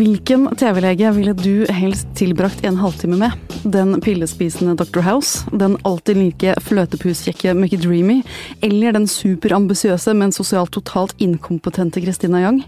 Hvilken 0.00 0.46
TV-lege 0.56 1.10
ville 1.12 1.32
du 1.36 1.66
helst 1.68 2.08
tilbrakt 2.16 2.62
en 2.64 2.78
halvtime 2.80 3.18
med? 3.20 3.56
Den 3.68 3.98
pillespisende 4.00 4.72
Dr. 4.80 5.02
House? 5.04 5.44
Den 5.52 5.74
alltid 5.84 6.16
like 6.16 6.54
fløtepuskjekke 6.64 7.52
Mickey 7.58 7.76
Dreamy? 7.82 8.22
Eller 8.64 8.96
den 8.96 9.04
superambisiøse, 9.04 10.14
men 10.16 10.32
sosialt 10.32 10.72
totalt 10.72 11.12
inkompetente 11.20 12.00
Christina 12.00 12.40
Young? 12.46 12.62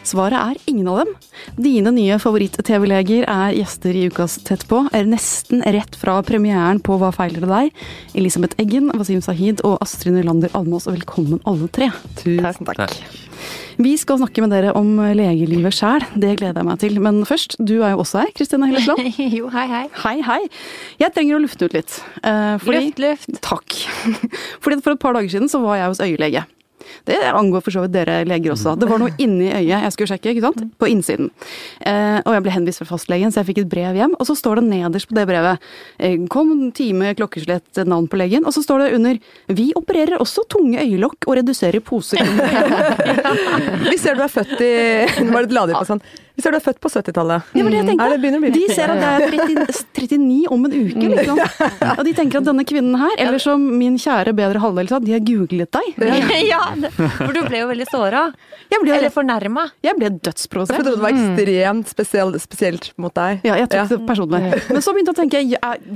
Svaret 0.00 0.40
er 0.40 0.72
ingen 0.72 0.88
av 0.88 1.02
dem. 1.02 1.12
Dine 1.60 1.92
nye 1.92 2.16
favoritt-TV-leger 2.24 3.28
er 3.28 3.58
gjester 3.58 3.92
i 3.92 4.08
ukas 4.08 4.40
Tett 4.48 4.64
på, 4.72 4.86
er 4.88 5.12
nesten 5.12 5.60
rett 5.68 6.00
fra 6.00 6.16
premieren 6.24 6.80
på 6.80 6.96
Hva 6.96 7.12
feiler 7.12 7.44
det 7.44 7.52
deg? 7.52 7.86
Elisabeth 8.16 8.56
Eggen, 8.64 8.88
Wasim 8.96 9.20
Sahid 9.20 9.60
og 9.60 9.76
Astrid 9.84 10.16
Nylander 10.16 10.56
Almås, 10.56 10.88
og 10.88 10.96
velkommen 10.96 11.44
alle 11.44 11.68
tre. 11.68 11.92
Tusen 12.24 12.64
takk. 12.64 12.86
Takk. 12.86 13.66
Vi 13.78 13.92
skal 14.00 14.18
snakke 14.18 14.42
med 14.42 14.50
dere 14.50 14.72
om 14.74 14.88
legelivet 15.14 15.76
sjæl, 15.76 16.02
det 16.18 16.32
gleder 16.40 16.58
jeg 16.64 16.66
meg 16.66 16.80
til. 16.82 16.96
Men 17.04 17.20
først, 17.28 17.54
du 17.62 17.76
er 17.86 17.92
jo 17.94 18.00
også 18.02 18.24
her, 18.24 18.32
Kristina 18.34 18.66
Hellesland. 18.66 19.06
jo, 19.38 19.46
hei, 19.54 19.66
hei. 19.70 19.84
Hei, 20.02 20.16
hei. 20.26 20.40
Jeg 20.98 21.14
trenger 21.14 21.38
å 21.38 21.42
lufte 21.44 21.68
ut 21.68 21.76
litt. 21.78 22.00
eh, 22.24 22.56
fordi- 22.58 22.88
Luft, 22.88 22.98
luft. 23.04 23.40
Takk. 23.46 23.76
Fordi 24.64 24.80
For 24.82 24.96
et 24.96 25.02
par 25.04 25.14
dager 25.14 25.30
siden 25.30 25.48
så 25.52 25.60
var 25.62 25.78
jeg 25.78 25.92
hos 25.94 26.02
øyelege. 26.02 26.42
Det 27.08 27.18
angår 27.32 27.64
for 27.64 27.74
så 27.74 27.84
vidt 27.84 27.94
dere 27.96 28.20
leger 28.28 28.54
også. 28.54 28.74
Det 28.78 28.88
var 28.90 29.00
noe 29.02 29.14
inni 29.22 29.50
øyet 29.50 29.86
jeg 29.86 29.94
skulle 29.94 30.12
sjekke, 30.12 30.34
ikke 30.34 30.44
sant? 30.46 30.64
på 30.78 30.90
innsiden. 30.90 31.30
Eh, 31.86 32.18
og 32.22 32.34
jeg 32.36 32.44
ble 32.44 32.54
henvist 32.54 32.82
fra 32.82 32.88
fastlegen, 32.92 33.32
så 33.32 33.42
jeg 33.42 33.50
fikk 33.50 33.62
et 33.64 33.70
brev 33.72 33.98
hjem. 33.98 34.14
Og 34.18 34.28
så 34.28 34.36
står 34.38 34.60
det 34.60 34.68
nederst 34.68 35.10
på 35.10 35.16
det 35.18 35.26
brevet 35.30 35.68
eh, 35.98 36.16
Kom 36.30 36.70
time, 36.76 37.14
klokkeslett, 37.18 37.82
navn 37.88 38.08
på 38.10 38.20
legen. 38.20 38.46
Og 38.48 38.54
så 38.56 38.62
står 38.64 38.84
det 38.84 38.92
under 38.98 39.18
Vi 39.58 39.70
opererer 39.78 40.20
også 40.22 40.46
tunge 40.50 40.82
øyelokk 40.84 41.28
og 41.28 41.38
reduserer 41.40 41.84
poser. 41.84 42.22
Vi 43.90 43.98
ser 44.00 44.18
du 44.18 44.24
er 44.24 44.32
født 44.32 44.56
i 44.64 44.72
var 45.34 45.46
det 45.46 45.54
lader 45.56 45.78
på 45.78 45.86
sånn. 45.88 46.02
Vi 46.38 46.42
ser 46.44 46.54
du 46.54 46.56
er 46.60 46.62
født 46.62 46.78
på 46.78 46.86
70-tallet. 46.86 47.48
Ja, 47.58 47.64
det 47.66 47.78
jeg 47.80 47.86
tenkte. 47.88 48.06
Det 48.12 48.18
begynner 48.22 48.44
å 48.46 48.50
De 48.54 48.60
ser 48.70 48.92
at 48.92 49.00
jeg 49.02 49.22
er 49.26 49.32
30, 49.32 49.78
39 49.98 50.36
om 50.54 50.66
en 50.68 50.74
uke, 50.76 51.08
liksom. 51.10 51.40
Og 51.98 52.02
de 52.06 52.12
tenker 52.14 52.38
at 52.38 52.46
denne 52.46 52.64
kvinnen 52.68 52.94
her, 53.00 53.16
eller 53.24 53.42
som 53.42 53.64
min 53.80 53.96
kjære 53.98 54.36
bedre 54.38 54.62
halvdel 54.62 54.86
sa, 54.86 55.00
de 55.02 55.16
har 55.16 55.24
googlet 55.26 55.74
deg. 55.74 55.98
ja, 56.46 56.60
for 57.18 57.34
du 57.34 57.40
ble 57.48 57.64
jo 57.64 57.70
veldig 57.72 57.88
såra. 57.90 58.28
Eller 58.70 59.10
fornærma. 59.10 59.64
jeg 59.82 59.98
ble 59.98 60.12
Jeg 60.14 60.46
trodde 60.54 60.92
det 60.94 61.02
var 61.02 61.16
ekstremt 61.16 61.90
spesiell, 61.90 62.30
spesielt 62.38 62.88
mot 63.02 63.14
deg. 63.18 63.42
Ja, 63.48 63.58
jeg 63.58 63.72
tok 63.74 63.90
det 63.96 64.00
personlig. 64.06 64.42
Men 64.70 64.86
så 64.86 64.94
begynte 64.94 65.10
jeg 65.10 65.18
å 65.18 65.20
tenke, 65.24 65.42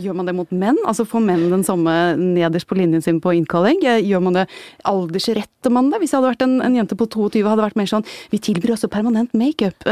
gjør 0.03 0.19
man 0.19 0.27
det 0.33 0.37
mot 0.41 0.51
menn? 0.51 0.83
Altså 0.83 1.07
Får 1.07 1.23
menn 1.23 1.47
den 1.53 1.63
samme 1.67 1.95
nederst 2.19 2.67
på 2.67 2.79
linjen 2.79 3.03
sin 3.05 3.23
på 3.23 3.37
innkalling? 3.39 3.79
Gjør 3.85 4.27
man 4.27 4.41
det, 4.41 4.49
Aldersretter 4.91 5.71
man 5.71 5.93
det? 5.93 6.03
Hvis 6.03 6.17
jeg 6.17 6.19
hadde 6.19 6.33
vært 6.33 6.45
en, 6.49 6.59
en 6.67 6.79
jente 6.83 6.99
på 6.99 7.07
22, 7.07 7.47
hadde 7.47 7.67
vært 7.69 7.79
mer 7.79 7.91
sånn 7.91 8.07
Vi 8.33 8.43
tilbyr 8.43 8.75
også 8.75 8.91
permanent 8.91 9.35
makeup. 9.39 9.87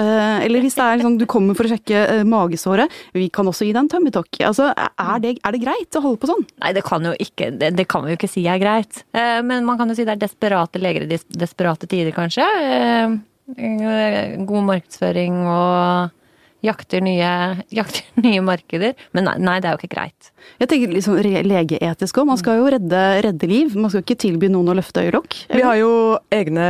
Eller 0.45 0.61
hvis 0.65 0.75
det 0.79 0.85
er 0.87 1.03
sånn 1.05 1.19
du 1.21 1.27
kommer 1.31 1.55
for 1.59 1.69
å 1.69 1.73
sjekke 1.73 2.03
eh, 2.17 2.23
magesåret, 2.29 2.91
vi 3.17 3.29
kan 3.33 3.47
også 3.51 3.67
gi 3.69 3.73
deg 3.75 3.83
en 3.85 3.89
tummy 3.93 4.11
tuck. 4.15 4.29
Altså, 4.47 4.71
er 4.77 5.19
det, 5.25 5.37
er 5.45 5.53
det 5.57 5.63
greit 5.63 5.97
å 5.99 6.03
holde 6.05 6.21
på 6.23 6.31
sånn? 6.33 6.47
Nei, 6.63 6.73
det 6.77 6.85
kan 6.87 7.05
jo 7.05 7.13
ikke 7.21 7.51
det, 7.61 7.73
det 7.79 7.87
kan 7.91 8.05
vi 8.07 8.15
jo 8.15 8.21
ikke 8.21 8.31
si 8.33 8.47
er 8.51 8.61
greit. 8.63 9.03
Eh, 9.15 9.41
Men 9.47 9.65
man 9.69 9.79
kan 9.81 9.89
jo 9.89 9.95
si 9.99 10.05
det 10.09 10.17
er 10.19 10.23
desperate 10.27 10.81
leger 10.83 11.07
i 11.07 11.11
des- 11.17 11.29
desperate 11.31 11.87
tider, 11.91 12.13
kanskje. 12.17 12.47
Eh, 12.61 13.19
God 14.47 14.65
markedsføring 14.69 15.41
og 15.51 16.11
jakter 16.67 17.03
nye, 17.05 17.31
jakter 17.73 18.05
nye 18.27 18.41
markeder. 18.45 18.95
Men 19.17 19.27
nei, 19.29 19.37
nei, 19.43 19.57
det 19.63 19.71
er 19.71 19.77
jo 19.77 19.81
ikke 19.83 19.95
greit. 19.97 20.31
Jeg 20.61 20.71
tenker 20.71 20.93
re- 21.25 21.43
legeetisk 21.47 22.21
òg. 22.21 22.29
Man 22.31 22.41
skal 22.41 22.61
jo 22.61 22.69
redde, 22.75 23.01
redde 23.27 23.49
liv. 23.51 23.75
Man 23.77 23.93
skal 23.93 24.05
ikke 24.05 24.19
tilby 24.27 24.51
noen 24.53 24.73
å 24.73 24.77
løfte 24.79 25.05
øyelokk. 25.07 25.39
Vi 25.55 25.65
har 25.65 25.79
jo 25.81 25.91
egne 26.35 26.69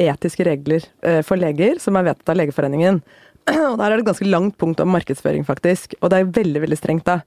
etiske 0.00 0.46
regler 0.48 0.86
eh, 1.02 1.20
for 1.26 1.40
leger, 1.40 1.78
som 1.82 1.98
er 1.98 2.10
vedtatt 2.10 2.34
av 2.34 2.40
Legeforeningen. 2.42 3.02
Og 3.72 3.78
der 3.80 3.86
er 3.88 3.96
det 3.96 4.04
et 4.04 4.10
ganske 4.12 4.28
langt 4.30 4.58
punkt 4.60 4.82
om 4.84 4.92
markedsføring, 4.94 5.46
faktisk. 5.48 5.96
Og 6.00 6.12
det 6.12 6.20
er 6.22 6.34
veldig, 6.40 6.62
veldig 6.66 6.78
strengt, 6.78 7.08
da. 7.08 7.20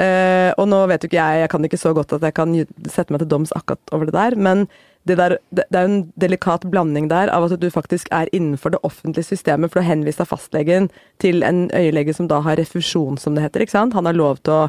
Eh, 0.00 0.52
og 0.56 0.68
nå 0.70 0.78
vet 0.88 1.02
jo 1.02 1.08
ikke 1.10 1.18
jeg, 1.18 1.40
jeg 1.42 1.50
kan 1.52 1.64
ikke 1.66 1.78
så 1.80 1.90
godt 1.92 2.14
at 2.16 2.22
jeg 2.24 2.32
kan 2.36 2.52
sette 2.88 3.12
meg 3.12 3.20
til 3.20 3.28
doms 3.28 3.50
akkurat 3.58 3.90
over 3.92 4.08
det 4.08 4.14
der, 4.14 4.36
men 4.38 4.62
det, 5.08 5.16
der, 5.16 5.36
det, 5.50 5.64
det 5.72 5.78
er 5.78 5.88
en 5.88 6.02
delikat 6.20 6.66
blanding 6.70 7.08
der 7.10 7.30
av 7.32 7.46
at 7.46 7.56
du 7.60 7.70
faktisk 7.72 8.10
er 8.12 8.28
innenfor 8.36 8.74
det 8.74 8.82
offentlige 8.86 9.30
systemet, 9.30 9.70
for 9.70 9.80
du 9.80 9.86
har 9.86 9.94
henvist 9.94 10.22
fastlegen 10.28 10.90
til 11.22 11.42
en 11.46 11.68
øyelege 11.74 12.14
som 12.16 12.28
da 12.28 12.42
har 12.44 12.60
refusjon, 12.60 13.18
som 13.18 13.34
det 13.34 13.46
heter. 13.46 13.64
ikke 13.64 13.78
sant? 13.78 13.96
Han 13.96 14.06
har 14.06 14.18
lov 14.18 14.42
til 14.44 14.54
å 14.58 14.68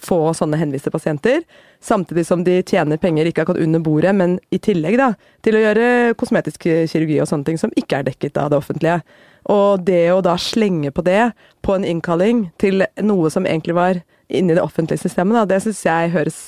få 0.00 0.32
sånne 0.34 0.58
henviste 0.58 0.90
pasienter, 0.90 1.42
samtidig 1.82 2.24
som 2.26 2.42
de 2.46 2.60
tjener 2.66 2.98
penger 2.98 3.28
ikke 3.30 3.44
akkurat 3.44 3.62
under 3.62 3.82
bordet, 3.82 4.14
men 4.14 4.38
i 4.50 4.58
tillegg 4.58 4.98
da, 4.98 5.12
til 5.44 5.58
å 5.58 5.62
gjøre 5.62 6.16
kosmetisk 6.18 6.66
kirurgi 6.66 7.20
og 7.22 7.30
sånne 7.30 7.50
ting 7.50 7.60
som 7.60 7.74
ikke 7.78 8.00
er 8.00 8.08
dekket 8.08 8.40
av 8.42 8.50
det 8.50 8.58
offentlige. 8.58 8.98
Og 9.52 9.84
det 9.86 10.08
å 10.10 10.22
da 10.24 10.34
slenge 10.40 10.90
på 10.94 11.04
det, 11.06 11.30
på 11.62 11.76
en 11.76 11.86
innkalling 11.86 12.48
til 12.58 12.86
noe 13.04 13.30
som 13.30 13.46
egentlig 13.46 13.76
var 13.76 14.02
inni 14.28 14.56
det 14.56 14.64
offentlige 14.64 15.04
systemet, 15.04 15.36
da, 15.36 15.46
det 15.54 15.62
syns 15.62 15.84
jeg 15.84 16.14
høres 16.14 16.40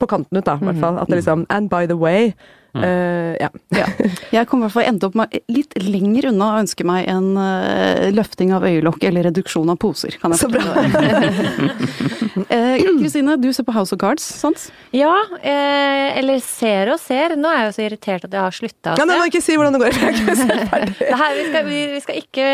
på 0.00 0.08
kanten 0.10 0.40
ut, 0.40 0.46
da, 0.46 0.56
i 0.60 0.66
hvert 0.70 0.80
fall. 0.82 0.98
At 1.02 1.10
det 1.12 1.20
liksom 1.20 1.46
And 1.52 1.70
by 1.72 1.86
the 1.90 1.98
way. 2.00 2.32
Uh, 2.70 3.34
ja. 3.40 3.48
Ja. 3.80 3.86
Jeg 4.30 4.46
kommer 4.46 4.66
i 4.66 4.68
hvert 4.68 4.76
fall 4.76 4.86
endte 4.86 5.08
opp 5.08 5.16
med 5.18 5.32
litt 5.50 5.74
lenger 5.82 6.28
unna 6.30 6.52
å 6.52 6.60
ønske 6.62 6.84
meg 6.86 7.08
en 7.10 7.32
uh, 7.34 8.06
løfting 8.14 8.52
av 8.54 8.62
øyelokk 8.68 9.02
eller 9.08 9.26
reduksjon 9.26 9.72
av 9.72 9.78
poser. 9.82 10.14
Kan 10.22 10.36
jeg 10.36 10.44
Så 10.44 10.50
bra. 10.52 10.62
Eh, 12.50 12.80
Kristine, 12.98 13.34
du 13.42 13.50
ser 13.52 13.66
på 13.66 13.72
House 13.74 13.92
of 13.94 13.98
Cards, 14.00 14.22
sant? 14.22 14.62
Ja, 14.96 15.12
eh, 15.42 16.16
eller 16.18 16.38
ser 16.42 16.88
og 16.94 16.98
ser. 17.02 17.34
Nå 17.38 17.50
er 17.50 17.58
jeg 17.60 17.66
jo 17.68 17.74
så 17.76 17.82
irritert 17.84 18.24
at 18.26 18.32
jeg 18.34 18.40
har 18.42 18.54
slutta 18.54 18.94
Ja, 18.96 19.04
å 19.04 19.06
nei, 19.06 19.16
se. 19.16 19.20
må 19.20 19.28
ikke 19.28 19.42
si 19.44 19.58
hvordan 19.58 19.76
det 19.76 19.82
går. 19.82 19.98
Her, 21.20 21.34
vi, 21.36 21.44
skal, 21.50 21.68
vi, 21.68 21.80
vi 21.92 22.00
skal 22.06 22.20
ikke 22.22 22.48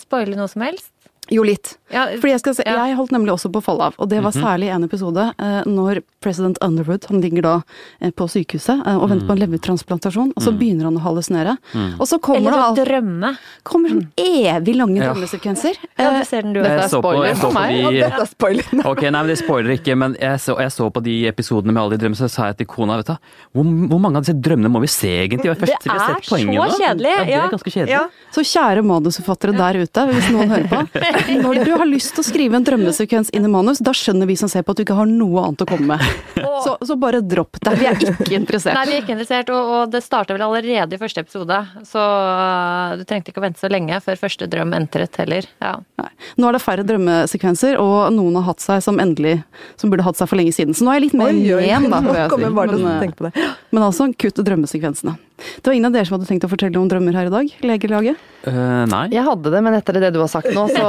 spoile 0.00 0.36
noe 0.40 0.50
som 0.50 0.64
helst. 0.66 0.90
Jo, 1.30 1.42
litt. 1.42 1.76
Ja, 1.90 2.04
Fordi 2.18 2.30
jeg, 2.32 2.40
skal 2.40 2.54
se, 2.54 2.62
Ja. 2.66 2.84
jeg 2.86 2.96
holdt 2.98 3.12
nemlig 3.14 3.30
også 3.34 3.48
på 3.50 3.60
å 3.60 3.64
falle 3.64 3.82
av, 3.88 3.94
og 3.98 4.08
det 4.10 4.18
var 4.22 4.32
særlig 4.34 4.68
en 4.74 4.84
episode 4.84 5.22
eh, 5.38 5.62
når 5.66 6.00
president 6.22 6.58
Underwood 6.62 7.04
han 7.08 7.20
ligger 7.22 7.42
da 7.42 7.52
eh, 8.00 8.10
på 8.10 8.26
sykehuset 8.30 8.82
eh, 8.86 8.96
og 8.98 9.08
venter 9.10 9.26
på 9.28 9.34
en 9.36 9.40
levertransplantasjon, 9.44 10.32
og 10.36 10.42
så 10.42 10.50
begynner 10.54 10.84
han 10.88 10.96
å 10.98 11.02
hallusinere. 11.04 11.56
Og 12.00 12.06
så 12.10 12.18
kommer 12.22 12.40
eller 12.50 12.50
det 12.58 12.64
alt, 12.64 12.80
drømme. 12.88 13.30
kommer 13.66 13.90
sånn 13.94 14.06
evig 14.18 14.74
lange 14.76 14.98
Ja. 15.02 15.12
drømmesekvenser. 15.14 15.78
Ja, 15.98 16.10
det 16.18 16.26
ser 16.26 16.42
den 16.42 16.52
du 16.54 16.62
Dette 16.62 16.84
er 16.84 16.88
spoiler 16.90 17.22
på, 17.22 17.26
jeg 17.26 17.36
så 17.36 17.50
de 17.54 18.00
dette 18.00 18.22
er 18.22 18.30
spoiler. 18.30 18.86
Ok, 18.92 19.02
nei, 19.02 19.10
men 19.22 19.26
Det 19.30 19.38
spoiler 19.38 19.70
ikke, 19.78 19.96
men 19.98 20.16
jeg 20.20 20.38
så, 20.42 20.58
jeg 20.62 20.70
så 20.74 20.90
på 20.94 21.02
de 21.06 21.16
episodene 21.30 21.72
med 21.72 21.82
alle 21.82 21.96
de 21.96 22.02
drømmene, 22.04 22.18
så 22.18 22.28
sa 22.30 22.46
jeg 22.50 22.58
til 22.62 22.66
kona 22.66 22.96
vet 22.98 23.06
du, 23.06 23.16
hvor, 23.54 23.64
hvor 23.90 24.02
mange 24.02 24.18
av 24.18 24.26
disse 24.26 24.38
drømmene 24.42 24.70
må 24.74 24.82
vi 24.82 24.90
se, 24.90 25.10
egentlig? 25.26 25.50
Det, 25.54 25.58
først- 25.62 25.82
Det 25.86 25.94
er 25.94 26.22
poenget 26.30 26.70
så 26.74 26.82
kjedelig, 26.82 27.14
Ja, 27.16 27.24
det 27.24 27.34
er 27.40 27.54
ganske 27.54 27.70
kjedelig. 27.74 27.94
Ja. 27.94 28.04
Så 28.34 28.42
kjære 28.46 28.82
manusforfattere 28.86 29.54
der 29.56 29.80
ute, 29.86 30.06
hvis 30.10 30.30
noen 30.34 30.50
hører 30.50 30.68
på. 30.70 30.82
Når 31.44 31.60
du 31.64 31.72
har 31.76 31.86
lyst 31.88 32.14
til 32.16 32.22
å 32.22 32.26
skrive 32.26 32.58
en 32.58 32.66
drømmesekvens 32.66 33.32
inn 33.36 33.46
i 33.46 33.50
manus, 33.50 33.80
da 33.84 33.94
skjønner 33.96 34.28
vi 34.28 34.36
som 34.38 34.50
ser 34.50 34.64
på 34.66 34.74
at 34.74 34.80
du 34.80 34.84
ikke 34.84 34.96
har 34.98 35.08
noe 35.10 35.44
annet 35.44 35.64
å 35.64 35.68
komme 35.68 35.96
med. 35.96 36.04
Så, 36.66 36.72
så 36.88 36.94
bare 36.98 37.20
dropp 37.20 37.58
det. 37.60 37.74
Vi 37.78 37.84
er 37.86 37.98
ikke 38.00 38.34
interessert. 38.34 38.74
Nei, 38.74 38.86
vi 38.88 38.94
er 38.96 39.02
ikke 39.02 39.12
interessert, 39.12 39.50
og, 39.52 39.72
og 39.76 39.90
det 39.92 40.00
starta 40.02 40.32
vel 40.34 40.42
allerede 40.46 40.96
i 40.96 40.98
første 40.98 41.20
episode. 41.22 41.58
Så 41.86 42.00
uh, 42.00 42.94
du 42.96 43.04
trengte 43.06 43.30
ikke 43.30 43.42
å 43.42 43.44
vente 43.44 43.60
så 43.60 43.68
lenge 43.70 43.98
før 44.02 44.18
første 44.22 44.48
drøm 44.50 44.72
entret 44.74 45.18
heller. 45.20 45.46
Ja. 45.62 45.74
Nei. 46.00 46.08
Nå 46.40 46.48
er 46.48 46.56
det 46.56 46.62
færre 46.64 46.86
drømmesekvenser, 46.88 47.76
og 47.82 48.08
noen 48.16 48.40
har 48.40 48.48
hatt 48.48 48.64
seg 48.64 48.80
som 48.84 48.98
endelig 49.02 49.36
Som 49.76 49.92
burde 49.92 50.06
hatt 50.06 50.18
seg 50.18 50.30
for 50.32 50.40
lenge 50.40 50.56
siden. 50.56 50.74
Så 50.74 50.86
nå 50.86 50.94
er 50.94 51.00
jeg 51.00 51.10
litt 51.10 51.18
mer 51.20 51.36
oi, 51.36 51.68
da. 51.68 52.00
Men, 52.46 53.12
det. 53.20 53.46
men 53.70 53.84
altså, 53.84 54.08
kutt 54.16 54.40
drømmesekvensene. 54.48 55.16
Det 55.36 55.68
var 55.68 55.74
ingen 55.76 55.88
av 55.90 55.96
dere 55.96 56.08
som 56.08 56.16
hadde 56.16 56.28
tenkt 56.30 56.46
å 56.46 56.50
fortelle 56.50 56.80
om 56.80 56.88
drømmer 56.88 57.16
her 57.18 57.28
i 57.28 57.32
dag? 57.32 57.50
Legelaget? 57.66 58.20
Uh, 58.46 58.84
nei. 58.88 59.02
Jeg 59.12 59.26
hadde 59.26 59.52
det, 59.52 59.60
men 59.66 59.76
etter 59.76 59.98
det 60.00 60.12
du 60.14 60.20
har 60.22 60.30
sagt 60.32 60.48
nå, 60.54 60.64
så 60.72 60.86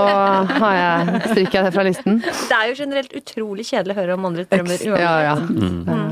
har 0.62 0.78
jeg 0.78 1.22
stryker 1.26 1.60
jeg 1.60 1.68
det 1.68 1.74
fra 1.76 1.86
listen. 1.88 2.22
Det 2.24 2.60
er 2.60 2.72
jo 2.72 2.78
generelt 2.80 3.18
utrolig 3.18 3.68
kjedelig 3.68 3.96
å 3.96 4.00
høre 4.00 4.16
om 4.16 4.30
andres 4.30 4.48
drømmer. 4.52 4.88
Ja, 5.02 5.16
ja. 5.26 5.36
Mm. 5.42 6.08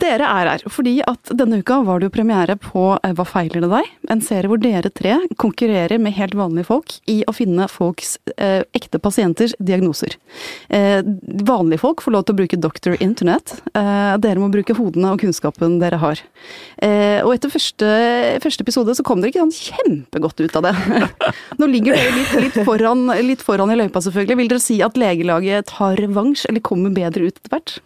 Dere 0.00 0.26
er 0.26 0.48
her 0.48 0.62
fordi 0.70 0.98
at 1.08 1.32
denne 1.36 1.60
uka 1.60 1.80
var 1.84 2.00
det 2.00 2.08
jo 2.08 2.14
premiere 2.14 2.56
på 2.60 2.84
eh, 3.02 3.12
Hva 3.16 3.26
feiler 3.28 3.64
det 3.64 3.70
deg? 3.72 3.88
En 4.12 4.22
serie 4.24 4.48
hvor 4.50 4.60
dere 4.62 4.90
tre 4.94 5.16
konkurrerer 5.40 6.00
med 6.00 6.16
helt 6.16 6.36
vanlige 6.38 6.68
folk 6.70 6.94
i 7.10 7.20
å 7.28 7.34
finne 7.36 7.66
folks 7.70 8.16
eh, 8.36 8.62
ekte 8.76 9.00
pasienters 9.02 9.54
diagnoser. 9.60 10.16
Eh, 10.72 11.00
vanlige 11.46 11.82
folk 11.82 12.04
får 12.04 12.14
lov 12.14 12.24
til 12.26 12.36
å 12.36 12.40
bruke 12.40 12.60
Doctor 12.60 12.96
Internet. 13.02 13.56
Eh, 13.74 14.14
dere 14.22 14.42
må 14.42 14.50
bruke 14.52 14.76
hodene 14.78 15.12
og 15.14 15.20
kunnskapen 15.22 15.78
dere 15.82 16.00
har. 16.00 16.22
Eh, 16.80 17.20
og 17.24 17.34
etter 17.34 17.52
første, 17.52 17.90
første 18.44 18.66
episode 18.66 18.96
så 18.96 19.06
kom 19.06 19.20
dere 19.20 19.34
ikke 19.34 19.44
sånn 19.44 19.56
kjempegodt 19.58 20.44
ut 20.44 20.58
av 20.60 20.68
det. 20.70 20.74
Nå 21.60 21.70
ligger 21.70 21.98
dere 21.98 22.16
litt, 22.16 22.34
litt, 22.46 22.58
foran, 22.66 23.06
litt 23.26 23.44
foran 23.44 23.74
i 23.74 23.78
løypa, 23.80 24.02
selvfølgelig. 24.06 24.40
Vil 24.40 24.52
dere 24.54 24.64
si 24.64 24.80
at 24.84 24.98
legelaget 25.00 25.70
tar 25.74 26.00
revansj, 26.00 26.48
eller 26.50 26.64
kommer 26.64 26.94
bedre 26.94 27.28
ut 27.28 27.36
etter 27.36 27.52
hvert? 27.56 27.78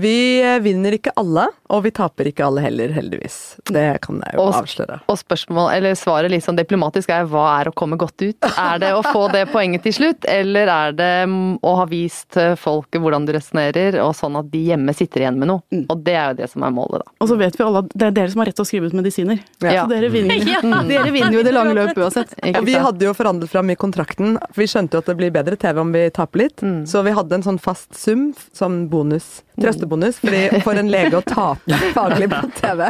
Vi 0.00 0.40
eh, 0.42 0.58
vinner 0.64 0.96
ikke 0.96 1.12
alle, 1.20 1.46
og 1.70 1.82
vi 1.84 1.92
taper 1.94 2.30
ikke 2.30 2.46
alle 2.46 2.62
heller, 2.64 2.92
heldigvis. 2.94 3.36
Det 3.68 3.86
kan 4.04 4.20
jeg 4.24 4.36
jo 4.38 4.44
Og- 4.46 4.58
avsløre. 4.62 5.00
Og 5.10 5.18
spørsmål, 5.20 5.72
eller 5.76 5.96
svaret 5.98 6.32
litt 6.32 6.44
sånn 6.46 6.58
diplomatisk 6.58 7.12
er 7.14 7.26
hva 7.30 7.46
er 7.60 7.70
å 7.70 7.74
komme 7.76 7.98
godt 8.00 8.22
ut? 8.24 8.48
Er 8.50 8.80
det 8.82 8.92
å 8.96 9.02
få 9.04 9.26
det 9.32 9.46
poenget 9.52 9.84
til 9.86 9.96
slutt, 9.96 10.24
eller 10.30 10.70
er 10.72 10.96
det 10.96 11.10
mm, 11.28 11.58
å 11.66 11.74
ha 11.80 11.86
vist 11.90 12.38
eh, 12.40 12.54
folket 12.60 13.02
hvordan 13.02 13.26
du 13.28 13.34
resonnerer, 13.36 13.98
og 14.04 14.14
sånn 14.16 14.38
at 14.40 14.50
de 14.52 14.62
hjemme 14.70 14.94
sitter 14.96 15.26
igjen 15.26 15.38
med 15.40 15.50
noe? 15.52 15.64
Mm. 15.74 15.84
Og 15.90 16.04
det 16.06 16.16
er 16.16 16.32
jo 16.32 16.38
det 16.42 16.50
som 16.54 16.64
er 16.66 16.74
målet, 16.74 17.04
da. 17.04 17.16
Og 17.20 17.30
så 17.30 17.38
vet 17.40 17.58
vi 17.58 17.66
alle 17.66 17.84
at 17.84 17.92
det 17.94 18.08
er 18.08 18.16
dere 18.20 18.32
som 18.32 18.44
har 18.44 18.50
rett 18.50 18.58
til 18.60 18.66
å 18.66 18.70
skrive 18.70 18.90
ut 18.90 18.96
medisiner. 19.00 19.42
Ja. 19.60 19.84
Så 19.84 19.90
dere 19.92 20.10
vinner, 20.12 20.40
dere 20.92 21.10
vinner 21.14 21.36
jo 21.36 21.44
i 21.44 21.46
det 21.46 21.54
lange 21.54 21.76
løp 21.76 21.98
uansett. 22.00 22.34
Ja, 22.46 22.64
vi 22.64 22.78
hadde 22.80 23.04
jo 23.04 23.14
forhandlet 23.16 23.52
fram 23.52 23.70
i 23.70 23.78
kontrakten, 23.80 24.38
for 24.48 24.64
vi 24.64 24.70
skjønte 24.70 24.96
jo 24.96 25.04
at 25.04 25.12
det 25.12 25.18
blir 25.20 25.34
bedre 25.34 25.58
TV 25.60 25.82
om 25.84 25.92
vi 25.94 26.06
taper 26.14 26.46
litt. 26.46 26.64
Mm. 26.64 26.82
Så 26.88 27.04
vi 27.06 27.14
hadde 27.16 27.36
en 27.38 27.46
sånn 27.46 27.60
fast 27.62 27.94
sum 27.98 28.30
som 28.56 28.82
bonus, 28.90 29.42
trøstebonus, 29.60 30.20
fordi 30.22 30.62
for 30.64 30.78
en 30.80 30.90
lege 30.92 31.18
å 31.18 31.24
tape 31.24 31.78
faglig 31.96 32.30
på 32.32 32.40
TV, 32.60 32.84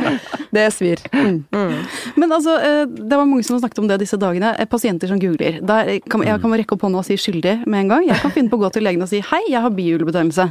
det 0.55 0.67
svir. 0.75 1.03
Men 1.11 2.31
altså, 2.33 2.57
eh, 2.61 2.85
det 2.87 3.17
var 3.17 3.27
mange 3.27 3.45
som 3.47 3.57
har 3.57 3.65
snakket 3.65 3.83
om 3.83 3.91
det 3.91 4.01
disse 4.03 4.19
dagene. 4.21 4.55
Eh, 4.59 4.69
Pasienter 4.71 5.11
som 5.11 5.21
googler. 5.21 5.61
Der 5.67 5.93
kan, 6.11 6.25
jeg 6.27 6.43
kan 6.43 6.57
rekke 6.57 6.77
opp 6.77 6.87
hånda 6.87 7.03
og 7.03 7.07
si 7.09 7.19
skyldig 7.21 7.57
med 7.67 7.85
en 7.85 7.93
gang. 7.95 8.07
Jeg 8.09 8.23
kan 8.23 8.35
finne 8.35 8.53
på 8.53 8.61
å 8.61 8.65
gå 8.65 8.73
til 8.75 8.87
legen 8.87 9.05
og 9.05 9.11
si 9.11 9.23
hei, 9.25 9.43
jeg 9.51 9.65
har 9.65 9.75
bihulebetennelse. 9.75 10.49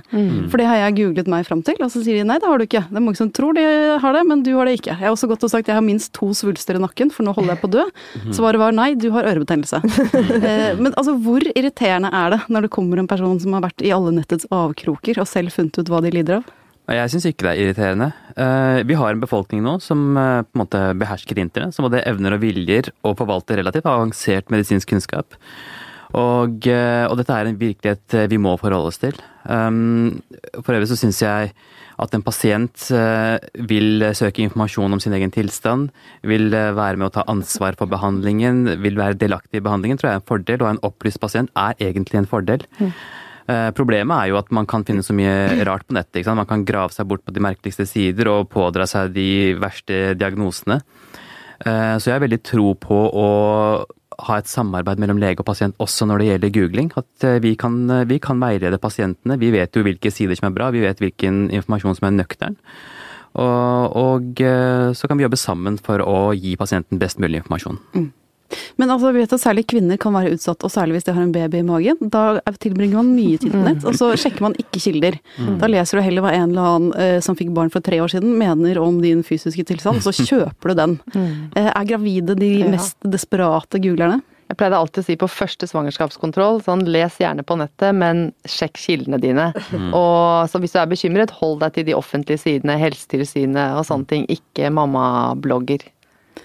For 0.52 0.62
det 0.62 0.68
har 0.70 0.82
jeg 0.84 0.98
googlet 1.00 1.32
meg 1.32 1.48
fram 1.48 1.64
til. 1.66 1.80
Og 1.84 1.92
så 1.94 2.04
sier 2.06 2.20
de 2.20 2.28
nei, 2.28 2.40
det 2.42 2.50
har 2.50 2.60
du 2.60 2.66
ikke. 2.68 2.84
Det 2.90 3.00
er 3.00 3.06
mange 3.06 3.20
som 3.20 3.32
tror 3.34 3.56
de 3.58 3.66
har 4.04 4.18
det, 4.18 4.26
men 4.30 4.44
du 4.46 4.52
har 4.58 4.70
det 4.70 4.78
ikke. 4.80 4.96
Jeg 4.96 5.08
har 5.08 5.16
også 5.16 5.30
gått 5.32 5.46
og 5.48 5.54
sagt 5.54 5.70
jeg 5.70 5.78
har 5.78 5.86
minst 5.86 6.12
to 6.18 6.32
svulster 6.36 6.80
i 6.80 6.84
nakken, 6.84 7.14
for 7.14 7.28
nå 7.28 7.34
holder 7.38 7.56
jeg 7.56 7.62
på 7.64 7.70
å 7.70 7.74
dø. 7.78 7.86
Svaret 8.36 8.62
var 8.62 8.76
nei, 8.76 8.92
du 9.00 9.10
har 9.16 9.28
ørebetennelse. 9.30 9.82
Eh, 10.40 10.78
men 10.80 10.94
altså, 10.98 11.14
hvor 11.20 11.44
irriterende 11.58 12.10
er 12.16 12.32
det 12.34 12.38
når 12.52 12.66
det 12.66 12.70
kommer 12.74 13.00
en 13.02 13.08
person 13.10 13.38
som 13.42 13.54
har 13.56 13.64
vært 13.66 13.84
i 13.86 13.92
alle 13.94 14.12
nettets 14.16 14.48
avkroker 14.54 15.20
og 15.22 15.28
selv 15.28 15.52
funnet 15.54 15.78
ut 15.78 15.90
hva 15.92 16.00
de 16.06 16.09
lider 16.16 16.40
av? 16.40 16.56
Jeg 16.90 17.12
syns 17.14 17.26
ikke 17.30 17.46
det 17.46 17.52
er 17.52 17.60
irriterende. 17.64 18.08
Eh, 18.34 18.82
Vi 18.90 18.98
har 18.98 19.14
en 19.14 19.22
befolkning 19.22 19.62
nå 19.62 19.76
som 19.84 20.18
eh, 20.18 20.42
på 20.42 20.58
en 20.58 20.64
måte 20.64 20.82
behersker 20.98 21.38
internett, 21.38 21.76
som 21.76 21.86
både 21.86 22.02
evner 22.10 22.34
og 22.34 22.42
viljer 22.42 22.90
å 23.06 23.14
forvalte 23.18 23.60
relativt 23.60 23.86
avansert 23.90 24.50
medisinsk 24.50 24.90
kunnskap. 24.90 25.38
Og, 26.18 26.66
eh, 26.66 27.06
og 27.06 27.20
dette 27.20 27.36
er 27.36 27.46
en 27.46 27.60
virkelighet 27.60 28.16
vi 28.32 28.40
må 28.42 28.56
forholde 28.58 28.90
oss 28.90 28.98
til. 28.98 29.14
For 29.46 30.74
øvrig 30.74 30.90
så 30.90 30.98
syns 30.98 31.22
jeg 31.22 31.54
at 32.00 32.14
en 32.16 32.24
pasient 32.24 32.86
vil 33.70 34.06
søke 34.16 34.42
informasjon 34.46 34.96
om 34.96 35.02
sin 35.04 35.14
egen 35.18 35.34
tilstand, 35.36 35.90
vil 36.24 36.50
være 36.50 36.98
med 36.98 37.10
å 37.10 37.14
ta 37.18 37.26
ansvar 37.28 37.76
for 37.78 37.92
behandlingen, 37.92 38.64
vil 38.82 38.98
være 38.98 39.20
delaktig 39.20 39.60
i 39.60 39.66
behandlingen, 39.66 40.00
tror 40.00 40.10
jeg 40.10 40.18
er 40.18 40.22
en 40.24 40.30
fordel. 40.32 40.64
Og 40.64 40.70
en 40.72 40.84
opplyst 40.90 41.22
pasient 41.22 41.52
er 41.60 41.76
egentlig 41.84 42.22
en 42.22 42.30
fordel. 42.30 42.64
Eh, 42.80 42.94
Problemet 43.74 44.14
er 44.14 44.30
jo 44.30 44.38
at 44.38 44.52
man 44.54 44.68
kan 44.70 44.84
finne 44.86 45.02
så 45.06 45.16
mye 45.18 45.64
rart 45.66 45.88
på 45.88 45.96
nettet. 45.98 46.20
Ikke 46.20 46.30
sant? 46.30 46.38
Man 46.38 46.50
kan 46.50 46.66
grave 46.68 46.94
seg 46.94 47.08
bort 47.10 47.24
på 47.26 47.34
de 47.34 47.42
merkeligste 47.42 47.88
sider 47.90 48.30
og 48.30 48.50
pådra 48.54 48.86
seg 48.90 49.14
de 49.16 49.56
verste 49.58 50.14
diagnosene. 50.20 50.82
Eh, 51.66 51.96
Så 51.98 52.10
jeg 52.10 52.18
har 52.18 52.26
veldig 52.26 52.44
tro 52.46 52.74
på 52.80 53.00
å 53.10 53.30
ha 54.20 54.38
et 54.38 54.52
samarbeid 54.52 55.00
mellom 55.00 55.20
lege 55.22 55.40
og 55.40 55.48
pasient 55.48 55.78
også 55.80 56.08
når 56.08 56.20
det 56.22 56.30
gjelder 56.30 56.54
googling. 56.60 56.92
At 57.00 57.26
eh, 57.28 57.40
vi 57.44 57.56
kan, 57.60 57.76
vi 58.08 58.20
kan 58.20 58.40
veilede 58.42 58.80
pasientene. 58.82 59.40
Vi 59.40 59.52
vet 59.56 59.76
jo 59.76 59.84
hvilke 59.88 60.12
sider 60.12 60.36
som 60.40 60.50
er 60.50 60.56
bra, 60.56 60.70
vi 60.76 60.84
vet 60.84 61.00
hvilken 61.00 61.48
informasjon 61.50 61.98
som 62.00 62.10
er 62.10 62.18
nøktern. 62.20 62.60
Og, 63.40 63.96
og 63.96 64.42
eh, 64.42 64.92
så 64.98 65.08
kan 65.08 65.20
vi 65.20 65.26
jobbe 65.28 65.40
sammen 65.40 65.78
for 65.78 66.02
å 66.04 66.32
gi 66.36 66.56
pasienten 66.60 67.00
best 67.02 67.20
mulig 67.22 67.44
informasjon. 67.44 67.80
Men 68.82 68.90
altså, 68.94 69.12
vi 69.14 69.22
vet 69.24 69.34
at 69.36 69.42
særlig 69.44 69.66
kvinner 69.70 69.98
kan 70.02 70.14
være 70.16 70.34
utsatt, 70.36 70.64
og 70.66 70.72
særlig 70.74 70.98
hvis 70.98 71.08
de 71.10 71.14
har 71.18 71.22
en 71.26 71.32
baby 71.36 71.60
i 71.62 71.66
magen. 71.68 71.98
Da 72.14 72.40
tilbringer 72.60 73.00
man 73.02 73.12
mye 73.16 73.38
tid 73.42 73.52
på 73.54 73.62
nett, 73.66 73.84
og 73.86 73.94
så 74.00 74.12
sjekker 74.18 74.42
man 74.48 74.56
ikke 74.62 74.82
kilder. 74.84 75.20
Da 75.62 75.70
leser 75.70 76.00
du 76.00 76.06
heller 76.06 76.26
hva 76.26 76.34
en 76.34 76.50
eller 76.50 76.72
annen 76.74 76.94
eh, 77.00 77.20
som 77.26 77.38
fikk 77.40 77.52
barn 77.56 77.70
for 77.74 77.82
tre 77.86 78.00
år 78.02 78.10
siden 78.14 78.34
mener 78.40 78.80
om 78.82 79.02
din 79.04 79.22
fysiske 79.28 79.66
tilstand, 79.70 80.02
så 80.06 80.14
kjøper 80.30 80.74
du 80.74 80.80
den. 80.82 80.98
Eh, 81.56 81.70
er 81.74 81.90
gravide 81.94 82.36
de 82.40 82.54
Ja. 82.60 82.68
mest 82.74 82.98
desperate 83.06 83.80
googlerne? 83.80 84.22
Jeg 84.50 84.58
pleide 84.58 84.78
alltid 84.82 85.04
å 85.04 85.06
si 85.06 85.16
på 85.22 85.28
første 85.30 85.68
svangerskapskontroll, 85.70 86.64
sånn 86.66 86.82
les 86.90 87.20
gjerne 87.22 87.44
på 87.46 87.54
nettet, 87.60 87.94
men 87.94 88.32
sjekk 88.50 88.80
kildene 88.82 89.20
dine. 89.22 89.52
Og 89.94 90.50
så 90.50 90.58
hvis 90.58 90.74
du 90.74 90.80
er 90.82 90.90
bekymret, 90.90 91.30
hold 91.38 91.60
deg 91.62 91.76
til 91.76 91.86
de 91.86 91.94
offentlige 91.94 92.42
sidene, 92.42 92.80
Helsetilsynet 92.82 93.76
og 93.78 93.86
sånne 93.86 94.10
ting, 94.10 94.26
ikke 94.34 94.72
mammablogger. 94.74 95.86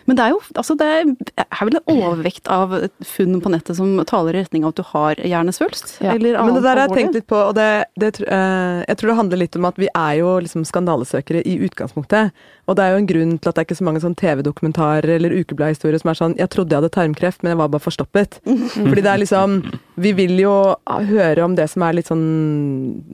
Men 0.04 0.18
det 0.18 0.24
er 0.24 0.34
jo 0.34 0.40
altså 0.60 0.76
det 0.78 0.86
er, 0.86 1.12
er 1.44 1.68
vel 1.68 1.78
en 1.78 1.92
overvekt 1.94 2.48
av 2.52 2.74
funn 3.08 3.38
på 3.40 3.52
nettet 3.52 3.78
som 3.78 3.96
taler 4.08 4.36
i 4.36 4.42
retning 4.42 4.66
av 4.66 4.74
at 4.74 4.80
du 4.80 4.84
har 4.90 5.22
hjernesvulst? 5.22 5.96
Ja. 6.04 6.14
Eller 6.14 6.36
Men 6.40 6.58
det 6.58 6.64
der 6.66 6.80
har 6.80 6.88
jeg 6.88 6.98
tenkt 6.98 7.18
litt 7.18 7.28
på, 7.30 7.38
og 7.50 7.54
det, 7.56 7.68
det, 8.00 8.12
eh, 8.26 8.82
jeg 8.84 9.00
tror 9.00 9.12
det 9.12 9.18
handler 9.22 9.42
litt 9.44 9.58
om 9.60 9.68
at 9.70 9.80
vi 9.80 9.88
er 9.88 10.18
jo 10.20 10.36
liksom 10.44 10.66
skandalesøkere 10.68 11.44
i 11.48 11.56
utgangspunktet. 11.64 12.34
Og 12.68 12.76
det 12.76 12.84
er 12.84 12.94
jo 12.94 13.00
en 13.02 13.10
grunn 13.10 13.34
til 13.38 13.50
at 13.50 13.56
det 13.56 13.64
er 13.64 13.68
ikke 13.68 13.80
så 13.80 13.88
mange 13.88 14.04
sånn 14.04 14.16
TV-dokumentarer 14.20 15.16
eller 15.16 15.36
ukebladhistorier 15.40 16.00
som 16.00 16.12
er 16.12 16.20
sånn 16.20 16.36
'Jeg 16.38 16.52
trodde 16.52 16.72
jeg 16.72 16.82
hadde 16.82 16.96
tarmkreft, 16.96 17.42
men 17.42 17.52
jeg 17.52 17.60
var 17.62 17.72
bare 17.72 17.86
forstoppet'. 17.86 18.40
Fordi 18.90 19.02
det 19.02 19.12
er 19.12 19.22
liksom 19.24 19.60
Vi 19.96 20.10
vil 20.12 20.40
jo 20.40 20.74
høre 20.84 21.44
om 21.44 21.54
det 21.54 21.70
som 21.70 21.82
er 21.82 21.94
litt 21.94 22.08
sånn 22.10 23.04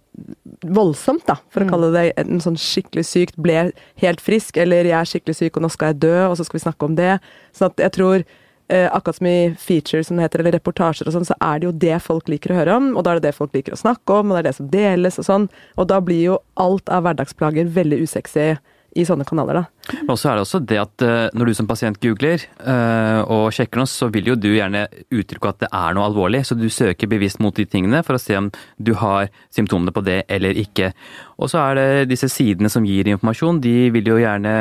voldsomt, 0.66 1.24
da, 1.28 1.38
for 1.52 1.64
å 1.64 1.70
kalle 1.70 1.90
det 1.94 2.04
en 2.20 2.42
sånn 2.42 2.58
skikkelig 2.60 3.06
sykt, 3.08 3.40
ble 3.40 3.70
helt 4.02 4.22
frisk, 4.24 4.58
eller 4.60 4.88
jeg 4.88 4.98
er 4.98 5.08
skikkelig 5.08 5.38
syk 5.38 5.56
og 5.56 5.64
nå 5.64 5.72
skal 5.72 5.92
jeg 5.92 6.02
dø, 6.04 6.16
og 6.28 6.36
så 6.38 6.46
skal 6.46 6.58
vi 6.58 6.64
snakke 6.66 6.88
om 6.88 6.96
det. 6.98 7.16
Sånn 7.56 7.72
at 7.72 7.82
jeg 7.84 7.94
tror 7.96 8.16
eh, 8.20 8.88
akkurat 8.90 9.18
som 9.18 9.30
i 9.30 9.38
features 9.58 10.10
som 10.10 10.20
det 10.20 10.28
heter, 10.28 10.44
eller 10.44 10.58
reportasjer 10.58 11.08
og 11.08 11.16
sånn, 11.16 11.28
så 11.28 11.36
er 11.40 11.60
det 11.60 11.70
jo 11.70 11.76
det 11.86 12.00
folk 12.04 12.30
liker 12.32 12.54
å 12.54 12.60
høre 12.60 12.76
om, 12.80 12.90
og 12.94 13.06
da 13.06 13.14
er 13.14 13.20
det 13.20 13.30
det 13.30 13.38
folk 13.38 13.56
liker 13.56 13.76
å 13.76 13.80
snakke 13.80 14.20
om, 14.20 14.30
og 14.30 14.36
det 14.38 14.42
er 14.42 14.50
det 14.50 14.58
som 14.58 14.70
deles 14.72 15.20
og 15.20 15.28
sånn. 15.28 15.48
Og 15.80 15.88
da 15.90 16.00
blir 16.04 16.22
jo 16.22 16.40
alt 16.60 16.92
av 16.92 17.06
hverdagsplager 17.06 17.72
veldig 17.80 18.02
usexy 18.04 18.52
i 18.98 19.04
sånne 19.06 19.26
kanaler, 19.28 19.60
da. 19.60 19.98
Og 20.10 20.16
så 20.18 20.30
er 20.30 20.38
det 20.38 20.44
også 20.44 20.60
det 20.66 20.78
at 20.80 21.04
eh, 21.06 21.28
når 21.36 21.50
du 21.50 21.54
som 21.56 21.68
pasient 21.70 21.98
googler 22.02 22.42
øh, 22.42 23.20
og 23.30 23.44
sjekker 23.54 23.80
noe, 23.80 23.90
så 23.90 24.10
vil 24.12 24.32
jo 24.32 24.36
du 24.38 24.48
gjerne 24.52 24.86
uttrykke 25.14 25.52
at 25.52 25.62
det 25.64 25.70
er 25.70 25.96
noe 25.96 26.08
alvorlig, 26.08 26.42
så 26.46 26.58
du 26.58 26.66
søker 26.72 27.10
bevisst 27.10 27.42
mot 27.42 27.54
de 27.56 27.66
tingene 27.70 28.02
for 28.06 28.18
å 28.18 28.22
se 28.22 28.38
om 28.38 28.50
du 28.78 28.92
har 28.98 29.30
symptomene 29.54 29.94
på 29.94 30.04
det 30.06 30.22
eller 30.30 30.58
ikke. 30.58 30.92
Og 31.38 31.52
så 31.52 31.62
er 31.68 31.78
det 31.78 32.10
disse 32.12 32.30
sidene 32.32 32.70
som 32.72 32.86
gir 32.86 33.10
informasjon, 33.10 33.62
de 33.62 33.76
vil 33.94 34.14
jo 34.14 34.20
gjerne 34.20 34.54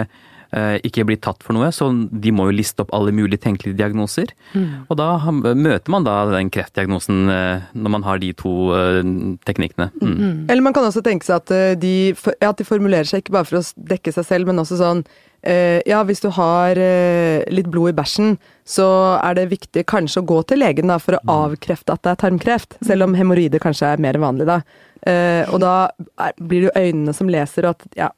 ikke 0.50 1.04
blir 1.06 1.20
tatt 1.22 1.44
for 1.46 1.54
noe, 1.54 1.68
så 1.76 1.92
de 1.94 2.32
må 2.34 2.48
jo 2.50 2.56
liste 2.58 2.82
opp 2.82 2.90
alle 2.98 3.14
mulige 3.14 3.44
tenkelige 3.44 3.78
diagnoser. 3.78 4.32
Og 4.90 4.98
da 4.98 5.12
møter 5.30 5.94
man 5.94 6.08
da 6.08 6.24
den 6.32 6.50
kreftdiagnosen 6.54 7.30
eh, 7.30 7.70
når 7.74 7.94
man 7.96 8.06
har 8.08 8.22
de 8.22 8.32
to 8.38 8.54
eh, 8.76 9.02
teknikkene. 9.48 9.90
Mm. 10.02 10.50
Eller 10.50 10.66
man 10.66 10.76
kan 10.76 10.88
også 10.88 11.04
tenke 11.06 11.28
seg 11.28 11.40
at 11.42 11.54
eh, 11.56 11.74
de, 11.80 11.96
at 12.42 12.60
de 12.60 12.68
formulerer 12.68 13.10
seg 13.10 13.24
ikke 13.24 13.36
bare 13.38 13.50
for 13.50 13.62
å 13.62 13.66
dekke 13.94 14.14
seg 14.16 14.28
selv, 14.28 14.50
men 14.50 14.62
også 14.62 14.80
sånn 14.80 15.04
eh, 15.42 15.80
Ja, 15.90 16.02
hvis 16.08 16.24
du 16.24 16.30
har 16.36 16.80
eh, 16.80 17.46
litt 17.54 17.70
blod 17.72 17.94
i 17.94 17.98
bæsjen, 18.00 18.38
så 18.68 18.90
er 19.22 19.38
det 19.40 19.50
viktig 19.54 19.86
kanskje 19.90 20.24
å 20.24 20.30
gå 20.30 20.42
til 20.50 20.64
legen 20.64 20.92
da, 20.92 21.00
for 21.02 21.18
å 21.18 21.40
avkrefte 21.46 21.96
at 21.96 22.06
det 22.06 22.16
er 22.16 22.24
tarmkreft. 22.26 22.80
Selv 22.86 23.08
om 23.08 23.18
hemoroider 23.18 23.62
kanskje 23.64 23.94
er 23.94 24.04
mer 24.04 24.20
vanlig, 24.22 24.50
da. 24.50 24.62
Eh, 25.08 25.46
og 25.48 25.62
da 25.64 25.92
blir 26.42 26.66
det 26.66 26.68
jo 26.70 26.78
øynene 26.78 27.16
som 27.16 27.32
leser, 27.32 27.70
og 27.70 27.78
at 27.78 28.02
ja. 28.06 28.10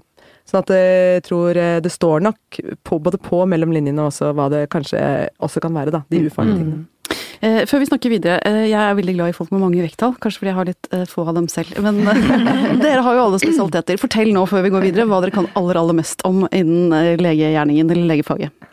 Sånn 0.51 0.65
at 0.65 0.71
jeg 0.75 1.23
tror 1.23 1.55
eh, 1.55 1.77
det 1.83 1.91
står 1.93 2.23
nok 2.27 2.61
på, 2.83 2.97
både 2.99 3.19
på 3.23 3.39
og 3.45 3.51
mellom 3.51 3.71
linjene 3.71 4.09
også 4.09 4.33
hva 4.35 4.49
det 4.51 4.65
kanskje 4.73 4.99
også 5.39 5.63
kan 5.63 5.77
være, 5.77 5.93
da. 5.95 6.01
De 6.11 6.25
ufarlige 6.27 6.59
tingene. 6.59 6.87
Eh, 7.41 7.63
før 7.65 7.81
vi 7.81 7.87
snakker 7.89 8.11
videre, 8.13 8.35
eh, 8.45 8.67
jeg 8.69 8.77
er 8.77 8.97
veldig 8.97 9.15
glad 9.15 9.31
i 9.31 9.35
folk 9.37 9.49
med 9.53 9.63
mange 9.63 9.81
vekttall, 9.81 10.13
kanskje 10.21 10.43
fordi 10.43 10.51
jeg 10.51 10.57
har 10.59 10.67
litt 10.69 10.89
eh, 10.93 11.05
få 11.09 11.23
av 11.25 11.37
dem 11.39 11.47
selv. 11.49 11.71
Men 11.81 12.03
eh, 12.03 12.75
dere 12.83 13.05
har 13.05 13.17
jo 13.17 13.23
alle 13.23 13.39
spesialiteter. 13.41 13.97
Fortell 14.01 14.29
nå 14.35 14.43
før 14.49 14.67
vi 14.67 14.73
går 14.75 14.85
videre 14.85 15.07
hva 15.09 15.21
dere 15.23 15.33
kan 15.33 15.47
aller, 15.57 15.79
aller 15.81 15.97
mest 15.97 16.21
om 16.27 16.43
innen 16.51 16.93
eh, 16.93 17.15
legegjerningen 17.21 17.95
eller 17.95 18.11
legefaget. 18.11 18.67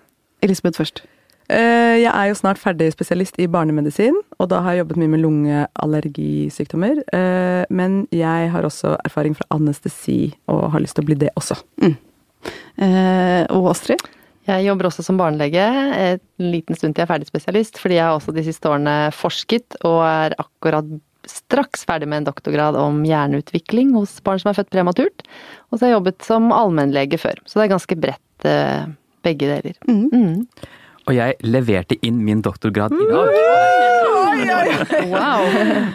Elisabeth 0.44 0.82
først. 0.82 1.00
Eh, 1.49 1.97
Jeg 2.02 2.12
er 2.12 2.28
jo 2.28 2.37
snart 2.37 2.61
ferdig 2.61 2.90
spesialist 2.93 3.38
i 3.40 3.47
barnemedisin, 3.49 4.14
og 4.38 4.50
da 4.52 4.61
har 4.64 4.75
jeg 4.76 4.85
jobbet 4.85 5.00
mye 5.00 5.12
med 5.14 5.23
lungeallergisykdommer. 5.25 7.00
Eh, 7.12 7.64
Men 7.71 8.07
jeg 8.12 8.50
har 8.52 8.62
også 8.62 8.97
erfaring 9.05 9.35
fra 9.37 9.47
anestesi, 9.50 10.35
og 10.49 10.71
har 10.73 10.81
lyst 10.81 10.97
til 10.97 11.05
å 11.05 11.09
bli 11.09 11.14
det 11.14 11.33
også. 11.37 11.57
Mm. 11.83 11.97
og 13.50 13.71
Astrid? 13.73 13.99
Jeg 14.47 14.64
jobber 14.64 14.87
også 14.88 15.02
som 15.05 15.19
barnelege 15.19 15.61
en 15.61 16.21
liten 16.38 16.76
stund 16.78 16.95
til 16.95 17.02
jeg 17.02 17.09
er 17.09 17.11
ferdig 17.11 17.28
spesialist, 17.28 17.76
fordi 17.83 17.99
jeg 17.99 18.07
har 18.07 18.14
også 18.17 18.33
de 18.33 18.45
siste 18.47 18.71
årene 18.71 19.11
forsket 19.12 19.76
og 19.85 19.99
er 20.07 20.37
akkurat 20.38 20.87
straks 21.28 21.85
ferdig 21.85 22.09
med 22.09 22.23
en 22.23 22.28
doktorgrad 22.31 22.78
om 22.81 23.02
hjerneutvikling 23.05 23.90
hos 23.97 24.14
barn 24.25 24.40
som 24.40 24.52
er 24.52 24.57
født 24.57 24.71
prematurt. 24.73 25.26
Og 25.69 25.76
så 25.76 25.85
har 25.85 25.90
jeg 25.90 25.99
jobbet 25.99 26.25
som 26.25 26.49
allmennlege 26.55 27.21
før, 27.21 27.43
så 27.45 27.59
det 27.59 27.67
er 27.67 27.75
ganske 27.75 27.99
bredt 28.07 28.49
eh, 28.49 28.87
begge 29.26 29.50
deler. 29.50 29.76
Mm. 29.90 30.47
Og 31.08 31.16
jeg 31.16 31.38
leverte 31.48 31.96
inn 32.04 32.20
min 32.24 32.42
doktorgrad 32.44 32.92
i 32.92 33.06
dag. 33.08 33.32
Wow! 35.08 35.46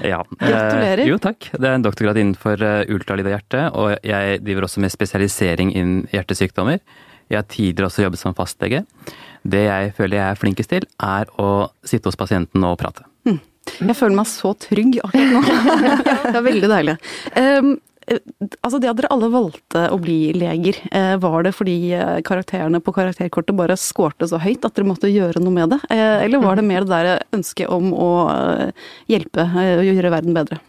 Ja. 0.03 0.23
Gratulerer. 0.39 1.03
Eh, 1.03 1.09
jo, 1.11 1.19
takk. 1.21 1.51
Det 1.53 1.69
er 1.69 1.77
en 1.77 1.85
doktorgrad 1.85 2.17
innenfor 2.19 2.63
eh, 2.65 2.81
ultralyd 2.91 3.29
og 3.29 3.35
hjerte, 3.35 3.63
og 3.77 3.93
jeg 4.03 4.41
driver 4.43 4.67
også 4.67 4.81
med 4.83 4.93
spesialisering 4.93 5.71
innen 5.77 6.03
hjertesykdommer. 6.11 6.81
Jeg 7.29 7.39
har 7.39 7.47
tidligere 7.49 7.91
også 7.91 8.07
jobbet 8.07 8.21
som 8.21 8.35
fastlege. 8.37 8.83
Det 9.43 9.63
jeg 9.67 9.93
føler 9.97 10.19
jeg 10.19 10.25
er 10.27 10.41
flinkest 10.41 10.73
til, 10.73 10.89
er 10.97 11.29
å 11.39 11.49
sitte 11.85 12.09
hos 12.09 12.19
pasienten 12.19 12.65
og 12.67 12.77
prate. 12.81 13.05
Jeg 13.79 13.95
føler 13.95 14.17
meg 14.17 14.27
så 14.27 14.51
trygg 14.59 14.97
akkurat 15.05 15.31
nå. 15.31 15.41
Det 16.33 16.35
er 16.35 16.45
veldig 16.45 16.69
deilig. 16.71 16.95
Um, 17.37 17.69
altså 18.07 18.79
det 18.81 18.89
at 18.91 18.97
dere 18.99 19.11
alle 19.13 19.29
valgte 19.33 19.85
å 19.93 19.99
bli 20.01 20.33
leger, 20.37 20.79
eh, 20.91 21.15
var 21.21 21.45
det 21.47 21.53
fordi 21.55 21.77
eh, 21.95 22.19
karakterene 22.25 22.81
på 22.83 22.93
karakterkortet 22.95 23.55
bare 23.57 23.77
skårte 23.79 24.27
så 24.29 24.41
høyt 24.43 24.65
at 24.67 24.75
dere 24.75 24.89
måtte 24.89 25.11
gjøre 25.11 25.41
noe 25.43 25.53
med 25.55 25.73
det? 25.75 25.79
Eh, 25.93 26.25
Eller 26.25 26.43
var 26.43 26.59
det 26.59 26.67
mer 26.67 26.85
det 26.87 26.93
der 26.93 27.23
ønsket 27.37 27.71
om 27.71 27.93
å 27.95 28.11
eh, 28.33 28.69
hjelpe 29.11 29.47
eh, 29.47 29.75
og 29.79 29.87
gjøre 29.89 30.13
verden 30.13 30.37
bedre? 30.37 30.59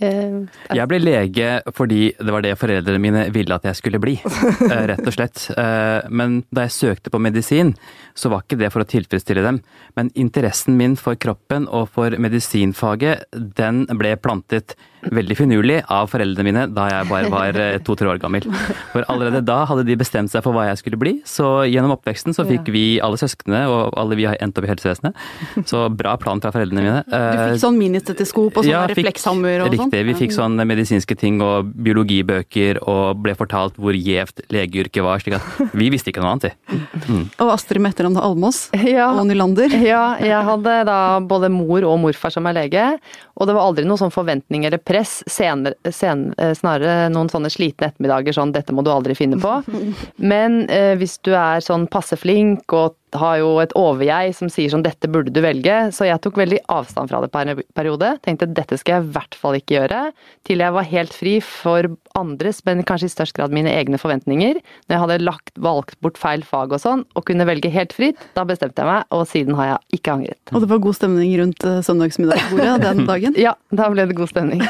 Eh, 0.00 0.38
Jeg 0.72 0.88
ble 0.88 0.98
lege 1.02 1.48
fordi 1.76 2.14
det 2.16 2.32
var 2.32 2.40
det 2.44 2.54
foreldrene 2.56 3.02
mine 3.02 3.24
ville 3.34 3.58
at 3.58 3.66
jeg 3.68 3.76
skulle 3.76 4.00
bli, 4.00 4.14
eh, 4.70 4.84
rett 4.92 5.04
og 5.04 5.12
slett. 5.12 5.50
Eh, 5.52 6.08
Men 6.08 6.40
da 6.50 6.64
jeg 6.66 6.76
søkte 6.78 7.12
på 7.12 7.20
medisin, 7.20 7.74
så 8.16 8.32
var 8.32 8.44
ikke 8.46 8.60
det 8.62 8.72
for 8.72 8.84
å 8.84 8.88
tilfredsstille 8.88 9.44
dem. 9.44 9.60
Men 9.98 10.08
interessen 10.16 10.78
min 10.80 10.96
for 10.96 11.14
kroppen 11.20 11.68
og 11.68 11.90
for 11.92 12.16
medisinfaget, 12.16 13.28
den 13.36 13.84
ble 14.00 14.16
plantet 14.16 14.76
veldig 15.10 15.36
finurlig 15.38 15.80
av 15.90 16.06
foreldrene 16.12 16.46
mine 16.46 16.64
da 16.70 16.86
jeg 16.90 17.08
bare 17.10 17.30
var 17.32 17.56
eh, 17.58 17.78
to-tre 17.82 18.06
år 18.12 18.20
gammel. 18.22 18.44
For 18.92 19.06
allerede 19.10 19.40
da 19.46 19.62
hadde 19.68 19.84
de 19.88 19.96
bestemt 19.98 20.30
seg 20.32 20.44
for 20.44 20.54
hva 20.54 20.68
jeg 20.68 20.78
skulle 20.82 20.98
bli, 21.00 21.14
så 21.26 21.64
gjennom 21.66 21.94
oppveksten 21.96 22.36
så 22.36 22.44
fikk 22.48 22.68
vi 22.74 22.84
alle 23.02 23.18
søsknene, 23.20 23.64
og 23.72 23.96
alle 23.98 24.18
vi 24.18 24.26
har 24.28 24.38
endt 24.44 24.58
opp 24.60 24.66
i 24.68 24.70
helsevesenet. 24.70 25.18
Så 25.68 25.84
bra 25.96 26.14
plan 26.20 26.40
fra 26.42 26.52
foreldrene 26.54 26.84
mine. 26.84 27.02
Du 27.08 27.16
Eh, 27.22 27.52
fikk 27.54 27.62
sånn 27.62 27.78
ministetiskop 27.80 28.56
og 28.58 28.64
sånn 28.64 28.70
ja, 28.72 28.82
reflekshammer 28.90 29.64
og 29.64 29.72
sånn? 29.72 29.90
Riktig. 29.90 30.02
Vi 30.10 30.14
fikk 30.24 30.34
sånn 30.36 30.56
medisinske 30.68 31.16
ting 31.18 31.40
og 31.44 31.70
biologibøker 31.86 32.80
og 32.88 33.22
ble 33.24 33.34
fortalt 33.38 33.76
hvor 33.80 33.96
gjevt 33.96 34.44
legeyrket 34.52 35.02
var, 35.04 35.22
slik 35.22 35.38
at 35.38 35.74
vi 35.78 35.88
visste 35.92 36.12
ikke 36.12 36.22
noe 36.22 36.34
annet, 36.36 36.52
vi. 36.52 36.78
Og 37.42 37.52
Astrid 37.54 37.82
med 37.82 37.94
etternavnet 37.94 38.22
Almås 38.24 38.62
ja, 38.86 39.08
og 39.16 39.26
Nylander. 39.28 39.72
Ja, 39.82 40.02
jeg 40.22 40.42
hadde 40.46 40.76
da 40.88 40.98
både 41.20 41.50
mor 41.52 41.84
og 41.88 41.98
morfar 42.02 42.32
som 42.34 42.46
er 42.50 42.56
lege, 42.60 42.84
og 43.34 43.48
det 43.48 43.56
var 43.56 43.66
aldri 43.66 43.86
noen 43.88 44.00
sånn 44.00 44.12
forventning 44.14 44.66
eller 44.68 44.78
press. 44.78 44.91
Senere, 45.00 45.74
sen, 45.90 46.34
eh, 46.38 46.52
snarere 46.54 47.08
noen 47.12 47.30
sånne 47.32 47.50
slitne 47.50 47.88
ettermiddager 47.88 48.36
sånn 48.36 48.52
'dette 48.52 48.74
må 48.76 48.84
du 48.84 48.90
aldri 48.92 49.16
finne 49.16 49.40
på'. 49.40 49.62
Men 50.32 50.68
eh, 50.70 50.94
hvis 51.00 51.18
du 51.24 51.32
er 51.34 51.64
sånn 51.64 51.88
passe 51.88 52.16
flink 52.20 52.72
og 52.72 52.96
har 53.18 53.38
jo 53.40 53.50
et 53.62 53.72
overjeg 53.78 54.32
som 54.36 54.50
sier 54.52 54.70
sånn 54.72 54.84
'dette 54.84 55.08
burde 55.10 55.32
du 55.34 55.40
velge', 55.44 55.92
så 55.92 56.06
jeg 56.08 56.20
tok 56.24 56.38
veldig 56.40 56.60
avstand 56.72 57.10
fra 57.10 57.20
det 57.22 57.30
per 57.32 57.62
periode. 57.76 58.16
Tenkte 58.24 58.48
'dette 58.48 58.78
skal 58.80 58.94
jeg 58.94 59.04
i 59.04 59.12
hvert 59.16 59.34
fall 59.38 59.58
ikke 59.58 59.76
gjøre', 59.76 60.12
til 60.44 60.62
jeg 60.64 60.72
var 60.72 60.88
helt 60.88 61.12
fri 61.12 61.34
for 61.40 61.90
andres, 62.18 62.62
men 62.64 62.82
kanskje 62.82 63.10
i 63.10 63.14
størst 63.14 63.36
grad 63.36 63.52
mine 63.52 63.70
egne 63.72 63.98
forventninger. 64.00 64.60
Når 64.88 64.94
jeg 64.94 65.02
hadde 65.04 65.24
lagt, 65.24 65.54
valgt 65.56 65.98
bort 66.00 66.18
feil 66.20 66.42
fag 66.42 66.72
og 66.72 66.80
sånn, 66.80 67.04
og 67.14 67.26
kunne 67.28 67.46
velge 67.48 67.70
helt 67.72 67.92
fritt, 67.92 68.20
da 68.34 68.44
bestemte 68.44 68.82
jeg 68.82 68.90
meg, 68.90 69.04
og 69.10 69.26
siden 69.28 69.56
har 69.58 69.72
jeg 69.72 70.00
ikke 70.00 70.16
angret. 70.16 70.52
Og 70.52 70.64
det 70.64 70.70
var 70.72 70.82
god 70.84 70.98
stemning 70.98 71.34
rundt 71.40 71.64
eh, 71.64 71.80
søndagsmiddagsbordet 71.82 72.80
den 72.82 73.04
dagen. 73.12 73.36
Ja, 73.40 73.54
da 73.70 73.90
ble 73.92 74.06
det 74.06 74.16
god 74.16 74.32
stemning. 74.32 74.62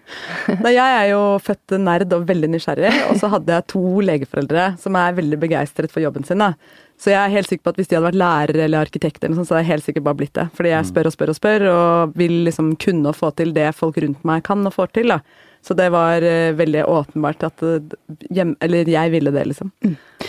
da, 0.64 0.72
jeg 0.72 0.98
er 0.98 1.08
jo 1.12 1.22
født 1.44 1.78
nerd 1.80 2.12
og 2.16 2.28
veldig 2.28 2.52
nysgjerrig, 2.54 2.92
og 3.10 3.16
så 3.20 3.32
hadde 3.32 3.54
jeg 3.54 3.68
to 3.74 3.84
legeforeldre 4.04 4.74
som 4.80 4.96
er 4.98 5.16
veldig 5.18 5.40
begeistret 5.40 5.92
for 5.92 6.04
jobben 6.04 6.26
sin. 6.28 6.44
da. 6.44 6.54
Så 6.98 7.12
jeg 7.12 7.18
er 7.18 7.30
helt 7.30 7.46
sikker 7.46 7.62
på 7.62 7.72
at 7.72 7.76
hvis 7.78 7.90
de 7.90 7.94
hadde 7.94 8.08
vært 8.08 8.18
lærere 8.18 8.64
eller 8.64 8.82
arkitekt, 8.82 9.20
eller 9.22 9.36
noe 9.36 9.40
sånt, 9.40 9.50
så 9.52 9.54
hadde 9.54 9.66
jeg 9.66 9.72
helt 9.76 9.86
sikkert 9.86 10.06
bare 10.08 10.18
blitt 10.18 10.34
det. 10.34 10.48
Fordi 10.58 10.72
jeg 10.72 10.88
spør 10.88 11.10
og 11.10 11.14
spør 11.14 11.30
og 11.30 11.36
spør, 11.38 11.66
og 11.70 12.16
vil 12.18 12.34
liksom 12.48 12.72
kunne 12.82 13.12
få 13.14 13.30
til 13.38 13.52
det 13.54 13.68
folk 13.78 14.00
rundt 14.02 14.24
meg 14.26 14.42
kan 14.48 14.66
og 14.66 14.74
får 14.74 14.90
til. 14.98 15.14
da. 15.14 15.20
Så 15.62 15.74
det 15.78 15.88
var 15.94 16.22
eh, 16.26 16.54
veldig 16.58 16.84
åpenbart 16.90 17.44
at 17.46 17.62
eh, 17.66 17.96
hjem, 18.34 18.56
Eller 18.62 18.88
jeg 18.90 19.10
ville 19.14 19.30
det, 19.34 19.44
liksom. 19.52 19.70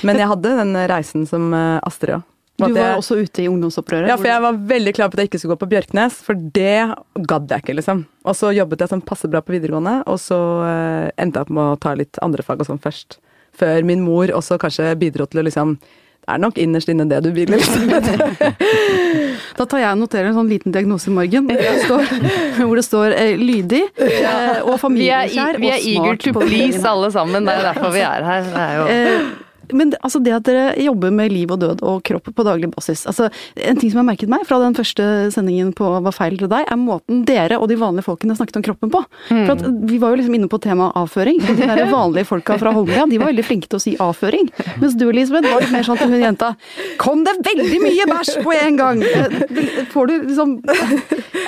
Men 0.06 0.22
jeg 0.22 0.30
hadde 0.30 0.58
den 0.62 0.78
reisen 0.90 1.26
som 1.30 1.50
uh, 1.54 1.80
Astrid 1.86 2.20
òg. 2.20 2.28
Du 2.60 2.74
var 2.76 2.98
også 2.98 3.16
ute 3.16 3.44
i 3.44 3.48
ungdomsopprøret. 3.48 4.10
Ja, 4.12 4.18
for 4.20 4.28
jeg 4.28 4.44
var 4.44 4.58
veldig 4.68 4.94
klar 4.98 5.10
på 5.10 5.16
at 5.16 5.24
jeg 5.24 5.30
ikke 5.30 5.40
skulle 5.40 5.56
gå 5.56 5.62
på 5.62 5.70
Bjørknes, 5.72 6.18
for 6.26 6.36
det 6.36 6.92
gadd 7.30 7.54
jeg 7.54 7.64
ikke, 7.64 7.78
liksom. 7.80 8.04
Og 8.28 8.36
så 8.36 8.52
jobbet 8.52 8.84
jeg 8.84 8.92
sånn 8.92 9.06
passe 9.08 9.30
bra 9.32 9.42
på 9.44 9.56
videregående, 9.56 10.02
og 10.12 10.20
så 10.20 10.40
eh, 10.68 11.08
endte 11.24 11.40
jeg 11.40 11.48
opp 11.48 11.54
med 11.56 11.72
å 11.72 11.80
ta 11.80 11.96
litt 11.96 12.20
andre 12.26 12.44
fag 12.46 12.60
og 12.60 12.68
sånn 12.68 12.84
først. 12.84 13.20
Før 13.60 13.88
min 13.88 14.04
mor 14.04 14.32
også 14.36 14.60
kanskje 14.62 14.92
bidro 15.00 15.28
til 15.30 15.42
å 15.42 15.46
liksom 15.48 15.78
er 16.34 16.42
nok 16.42 16.60
innerst 16.62 16.92
inne 16.92 17.08
det 17.10 17.22
du 17.26 17.32
vil, 17.36 17.52
liksom. 17.52 17.90
Da 19.60 19.66
tar 19.68 19.82
jeg 19.82 19.92
og 19.92 20.00
noterer 20.00 20.30
en 20.30 20.38
sånn 20.38 20.50
liten 20.52 20.72
diagnose 20.76 21.10
i 21.10 21.14
morgen, 21.16 21.50
hvor 21.50 21.60
det 21.60 21.84
står, 21.84 22.14
hvor 22.62 22.80
det 22.80 22.86
står 22.86 23.16
eh, 23.18 23.34
lydig 23.40 23.82
eh, 23.98 24.62
og 24.64 24.72
Vi 24.72 24.72
er, 24.72 24.82
familiekjær 24.86 25.60
vi 25.60 25.72
er 25.74 25.84
eager 25.94 26.20
to 26.24 26.34
please 26.40 26.84
alle 26.88 27.12
sammen, 27.12 27.48
det 27.48 27.58
er 27.58 27.70
derfor 27.72 27.94
vi 27.96 28.04
er 28.06 28.28
her. 28.30 28.50
Det 28.50 28.66
er 28.66 28.74
jo 28.80 28.88
Eh, 28.90 29.49
men 29.74 29.94
altså 30.04 30.20
det 30.24 30.34
at 30.36 30.44
dere 30.48 30.74
jobber 30.82 31.12
med 31.14 31.32
liv 31.34 31.52
og 31.52 31.60
død 31.62 31.84
og 31.86 32.02
kropp 32.08 32.30
på 32.36 32.46
daglig 32.48 32.70
basis 32.74 33.06
altså 33.10 33.30
En 33.56 33.78
ting 33.80 33.92
som 33.92 34.00
har 34.02 34.08
merket 34.08 34.30
meg 34.32 34.46
fra 34.48 34.58
den 34.62 34.76
første 34.78 35.04
sendingen 35.34 35.72
på 35.76 35.88
Hva 36.04 36.12
feil 36.16 36.38
til 36.40 36.50
deg, 36.52 36.66
er 36.70 36.78
måten 36.80 37.24
dere 37.28 37.58
og 37.60 37.68
de 37.70 37.76
vanlige 37.80 38.06
folkene 38.08 38.36
snakket 38.38 38.58
om 38.60 38.64
kroppen 38.66 38.92
på. 38.94 39.02
For 39.30 39.52
at 39.56 39.64
Vi 39.90 39.98
var 40.02 40.14
jo 40.14 40.20
liksom 40.22 40.36
inne 40.38 40.50
på 40.52 40.60
temaet 40.64 40.96
avføring. 41.00 41.40
og 41.44 41.58
De 41.60 41.86
vanlige 41.92 42.26
folka 42.30 42.58
fra 42.62 42.72
Holmlia 42.76 43.06
de 43.10 43.18
var 43.22 43.32
veldig 43.32 43.46
flinke 43.46 43.68
til 43.70 43.80
å 43.80 43.84
si 43.84 43.96
avføring. 44.00 44.50
Mens 44.82 44.96
du 45.00 45.08
Elisabeth 45.10 45.50
var 45.52 45.62
litt 45.64 45.72
mer 45.74 45.84
sånn 45.88 46.00
til 46.02 46.12
hun 46.14 46.24
jenta 46.24 46.54
Kom 47.02 47.24
det 47.28 47.36
veldig 47.46 47.80
mye 47.84 48.08
bæsj 48.10 48.34
på 48.46 48.56
en 48.58 48.78
gang! 48.80 49.04
Eh, 49.04 49.86
Får 49.94 50.08
du 50.10 50.14
liksom 50.28 50.58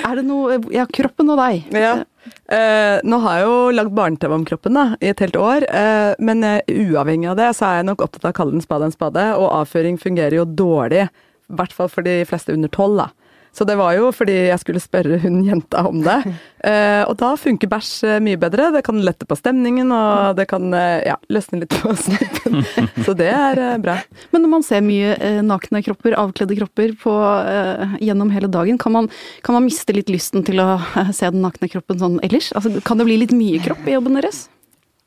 Er 0.06 0.16
det 0.18 0.24
noe 0.26 0.58
Ja, 0.74 0.86
kroppen 0.86 1.30
og 1.32 1.38
deg. 1.42 1.64
Ja. 1.74 1.94
Eh, 2.22 3.00
nå 3.02 3.18
har 3.24 3.38
jeg 3.38 3.46
jo 3.48 3.56
lagd 3.74 3.94
barne-TV 3.96 4.34
om 4.34 4.44
kroppen 4.46 4.76
da, 4.78 4.84
i 5.02 5.10
et 5.10 5.22
helt 5.24 5.38
år, 5.38 5.66
uh, 5.72 6.12
men 6.22 6.44
uh, 6.46 6.60
uavhengig 6.68 7.30
av 7.32 7.38
det, 7.40 7.48
så 7.58 7.66
er 7.68 7.80
jeg 7.80 7.88
nok 7.88 8.04
opptatt 8.04 8.28
av 8.28 8.34
å 8.34 8.36
kalle 8.36 8.54
en 8.58 8.64
spade 8.64 8.86
en 8.86 8.94
spade, 8.94 9.24
og 9.38 9.48
avføring 9.62 9.98
fungerer 9.98 10.36
jo 10.38 10.46
dårlig, 10.46 11.08
i 11.08 11.56
hvert 11.58 11.74
fall 11.74 11.90
for 11.90 12.06
de 12.06 12.20
fleste 12.28 12.54
under 12.54 12.70
tolv. 12.72 13.00
da. 13.02 13.08
Så 13.52 13.66
det 13.68 13.76
var 13.76 13.92
jo 13.98 14.08
fordi 14.16 14.34
jeg 14.48 14.60
skulle 14.62 14.80
spørre 14.80 15.18
hun 15.22 15.42
jenta 15.46 15.84
om 15.88 16.02
det. 16.04 16.22
Eh, 16.62 17.02
og 17.10 17.16
da 17.18 17.32
funker 17.34 17.66
bæsj 17.66 17.88
eh, 18.06 18.20
mye 18.22 18.38
bedre. 18.38 18.68
Det 18.70 18.84
kan 18.86 19.00
lette 19.02 19.26
på 19.26 19.34
stemningen, 19.34 19.88
og 19.90 20.36
det 20.38 20.44
kan 20.46 20.68
eh, 20.78 21.00
ja, 21.08 21.16
løsne 21.26 21.58
litt 21.58 21.74
på 21.74 21.90
snippen. 22.04 22.60
Så 23.02 23.16
det 23.18 23.32
er 23.34 23.58
eh, 23.58 23.80
bra. 23.82 23.96
Men 24.30 24.44
når 24.44 24.52
man 24.52 24.62
ser 24.62 24.84
mye 24.86 25.16
nakne 25.42 25.82
kropper, 25.82 26.14
avkledde 26.22 26.60
kropper 26.60 26.94
på, 27.02 27.16
eh, 27.50 27.98
gjennom 28.06 28.30
hele 28.30 28.46
dagen, 28.46 28.78
kan 28.78 28.94
man, 28.94 29.10
kan 29.42 29.58
man 29.58 29.66
miste 29.66 29.90
litt 29.98 30.14
lysten 30.14 30.46
til 30.46 30.62
å 30.62 30.78
se 31.10 31.34
den 31.34 31.42
nakne 31.42 31.66
kroppen 31.72 31.98
sånn 31.98 32.20
ellers? 32.22 32.52
Altså, 32.54 32.76
kan 32.86 33.02
det 33.02 33.10
bli 33.10 33.18
litt 33.24 33.34
mye 33.34 33.58
kropp 33.66 33.82
i 33.90 33.98
jobben 33.98 34.22
deres? 34.22 34.44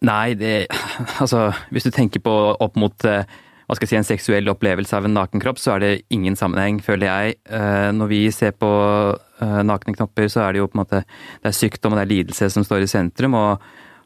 Nei, 0.03 0.35
det 0.35 0.67
Altså, 1.21 1.49
hvis 1.71 1.87
du 1.87 1.91
tenker 1.93 2.19
på 2.23 2.33
opp 2.59 2.75
mot 2.79 3.07
eh, 3.07 3.23
hva 3.65 3.75
skal 3.75 3.87
jeg 3.87 3.91
si, 3.91 3.97
en 3.97 4.07
seksuell 4.07 4.51
opplevelse 4.51 4.93
av 4.93 5.07
en 5.07 5.15
nakenkropp, 5.17 5.57
så 5.61 5.75
er 5.75 5.81
det 5.81 5.93
ingen 6.13 6.37
sammenheng, 6.37 6.77
føler 6.85 7.09
jeg. 7.09 7.37
Eh, 7.49 7.89
Når 7.97 8.11
vi 8.11 8.19
ser 8.33 8.53
på 8.53 8.69
eh, 9.41 9.61
nakne 9.65 9.95
knopper, 9.95 10.29
så 10.29 10.43
er 10.45 10.53
det 10.53 10.61
jo 10.61 10.67
på 10.69 10.77
en 10.77 10.83
måte 10.83 11.01
det 11.05 11.49
er 11.49 11.57
sykdom 11.57 11.95
og 11.95 11.99
det 11.99 12.05
er 12.05 12.13
lidelse 12.13 12.51
som 12.53 12.65
står 12.67 12.85
i 12.85 12.91
sentrum. 12.91 13.33
og 13.33 13.57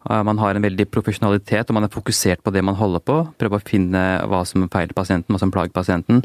eh, 0.09 0.23
man 0.23 0.39
har 0.39 0.55
en 0.55 0.63
veldig 0.63 0.87
profesjonalitet, 0.87 1.67
og 1.67 1.75
man 1.75 1.89
er 1.89 1.91
fokusert 1.91 2.43
på 2.43 2.55
det 2.55 2.63
man 2.63 2.79
holder 2.79 3.03
på. 3.03 3.19
Prøver 3.37 3.59
å 3.59 3.67
finne 3.67 4.05
hva 4.31 4.45
som 4.47 4.63
feiler 4.71 4.95
pasienten, 4.95 5.35
hva 5.35 5.43
som 5.43 5.51
plager 5.51 5.75
pasienten. 5.75 6.23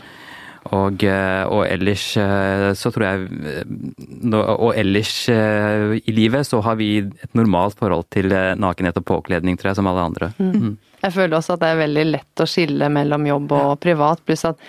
Og, 0.73 1.03
og 1.05 1.63
ellers 1.69 2.07
så 2.17 2.89
tror 2.89 3.03
jeg 3.05 4.31
Og 4.33 4.71
ellers 4.73 5.29
i 5.29 6.15
livet 6.17 6.49
så 6.49 6.63
har 6.65 6.79
vi 6.81 7.03
et 7.05 7.37
normalt 7.37 7.77
forhold 7.77 8.07
til 8.09 8.33
nakenhet 8.33 8.97
og 8.97 9.05
påkledning, 9.05 9.59
tror 9.61 9.75
jeg, 9.75 9.77
som 9.77 9.91
alle 9.91 10.07
andre. 10.09 10.31
Mm. 10.41 10.79
Jeg 11.05 11.15
føler 11.15 11.37
også 11.37 11.57
at 11.57 11.63
det 11.63 11.71
er 11.71 11.83
veldig 11.83 12.05
lett 12.09 12.41
å 12.43 12.49
skille 12.49 12.89
mellom 12.93 13.27
jobb 13.29 13.55
og 13.55 13.79
privat, 13.85 14.23
pluss 14.25 14.47
at 14.49 14.61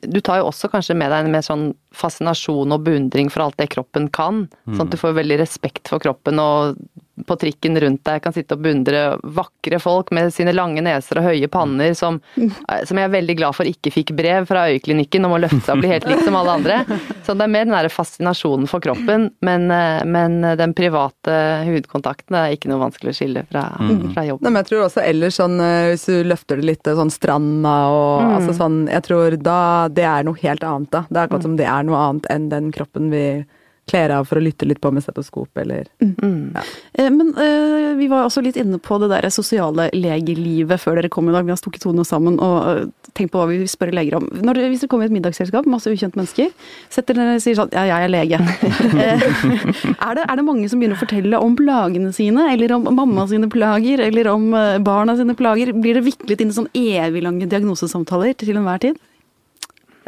du 0.00 0.20
tar 0.24 0.40
jo 0.40 0.48
også 0.48 0.70
kanskje 0.72 0.96
med 0.96 1.10
deg 1.12 1.26
en 1.26 1.34
mer 1.34 1.44
sånn 1.44 1.64
fascinasjon 1.92 2.72
og 2.72 2.84
beundring 2.86 3.28
for 3.32 3.44
alt 3.44 3.58
det 3.60 3.68
kroppen 3.74 4.06
kan. 4.16 4.46
Sånn 4.70 4.86
at 4.86 4.94
du 4.94 4.96
får 5.00 5.18
veldig 5.18 5.36
respekt 5.42 5.90
for 5.92 6.00
kroppen 6.00 6.40
og 6.40 6.78
på 7.26 7.36
trikken 7.40 7.78
rundt 7.80 8.04
deg 8.06 8.22
kan 8.24 8.34
sitte 8.34 8.56
og 8.56 8.64
beundre 8.64 9.02
vakre 9.22 9.80
folk 9.82 10.10
med 10.16 10.32
sine 10.34 10.54
lange 10.56 10.82
neser 10.84 11.20
og 11.20 11.28
høye 11.30 11.48
panner 11.52 11.94
som, 11.98 12.20
eh, 12.36 12.82
som 12.88 12.98
jeg 12.98 13.08
er 13.08 13.14
veldig 13.14 13.36
glad 13.40 13.56
for 13.56 13.68
ikke 13.68 13.92
fikk 13.94 14.14
brev 14.18 14.48
fra 14.50 14.66
øyeklinikken 14.70 15.26
om 15.28 15.36
å 15.36 15.40
løfte 15.42 15.62
seg 15.64 15.76
og 15.76 15.84
bli 15.84 15.92
helt 15.92 16.08
lik 16.10 16.24
som 16.26 16.38
alle 16.40 16.56
andre. 16.60 16.80
Så 17.26 17.36
det 17.36 17.46
er 17.46 17.52
mer 17.52 17.66
den 17.66 17.76
derre 17.76 17.92
fascinasjonen 17.92 18.68
for 18.70 18.82
kroppen, 18.84 19.30
men, 19.46 19.68
eh, 19.70 20.02
men 20.04 20.40
den 20.58 20.74
private 20.76 21.36
hudkontakten 21.68 22.36
er 22.38 22.56
ikke 22.56 22.70
noe 22.72 22.82
vanskelig 22.82 23.14
å 23.14 23.18
skille 23.20 23.44
fra, 23.50 23.66
fra 24.14 24.26
jobb. 24.26 24.42
Men 24.46 24.60
jeg 24.60 24.70
tror 24.70 24.86
også 24.86 25.04
ellers 25.04 25.38
sånn, 25.40 25.58
eh, 25.62 25.92
hvis 25.92 26.06
du 26.08 26.24
løfter 26.26 26.60
det 26.60 26.68
litt, 26.72 26.90
sånn 27.00 27.12
stranda 27.12 27.76
og 27.92 28.24
altså 28.24 28.54
sånn 28.56 28.78
Jeg 28.90 29.04
tror 29.06 29.36
da 29.42 29.88
det 29.92 30.04
er 30.08 30.24
noe 30.26 30.38
helt 30.40 30.64
annet, 30.66 30.90
da. 30.90 31.04
Det 31.08 31.16
er 31.16 31.28
akkurat 31.28 31.46
som 31.46 31.56
det 31.58 31.66
er 31.68 31.86
noe 31.86 32.00
annet 32.00 32.28
enn 32.32 32.48
den 32.50 32.70
kroppen 32.74 33.10
vi 33.12 33.24
kler 33.88 34.12
av 34.14 34.26
for 34.28 34.38
å 34.38 34.44
lytte 34.44 34.66
litt 34.68 34.80
på 34.82 34.90
med 34.94 35.04
stetoskop, 35.04 35.50
eller 35.58 35.86
Eh, 36.92 37.10
Men 37.10 37.32
eh, 37.38 37.96
vi 37.98 38.08
var 38.10 38.26
også 38.26 38.42
litt 38.44 38.56
inne 38.60 38.78
på 38.82 38.98
det 39.02 39.10
der 39.12 39.28
sosiale 39.32 39.88
legelivet 39.94 40.80
før 40.80 40.98
dere 40.98 41.10
kom 41.12 41.28
i 41.28 41.34
dag. 41.34 41.46
Vi 41.46 41.54
har 41.54 41.60
stukket 41.60 41.86
hodene 41.88 42.04
sammen 42.06 42.38
og 42.42 42.56
uh, 42.66 43.10
tenkt 43.16 43.32
på 43.32 43.40
hva 43.40 43.48
vi 43.50 43.58
vil 43.62 43.70
spørre 43.70 43.94
leger 43.96 44.18
om. 44.18 44.28
Når, 44.44 44.62
hvis 44.70 44.84
dere 44.84 44.92
kommer 44.92 45.06
i 45.06 45.10
et 45.10 45.16
middagsselskap, 45.16 45.68
masse 45.70 45.90
ukjente 45.90 46.18
mennesker, 46.18 46.50
setter 46.92 47.18
dere 47.18 47.36
og 47.38 47.44
sier 47.44 47.58
sånn 47.58 47.72
ja, 47.74 47.86
jeg 47.88 48.06
er 48.06 48.14
lege. 48.14 48.40
Er, 50.00 50.14
det, 50.16 50.24
er 50.24 50.38
det 50.38 50.44
mange 50.44 50.68
som 50.70 50.80
begynner 50.80 50.96
å 50.96 51.00
fortelle 51.00 51.38
om 51.42 51.54
plagene 51.58 52.10
sine, 52.14 52.46
eller 52.52 52.72
om 52.74 52.86
mamma 52.94 53.26
sine 53.30 53.48
plager, 53.52 54.00
eller 54.06 54.30
om 54.32 54.48
barna 54.84 55.14
sine 55.18 55.36
plager? 55.38 55.72
Blir 55.76 55.98
det 55.98 56.06
viklet 56.06 56.42
inn 56.42 56.52
i 56.52 56.56
sånn 56.56 56.70
evig 56.76 57.22
lange 57.24 57.48
diagnosesamtaler 57.50 58.34
til 58.40 58.56
enhver 58.56 58.82
tid? 58.82 58.98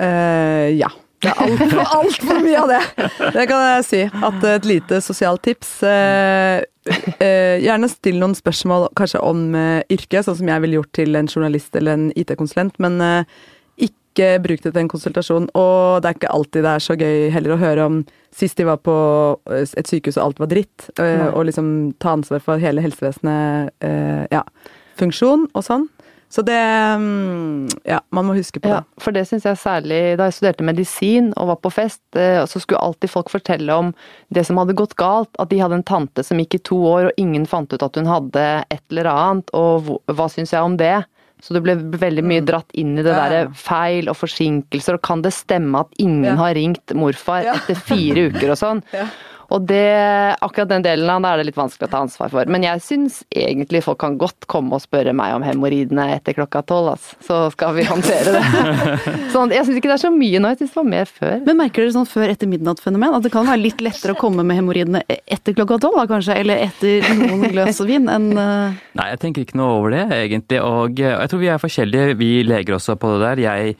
Uh, 0.00 0.72
ja. 0.74 0.90
Det 1.22 1.30
er 1.30 1.38
altfor 1.44 1.82
alt 1.98 2.24
for 2.24 2.42
mye 2.42 2.58
av 2.58 2.70
det! 2.72 2.80
Det 3.36 3.46
kan 3.50 3.62
jeg 3.62 3.86
si. 3.86 4.02
At 4.26 4.44
et 4.48 4.66
lite 4.66 4.98
sosialt 5.04 5.44
tips 5.46 5.70
eh, 5.86 6.64
eh, 7.22 7.62
Gjerne 7.62 7.90
still 7.90 8.18
noen 8.22 8.34
spørsmål 8.38 8.88
kanskje 8.98 9.22
om 9.22 9.52
eh, 9.58 9.80
yrket, 9.92 10.26
sånn 10.26 10.40
som 10.40 10.50
jeg 10.50 10.64
ville 10.64 10.80
gjort 10.80 10.92
til 10.98 11.18
en 11.18 11.30
journalist 11.30 11.78
eller 11.78 11.98
en 11.98 12.08
IT-konsulent, 12.18 12.78
men 12.82 12.98
ikke 13.78 14.34
bruk 14.44 14.60
det 14.64 14.74
til 14.74 14.82
en 14.82 14.90
konsultasjon. 14.90 15.48
Og 15.58 16.02
det 16.02 16.10
er 16.10 16.18
ikke 16.18 16.34
alltid 16.34 16.66
det 16.66 16.74
er 16.74 16.84
så 16.88 16.98
gøy 16.98 17.30
heller 17.32 17.54
å 17.54 17.62
høre 17.62 17.86
om 17.88 18.02
sist 18.34 18.58
de 18.58 18.66
var 18.66 18.82
på 18.82 18.96
et 19.54 19.88
sykehus 19.88 20.18
og 20.18 20.26
alt 20.26 20.42
var 20.42 20.50
dritt, 20.50 20.90
og 20.98 21.42
liksom 21.48 21.66
ta 22.02 22.16
ansvar 22.16 22.42
for 22.44 22.60
hele 22.60 22.84
helsevesenet, 22.84 23.72
ja, 24.32 24.42
funksjon 25.00 25.46
og 25.52 25.66
sånn. 25.66 25.86
Så 26.32 26.40
det 26.48 26.56
mm, 26.56 27.68
Ja, 27.84 27.98
man 28.14 28.24
må 28.28 28.34
huske 28.38 28.60
på 28.62 28.70
Ja, 28.70 28.80
det. 28.80 29.02
for 29.04 29.12
det 29.12 29.26
syns 29.28 29.44
jeg 29.44 29.58
særlig 29.60 29.98
Da 30.16 30.30
jeg 30.30 30.36
studerte 30.38 30.64
medisin 30.64 31.32
og 31.36 31.50
var 31.52 31.58
på 31.60 31.72
fest, 31.74 32.00
eh, 32.16 32.40
så 32.48 32.60
skulle 32.62 32.80
alltid 32.80 33.10
folk 33.12 33.28
fortelle 33.32 33.68
om 33.76 33.92
det 34.32 34.46
som 34.48 34.56
hadde 34.56 34.72
gått 34.78 34.96
galt. 34.96 35.28
At 35.38 35.50
de 35.52 35.58
hadde 35.60 35.74
en 35.80 35.84
tante 35.84 36.24
som 36.24 36.38
gikk 36.40 36.54
i 36.56 36.62
to 36.64 36.78
år, 36.88 37.10
og 37.10 37.18
ingen 37.20 37.44
fant 37.46 37.72
ut 37.74 37.82
at 37.84 37.96
hun 38.00 38.06
hadde 38.08 38.64
et 38.70 38.82
eller 38.90 39.10
annet. 39.12 39.50
Og 39.52 39.92
hva 40.08 40.28
syns 40.32 40.52
jeg 40.54 40.62
om 40.64 40.76
det? 40.80 41.04
Så 41.42 41.52
det 41.56 41.62
ble 41.64 41.74
veldig 41.76 42.22
mye 42.24 42.40
dratt 42.46 42.70
inn 42.78 42.94
i 42.96 43.02
det 43.02 43.12
Mm. 43.12 43.18
Ja, 43.18 43.24
ja. 43.24 43.28
derre 43.44 43.54
feil 43.54 44.08
og 44.08 44.16
forsinkelser, 44.16 44.94
og 44.94 45.02
kan 45.02 45.22
det 45.22 45.32
stemme 45.34 45.80
at 45.80 45.88
ingen 45.98 46.24
Ja. 46.24 46.36
har 46.36 46.54
ringt 46.54 46.94
morfar 46.94 47.42
Ja. 47.44 47.54
etter 47.54 47.74
fire 47.74 48.30
uker 48.30 48.50
og 48.52 48.56
sånn? 48.56 48.82
Og 49.52 49.66
det, 49.68 49.84
akkurat 50.40 50.70
den 50.70 50.84
delen 50.84 51.10
av 51.12 51.20
det 51.22 51.30
er 51.30 51.40
det 51.40 51.46
litt 51.50 51.58
vanskelig 51.58 51.88
å 51.88 51.92
ta 51.92 52.00
ansvar 52.06 52.32
for. 52.32 52.48
Men 52.52 52.64
jeg 52.64 52.80
syns 52.84 53.18
egentlig 53.28 53.82
folk 53.84 54.00
kan 54.00 54.16
godt 54.20 54.46
komme 54.50 54.78
og 54.78 54.84
spørre 54.84 55.12
meg 55.16 55.34
om 55.36 55.44
hemoroidene 55.44 56.08
etter 56.14 56.36
klokka 56.36 56.62
tolv, 56.68 56.94
altså. 56.94 57.18
Så 57.26 57.40
skal 57.54 57.76
vi 57.76 57.84
håndtere 57.88 58.36
det. 58.38 58.42
Sånn, 59.34 59.52
jeg 59.52 59.66
syns 59.68 59.80
ikke 59.80 59.90
det 59.90 59.98
er 59.98 60.04
så 60.06 60.12
mye 60.14 60.40
nå, 60.40 60.52
jeg 60.54 60.62
syns 60.62 60.74
det 60.74 60.80
var 60.80 60.88
mer 60.94 61.12
før. 61.12 61.36
Men 61.46 61.60
merker 61.60 61.84
dere 61.84 61.96
sånn 61.98 62.08
før 62.08 62.32
etter 62.32 62.50
midnatt-fenomen? 62.50 63.16
At 63.18 63.26
det 63.26 63.32
kan 63.34 63.48
være 63.48 63.62
litt 63.62 63.84
lettere 63.84 64.16
å 64.16 64.20
komme 64.20 64.44
med 64.46 64.60
hemoroidene 64.60 65.04
etter 65.08 65.56
klokka 65.56 65.80
tolv, 65.84 66.00
da 66.00 66.08
kanskje? 66.10 66.38
Eller 66.42 66.64
etter 66.68 67.08
noen 67.18 67.48
glass 67.52 67.82
vin 67.84 68.08
enn 68.12 68.30
uh... 68.38 68.84
Nei, 68.98 69.08
jeg 69.12 69.22
tenker 69.22 69.44
ikke 69.44 69.60
noe 69.60 69.76
over 69.78 69.96
det, 69.96 70.06
egentlig. 70.16 70.62
Og 70.64 71.00
eh, 71.02 71.12
jeg 71.12 71.32
tror 71.32 71.42
vi 71.42 71.50
er 71.52 71.60
forskjellige, 71.60 72.16
vi 72.20 72.30
leger 72.46 72.78
også 72.78 72.96
på 73.00 73.16
det 73.16 73.26
der. 73.26 73.44
Jeg 73.50 73.76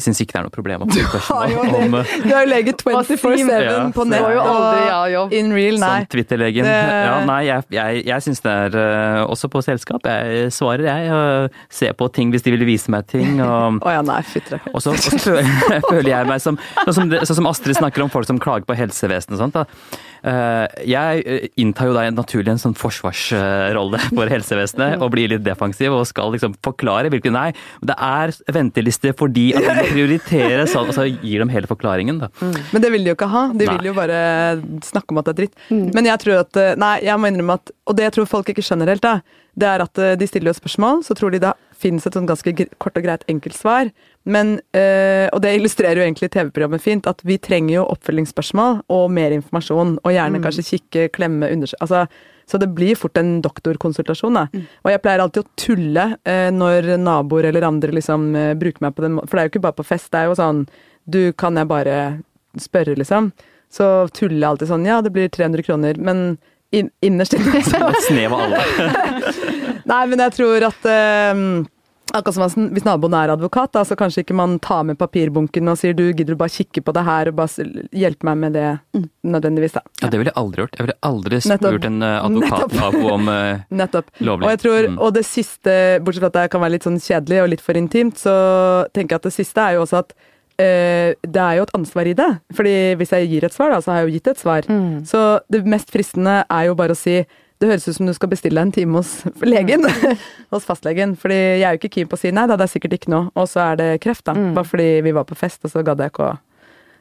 syns 0.00 0.20
ikke 0.22 0.32
det 0.36 0.40
er 0.40 0.46
noe 0.46 0.54
problem 0.54 0.84
å 0.84 0.88
få 0.88 0.98
jo 0.98 1.08
spørsmål 1.10 1.74
om 1.82 1.96
Du 2.22 2.28
har 2.32 2.44
jo 2.46 2.50
lege 2.52 2.72
24-7 2.78 3.50
Ja, 3.66 3.74
på 3.94 4.06
nett 4.08 4.22
aldri 4.22 4.46
og 4.46 4.88
ja-jobb. 4.88 5.32
in 5.36 5.52
real, 5.52 5.78
nei. 5.82 5.90
Som 6.02 6.10
Twitter-legen. 6.14 6.68
Ja, 6.70 7.16
nei, 7.28 7.40
jeg, 7.48 7.66
jeg, 7.76 8.02
jeg 8.08 8.24
syns 8.26 8.40
det 8.44 8.52
er 8.66 8.78
eh, 8.82 9.18
også 9.26 9.50
på 9.52 9.62
selskap. 9.64 10.06
Jeg 10.08 10.52
svarer, 10.54 10.86
jeg. 10.88 11.10
Og 11.12 11.58
ser 11.72 11.92
på 11.98 12.08
ting 12.14 12.30
hvis 12.32 12.44
de 12.46 12.54
vil 12.56 12.64
vise 12.68 12.90
meg 12.92 13.06
ting. 13.10 13.40
Og, 13.44 13.78
oh, 13.84 13.90
ja, 13.92 14.00
nei, 14.06 14.20
fytti 14.26 14.60
og 14.72 14.80
så, 14.84 14.92
og 14.94 15.02
så 15.02 15.18
føler, 15.20 15.50
føler 15.90 16.10
jeg 16.14 16.28
meg 16.30 16.40
som 16.44 16.58
Sånn 16.82 16.94
som, 16.96 17.10
det- 17.12 17.20
sånn 17.28 17.38
som 17.42 17.46
Astrid 17.50 17.76
snakker 17.78 18.02
om 18.04 18.10
folk 18.12 18.26
som 18.28 18.38
klager 18.42 18.66
på 18.68 18.74
helsevesenet 18.76 19.36
og 19.36 19.40
sånt. 19.42 19.54
Da. 19.56 19.98
Eh, 20.22 20.82
Jeg 20.92 21.22
eh, 21.26 21.46
inntar 21.62 21.88
jo 21.90 21.94
da 21.96 22.04
naturlig 22.14 22.52
en 22.54 22.60
sånn 22.62 22.76
forsvarsrolle 22.78 24.00
for 24.16 24.30
helsevesenet 24.30 25.00
og 25.02 25.10
blir 25.14 25.30
litt 25.32 25.44
defensiv 25.46 25.94
og 25.96 26.06
skal 26.08 26.32
liksom 26.34 26.54
forklare 26.64 27.10
hvilken 27.12 27.32
Nei, 27.32 27.48
det 27.80 27.94
er 27.96 28.32
venteliste 28.52 29.14
fordi 29.16 29.48
at 29.56 29.64
vi 29.82 29.90
prioritere 29.96 30.64
sånn, 30.70 30.88
og 30.90 30.96
så 30.96 31.04
gir 31.10 31.42
de 31.42 31.48
hele 31.52 31.68
forklaringen, 31.70 32.20
da. 32.22 32.30
Men 32.72 32.84
det 32.84 32.90
vil 32.94 33.04
de 33.04 33.12
jo 33.12 33.16
ikke 33.18 33.28
ha. 33.32 33.44
De 33.52 33.66
Nei. 33.68 33.76
vil 33.76 33.90
jo 33.90 33.94
bare 33.96 34.18
snakke 34.86 35.12
om 35.14 35.20
at 35.20 35.28
det 35.28 35.34
er 35.34 35.40
dritt. 35.42 35.60
Men 35.70 36.08
jeg 36.08 36.22
tror 36.22 36.40
at 36.42 36.58
eh, 36.60 36.74
Nei, 36.80 36.96
jeg 37.06 37.20
må 37.20 37.28
innrømme 37.30 37.58
at 37.60 37.72
Og 37.90 37.96
det 37.98 38.06
jeg 38.08 38.14
tror 38.16 38.30
folk 38.30 38.48
ikke 38.52 38.64
skjønner 38.64 38.90
helt, 38.94 39.04
da, 39.04 39.20
det 39.58 39.68
er 39.68 39.84
at 39.84 39.98
eh, 40.00 40.14
de 40.16 40.26
stiller 40.30 40.52
jo 40.52 40.58
spørsmål, 40.60 41.02
så 41.06 41.16
tror 41.18 41.34
de 41.34 41.42
det 41.42 41.52
finnes 41.82 42.06
et 42.06 42.14
sånn 42.14 42.28
ganske 42.30 42.52
kort 42.78 42.96
og 42.96 43.04
greit 43.04 43.24
enkelt 43.28 43.58
svar. 43.58 43.90
Men 44.24 44.60
øh, 44.78 45.28
Og 45.34 45.40
det 45.42 45.56
illustrerer 45.58 45.98
jo 45.98 46.06
egentlig 46.06 46.30
TV-programmet 46.30 46.82
fint, 46.84 47.08
at 47.10 47.22
vi 47.26 47.38
trenger 47.42 47.80
jo 47.80 47.88
oppfølgingsspørsmål 47.90 48.84
og 48.88 49.10
mer 49.10 49.34
informasjon. 49.34 49.96
Og 50.04 50.14
gjerne 50.14 50.42
kanskje 50.44 50.68
kikke, 50.70 51.08
klemme, 51.16 51.50
undersøke 51.50 51.82
Altså 51.82 52.06
så 52.52 52.58
det 52.60 52.68
blir 52.76 52.98
fort 53.00 53.16
en 53.16 53.38
doktorkonsultasjon. 53.40 54.36
Da. 54.36 54.64
Og 54.84 54.90
jeg 54.92 55.00
pleier 55.00 55.22
alltid 55.24 55.46
å 55.46 55.52
tulle 55.56 56.02
eh, 56.28 56.50
når 56.52 56.90
naboer 57.00 57.48
eller 57.48 57.64
andre 57.64 57.94
liksom 57.96 58.26
eh, 58.36 58.50
bruker 58.60 58.84
meg 58.84 58.92
på 58.92 59.06
den 59.06 59.14
måten. 59.16 59.30
For 59.30 59.38
det 59.38 59.42
er 59.42 59.48
jo 59.48 59.52
ikke 59.54 59.62
bare 59.70 59.78
på 59.78 59.86
fest, 59.88 60.10
det 60.12 60.20
er 60.20 60.28
jo 60.28 60.36
sånn 60.36 60.66
Du, 61.08 61.32
kan 61.32 61.56
jeg 61.56 61.70
bare 61.70 61.96
spørre, 62.60 62.98
liksom? 63.00 63.30
Så 63.72 63.88
tuller 64.12 64.36
jeg 64.36 64.50
alltid 64.50 64.68
sånn 64.74 64.84
Ja, 64.84 65.00
det 65.00 65.14
blir 65.14 65.32
300 65.32 65.64
kroner, 65.64 65.96
men 65.96 66.36
in 66.76 66.92
innerst 67.00 67.38
inne 67.38 67.64
så 67.70 67.88
snev 68.04 68.36
av 68.36 68.44
alle. 68.44 68.60
Nei, 69.92 70.02
men 70.12 70.20
jeg 70.26 70.36
tror 70.36 70.68
at 70.68 70.92
eh, 70.92 71.42
Akkurat 72.12 72.34
som 72.34 72.68
hvis- 72.74 72.84
naboen 72.84 73.14
er 73.14 73.30
advokat, 73.32 73.72
da, 73.72 73.84
så 73.84 73.96
kanskje 73.96 74.20
ikke 74.24 74.34
man 74.34 74.58
tar 74.58 74.82
med 74.84 74.98
papirbunken 74.98 75.68
og 75.70 75.78
sier 75.78 75.94
du, 75.96 76.12
gidder 76.12 76.34
du 76.34 76.36
bare 76.36 76.50
kikke 76.52 76.82
på 76.84 76.92
det 76.92 77.04
her 77.06 77.28
og 77.30 77.36
bare 77.36 77.48
hjelpe 77.94 78.24
meg 78.28 78.36
med 78.36 78.52
det 78.52 78.66
nødvendigvis, 79.24 79.72
da. 79.78 79.80
Ja, 80.02 80.08
det 80.10 80.18
ville 80.20 80.32
jeg 80.34 80.36
aldri 80.42 80.62
gjort. 80.64 80.76
Jeg 80.76 80.86
ville 80.86 80.98
aldri 81.08 81.36
Nettopp. 81.40 81.70
spurt 81.72 81.84
en 81.88 82.02
eh, 82.02 82.18
advokatnabo 82.26 83.12
om 83.14 83.28
uh, 83.28 83.62
Nettopp. 83.80 84.10
lovlig. 84.20 84.44
Og 84.44 84.50
jeg 84.50 84.60
tror, 84.64 84.88
Mm. 84.92 84.98
og 84.98 85.14
det 85.14 85.24
siste, 85.24 85.76
bortsett 86.02 86.20
fra 86.20 86.26
at 86.26 86.32
det 86.40 86.50
kan 86.50 86.60
være 86.60 86.72
litt 86.76 86.82
sånn 86.84 86.98
kjedelig 87.00 87.42
og 87.42 87.48
litt 87.54 87.60
for 87.64 87.74
intimt, 87.80 88.18
så 88.18 88.34
tenker 88.92 89.14
jeg 89.14 89.22
at 89.22 89.28
det 89.30 89.32
siste 89.38 89.58
er 89.62 89.74
jo 89.78 89.86
også 89.86 89.98
at 90.04 90.12
Uh, 90.60 91.16
det 91.24 91.40
er 91.40 91.56
jo 91.56 91.62
et 91.64 91.70
ansvar 91.74 92.06
i 92.06 92.12
det. 92.14 92.26
Fordi 92.54 92.94
hvis 93.00 93.10
jeg 93.10 93.26
gir 93.30 93.44
et 93.46 93.54
svar, 93.54 93.70
da, 93.72 93.78
så 93.80 93.90
har 93.90 94.02
jeg 94.02 94.10
jo 94.10 94.12
gitt 94.18 94.28
et 94.28 94.38
svar. 94.38 94.62
Så 95.08 95.40
det 95.50 95.64
mest 95.66 95.90
fristende 95.90 96.44
er 96.48 96.66
jo 96.68 96.74
bare 96.76 96.92
å 96.92 96.96
si 96.96 97.24
det 97.62 97.70
høres 97.70 97.86
ut 97.88 97.96
som 98.00 98.08
du 98.10 98.12
skal 98.16 98.30
bestille 98.32 98.58
deg 98.58 98.68
en 98.68 98.74
time 98.74 98.98
hos 99.00 99.12
legen, 99.54 99.86
hos 100.54 100.66
fastlegen. 100.68 101.16
Fordi 101.18 101.38
jeg 101.38 101.66
er 101.68 101.76
jo 101.76 101.80
ikke 101.82 101.94
keen 102.00 102.10
på 102.10 102.18
å 102.18 102.22
si 102.26 102.32
nei 102.34 102.46
da, 102.50 102.58
det 102.58 102.66
er 102.68 102.74
sikkert 102.74 102.98
ikke 102.98 103.12
noe, 103.14 103.30
og 103.38 103.46
så 103.50 103.62
er 103.70 103.78
det 103.80 103.90
kreft, 104.04 104.26
da. 104.28 104.34
Bare 104.56 104.66
fordi 104.68 104.88
vi 105.06 105.14
var 105.14 105.28
på 105.30 105.38
fest, 105.38 105.62
og 105.66 105.72
så 105.72 105.84
gadd 105.86 106.02
jeg 106.04 106.12
ikke 106.14 106.32
å 106.32 106.38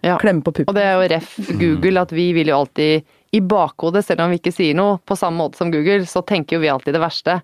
Ja. 0.02 0.16
klemme 0.18 0.42
på 0.42 0.50
puppen. 0.54 0.70
Og 0.72 0.78
det 0.78 0.82
er 0.86 0.96
jo 0.98 1.10
ref 1.12 1.34
Google, 1.60 2.02
at 2.02 2.10
vi 2.14 2.32
vil 2.34 2.48
jo 2.50 2.56
alltid 2.64 3.04
i 3.34 3.40
bakhodet, 3.40 4.02
selv 4.04 4.24
om 4.26 4.32
vi 4.34 4.40
ikke 4.42 4.52
sier 4.52 4.74
noe, 4.76 4.98
på 5.08 5.16
samme 5.16 5.38
måte 5.40 5.56
som 5.62 5.70
Google, 5.72 6.02
så 6.10 6.24
tenker 6.26 6.58
jo 6.58 6.62
vi 6.64 6.72
alltid 6.74 6.96
det 6.98 7.00
verste. 7.04 7.36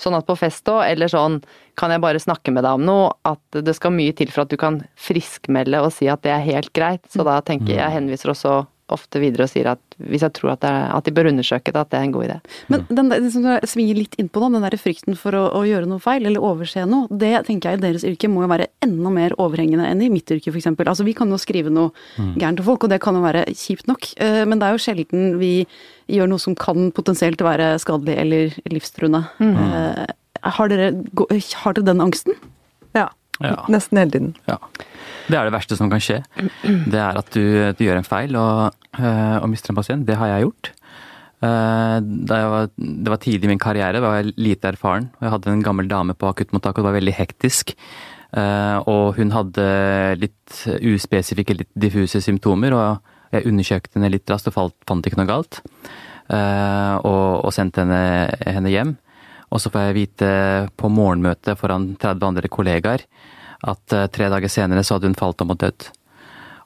Sånn 0.00 0.16
at 0.16 0.24
på 0.26 0.34
fest 0.40 0.64
òg, 0.72 0.80
eller 0.88 1.12
sånn 1.12 1.36
kan 1.78 1.92
jeg 1.92 2.00
bare 2.02 2.18
snakke 2.18 2.50
med 2.56 2.64
deg 2.64 2.80
om 2.80 2.86
noe, 2.88 3.10
at 3.28 3.60
det 3.62 3.74
skal 3.76 3.92
mye 3.94 4.16
til 4.16 4.32
for 4.32 4.42
at 4.46 4.50
du 4.50 4.56
kan 4.58 4.80
friskmelde 4.96 5.78
og 5.84 5.92
si 5.94 6.08
at 6.10 6.24
det 6.24 6.32
er 6.34 6.42
helt 6.48 6.72
greit. 6.74 7.04
Så 7.12 7.22
da 7.22 7.36
tenker 7.46 7.74
jeg, 7.76 7.82
jeg 7.84 7.94
henviser 7.98 8.32
også 8.32 8.56
ofte 8.92 9.20
videre 9.22 9.46
og 9.46 9.50
sier 9.50 9.68
at 9.72 9.96
hvis 9.98 10.22
jeg 10.22 10.34
tror 10.36 10.52
at, 10.52 10.60
det 10.62 10.70
er, 10.70 10.84
at 10.94 11.06
de 11.06 11.14
bør 11.14 11.28
undersøke 11.30 11.72
det, 11.72 11.80
at 11.80 11.90
det 11.90 11.98
er 11.98 12.06
en 12.06 12.14
god 12.14 12.26
idé. 12.26 12.36
Men 12.72 12.84
den 12.88 13.10
der, 13.10 13.22
det 13.24 13.32
som 13.34 13.46
du 13.46 13.66
svinger 13.66 13.98
litt 13.98 14.14
innpå 14.20 14.42
nå, 14.42 14.50
den 14.54 14.66
der 14.66 14.76
frykten 14.78 15.18
for 15.18 15.34
å, 15.34 15.42
å 15.58 15.64
gjøre 15.66 15.88
noe 15.90 16.02
feil 16.02 16.28
eller 16.28 16.44
overse 16.44 16.84
noe, 16.88 17.10
det 17.10 17.32
tenker 17.48 17.74
jeg 17.74 17.80
i 17.80 17.84
deres 17.86 18.06
yrke 18.06 18.30
må 18.30 18.44
jo 18.44 18.50
være 18.52 18.70
enda 18.86 19.12
mer 19.14 19.34
overhengende 19.42 19.88
enn 19.90 20.04
i 20.06 20.10
mitt 20.12 20.30
yrke 20.30 20.54
f.eks. 20.54 20.70
Altså 20.76 21.06
vi 21.06 21.16
kan 21.18 21.32
jo 21.32 21.40
skrive 21.40 21.72
noe 21.72 21.90
gærent 22.38 22.60
til 22.60 22.68
folk, 22.68 22.86
og 22.86 22.94
det 22.94 23.00
kan 23.02 23.18
jo 23.18 23.24
være 23.26 23.46
kjipt 23.52 23.90
nok, 23.90 24.10
eh, 24.22 24.42
men 24.46 24.62
det 24.62 24.68
er 24.68 24.76
jo 24.76 24.84
sjelden 24.86 25.38
vi 25.42 25.52
gjør 26.12 26.30
noe 26.30 26.42
som 26.42 26.54
kan 26.58 26.92
potensielt 26.94 27.42
være 27.42 27.74
skadelig 27.82 28.14
eller 28.22 28.58
livstruende. 28.70 29.24
Mm. 29.42 29.56
Har 30.46 30.70
dere, 30.70 30.92
har 31.64 31.74
dere 31.74 31.88
den 31.88 32.04
angsten? 32.04 32.36
Ja. 32.94 33.08
Ja. 33.42 33.64
Nesten 33.72 33.98
hele 33.98 34.14
tiden. 34.14 34.36
Ja. 34.46 34.60
Det 35.26 35.36
er 35.38 35.44
det 35.48 35.54
verste 35.56 35.76
som 35.78 35.90
kan 35.90 36.02
skje. 36.02 36.20
Det 36.64 36.98
er 37.02 37.18
at 37.20 37.30
du, 37.34 37.42
du 37.76 37.82
gjør 37.84 37.98
en 38.00 38.06
feil 38.06 38.36
og, 38.38 38.74
øh, 38.98 39.36
og 39.42 39.48
mister 39.52 39.72
en 39.72 39.78
pasient. 39.80 40.06
Det 40.06 40.16
har 40.20 40.30
jeg 40.34 40.46
gjort. 40.46 40.70
Eh, 41.44 41.96
jeg 42.30 42.50
var, 42.52 42.68
det 42.78 43.12
var 43.12 43.20
tidlig 43.22 43.44
i 43.48 43.50
min 43.52 43.60
karriere, 43.62 44.00
da 44.00 44.06
var 44.08 44.20
jeg 44.22 44.34
lite 44.40 44.70
erfaren. 44.72 45.10
Jeg 45.20 45.32
hadde 45.34 45.52
en 45.52 45.64
gammel 45.66 45.88
dame 45.90 46.14
på 46.16 46.30
akuttmottaket, 46.30 46.78
og 46.80 46.84
det 46.86 46.90
var 46.90 46.98
veldig 47.00 47.16
hektisk. 47.18 47.74
Eh, 48.36 48.78
Og 48.86 49.16
hun 49.18 49.30
hadde 49.34 49.66
litt 50.22 50.62
uspesifikke, 50.80 51.58
litt 51.60 51.72
diffuse 51.76 52.20
symptomer, 52.24 52.74
og 52.76 53.12
jeg 53.34 53.46
undersøkte 53.50 53.98
henne 53.98 54.12
litt 54.14 54.30
raskt 54.30 54.48
og 54.52 54.72
fant 54.86 55.06
ikke 55.06 55.18
noe 55.20 55.28
galt. 55.30 55.60
Eh, 56.30 56.94
Og, 57.02 57.44
og 57.44 57.52
sendte 57.54 57.84
henne, 57.84 58.30
henne 58.46 58.72
hjem. 58.72 58.96
Og 59.52 59.60
så 59.62 59.70
får 59.70 59.88
jeg 59.90 59.94
vite 60.00 60.28
på 60.76 60.88
morgenmøtet 60.90 61.54
foran 61.60 61.92
30 62.02 62.26
andre 62.26 62.48
kollegaer 62.50 63.04
at 63.62 63.96
eh, 63.96 64.08
tre 64.12 64.28
dager 64.32 64.52
senere 64.52 64.84
så 64.84 64.96
hadde 64.96 65.10
hun 65.10 65.18
falt 65.18 65.40
om 65.44 65.54
og 65.54 65.62
dødd. 65.62 65.88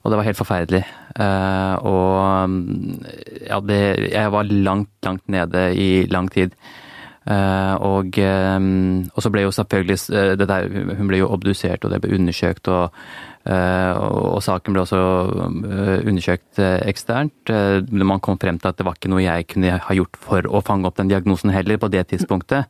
Og 0.00 0.12
det 0.12 0.18
var 0.18 0.28
helt 0.30 0.40
forferdelig. 0.40 0.84
Eh, 1.20 1.74
og 1.84 2.50
mm, 2.50 3.00
ja, 3.48 3.58
det, 3.60 3.80
jeg 4.08 4.32
var 4.32 4.48
langt, 4.48 4.92
langt 5.04 5.26
nede 5.28 5.64
i 5.76 6.06
lang 6.08 6.30
tid. 6.32 6.54
Eh, 7.28 7.74
og, 7.84 8.16
eh, 8.16 8.60
og 9.12 9.20
så 9.20 9.32
ble 9.32 9.44
jo 9.44 9.52
selvfølgelig 9.52 9.98
det 10.40 10.48
der, 10.48 10.70
Hun 10.96 11.10
ble 11.10 11.20
jo 11.20 11.28
obdusert, 11.28 11.84
og 11.84 11.92
det 11.92 12.00
ble 12.00 12.16
undersøkt. 12.16 12.68
Og, 12.72 12.96
og, 13.50 14.24
og 14.36 14.42
saken 14.44 14.74
ble 14.74 14.82
også 14.82 14.98
undersøkt 16.04 16.60
eksternt. 16.60 17.52
Man 17.88 18.20
kom 18.20 18.36
frem 18.40 18.58
til 18.60 18.68
at 18.68 18.76
det 18.76 18.84
var 18.84 18.98
ikke 18.98 19.12
noe 19.12 19.24
jeg 19.24 19.48
kunne 19.52 19.78
ha 19.80 19.96
gjort 19.96 20.18
for 20.20 20.44
å 20.44 20.60
fange 20.64 20.88
opp 20.88 20.98
den 21.00 21.08
diagnosen 21.12 21.52
heller, 21.52 21.80
på 21.80 21.88
det 21.92 22.06
tidspunktet. 22.12 22.68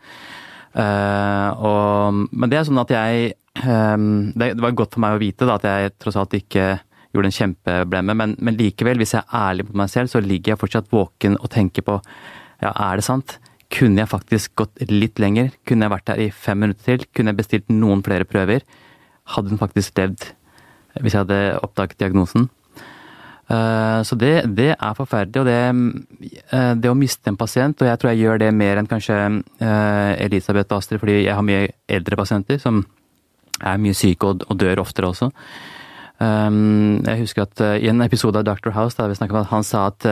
Eh, 0.70 1.50
og, 1.66 2.20
men 2.30 2.50
det 2.52 2.60
er 2.60 2.68
sånn 2.68 2.82
at 2.82 2.92
jeg 2.94 3.32
um, 3.64 4.30
det, 4.38 4.52
det 4.54 4.62
var 4.62 4.76
godt 4.78 4.94
for 4.94 5.02
meg 5.02 5.16
å 5.16 5.22
vite 5.22 5.48
da, 5.48 5.58
at 5.58 5.66
jeg 5.66 5.94
tross 5.98 6.18
alt 6.20 6.36
ikke 6.38 6.72
gjorde 7.10 7.30
en 7.30 7.34
kjempeblemme, 7.34 8.14
men, 8.14 8.34
men 8.38 8.58
likevel, 8.58 9.00
hvis 9.02 9.16
jeg 9.16 9.24
er 9.24 9.48
ærlig 9.50 9.66
mot 9.66 9.80
meg 9.82 9.90
selv, 9.90 10.12
så 10.12 10.22
ligger 10.22 10.54
jeg 10.54 10.60
fortsatt 10.60 10.92
våken 10.94 11.40
og 11.40 11.50
tenker 11.50 11.86
på 11.86 11.96
ja, 12.60 12.70
er 12.70 13.00
det 13.00 13.06
sant? 13.06 13.38
Kunne 13.70 14.02
jeg 14.02 14.10
faktisk 14.10 14.54
gått 14.60 14.82
litt 14.90 15.18
lenger? 15.22 15.50
Kunne 15.66 15.86
jeg 15.86 15.94
vært 15.94 16.08
der 16.10 16.22
i 16.22 16.30
fem 16.34 16.58
minutter 16.62 16.86
til? 16.86 17.06
Kunne 17.14 17.32
jeg 17.32 17.40
bestilt 17.40 17.72
noen 17.72 18.02
flere 18.06 18.26
prøver? 18.28 18.62
Hadde 19.34 19.52
hun 19.52 19.60
faktisk 19.62 19.98
levd 19.98 20.32
hvis 20.98 21.14
jeg 21.14 21.22
hadde 21.22 21.60
oppdaget 21.62 22.00
diagnosen. 22.02 22.48
Eh, 23.50 24.02
Så 24.02 24.16
det, 24.16 24.44
det 24.56 24.70
er 24.76 24.94
forferdelig. 24.94 25.40
Og 25.40 25.46
det, 25.46 26.36
eh, 26.52 26.74
det 26.74 26.90
å 26.90 26.98
miste 26.98 27.30
en 27.30 27.36
pasient, 27.40 27.82
og 27.82 27.88
jeg 27.88 27.98
tror 27.98 28.12
jeg 28.12 28.22
gjør 28.22 28.38
det 28.44 28.52
mer 28.54 28.78
enn 28.78 28.90
kanskje 28.90 29.18
eh, 29.18 30.12
Elisabeth 30.26 30.70
og 30.70 30.78
Astrid, 30.78 31.00
fordi 31.02 31.24
jeg 31.24 31.34
har 31.34 31.46
mye 31.46 31.68
eldre 31.88 32.16
pasienter 32.16 32.62
som 32.62 32.84
er 33.60 33.82
mye 33.82 33.96
syke 33.96 34.30
og, 34.30 34.46
dør 34.56 34.80
oftere 34.80 35.10
også. 35.10 35.30
Jeg 36.20 37.16
husker 37.16 37.46
at 37.46 37.60
I 37.80 37.88
en 37.88 38.02
episode 38.04 38.36
av 38.36 38.44
Dr. 38.44 38.74
House 38.76 38.92
da 38.98 39.06
vi 39.08 39.14
om 39.24 39.38
at 39.40 39.48
han 39.48 39.64
sa 39.64 39.86
at 39.88 40.04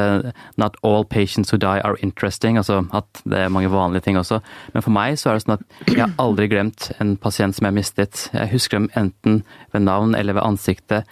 not 0.57 0.77
all 0.83 1.05
patients 1.05 1.53
who 1.53 1.59
die 1.59 1.83
are 1.85 1.99
interesting. 2.01 2.57
altså 2.57 2.87
At 2.97 3.21
det 3.29 3.37
er 3.37 3.53
mange 3.53 3.69
vanlige 3.69 4.07
ting 4.07 4.17
også. 4.17 4.41
Men 4.73 4.83
for 4.83 4.91
meg 4.91 5.19
så 5.21 5.29
er 5.29 5.37
det 5.37 5.45
sånn 5.45 5.59
at 5.59 5.93
jeg 5.93 6.01
har 6.01 6.15
aldri 6.19 6.49
glemt 6.49 6.91
en 6.99 7.17
pasient 7.21 7.57
som 7.57 7.69
jeg 7.69 7.77
mistet. 7.77 8.31
Jeg 8.33 8.49
husker 8.55 8.79
dem 8.79 8.89
enten 8.97 9.43
ved 9.73 9.85
navn 9.85 10.15
eller 10.17 10.33
ved 10.33 10.49
ansiktet. 10.49 11.05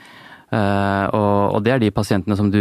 Uh, 0.47 1.07
og, 1.11 1.57
og, 1.57 1.59
det 1.67 1.73
er 1.75 1.81
de 1.83 1.91
pasientene 1.91 2.37
som 2.39 2.53
du 2.55 2.61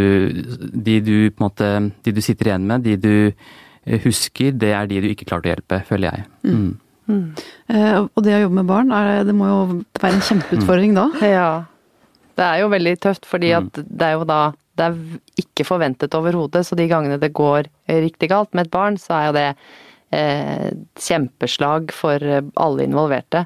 De 0.73 0.95
du 1.05 1.29
på 1.29 1.37
en 1.37 1.43
måte 1.43 1.67
De 2.01 2.13
du 2.15 2.17
sitter 2.17 2.49
igjen 2.49 2.65
med, 2.65 2.81
de 2.81 2.95
du 2.97 3.97
husker, 4.01 4.55
det 4.57 4.71
er 4.73 4.87
de 4.89 5.03
du 5.03 5.05
ikke 5.11 5.27
klarte 5.29 5.45
å 5.45 5.51
hjelpe, 5.51 5.77
føler 5.85 6.07
jeg. 6.09 6.23
Mm. 6.41 6.71
Mm. 7.05 7.25
og 8.15 8.23
det 8.25 8.33
å 8.33 8.39
jobbe 8.47 8.57
med 8.57 8.65
barn, 8.65 8.89
er, 8.97 9.19
det 9.27 9.35
må 9.37 9.45
jo 9.45 9.59
være 10.01 10.17
en 10.17 10.23
kjempeutfordring 10.25 10.95
da? 10.97 11.03
Ja. 11.35 11.49
Det 12.33 12.47
er 12.47 12.63
jo 12.63 12.71
veldig 12.73 12.95
tøft, 13.05 13.29
fordi 13.29 13.51
at 13.53 13.77
det 13.77 14.07
er 14.07 14.17
jo 14.17 14.25
da 14.25 14.39
det 14.75 14.87
er 14.89 14.95
ikke 15.39 15.65
forventet 15.67 16.17
overhodet, 16.17 16.65
så 16.67 16.75
de 16.75 16.89
gangene 16.89 17.19
det 17.21 17.31
går 17.35 17.69
riktig 17.87 18.29
galt 18.31 18.51
med 18.57 18.65
et 18.65 18.73
barn, 18.73 18.97
så 18.99 19.13
er 19.19 19.27
jo 19.27 19.35
det 19.37 19.47
eh, 20.15 20.69
kjempeslag 20.99 21.91
for 21.93 22.23
alle 22.55 22.87
involverte. 22.87 23.45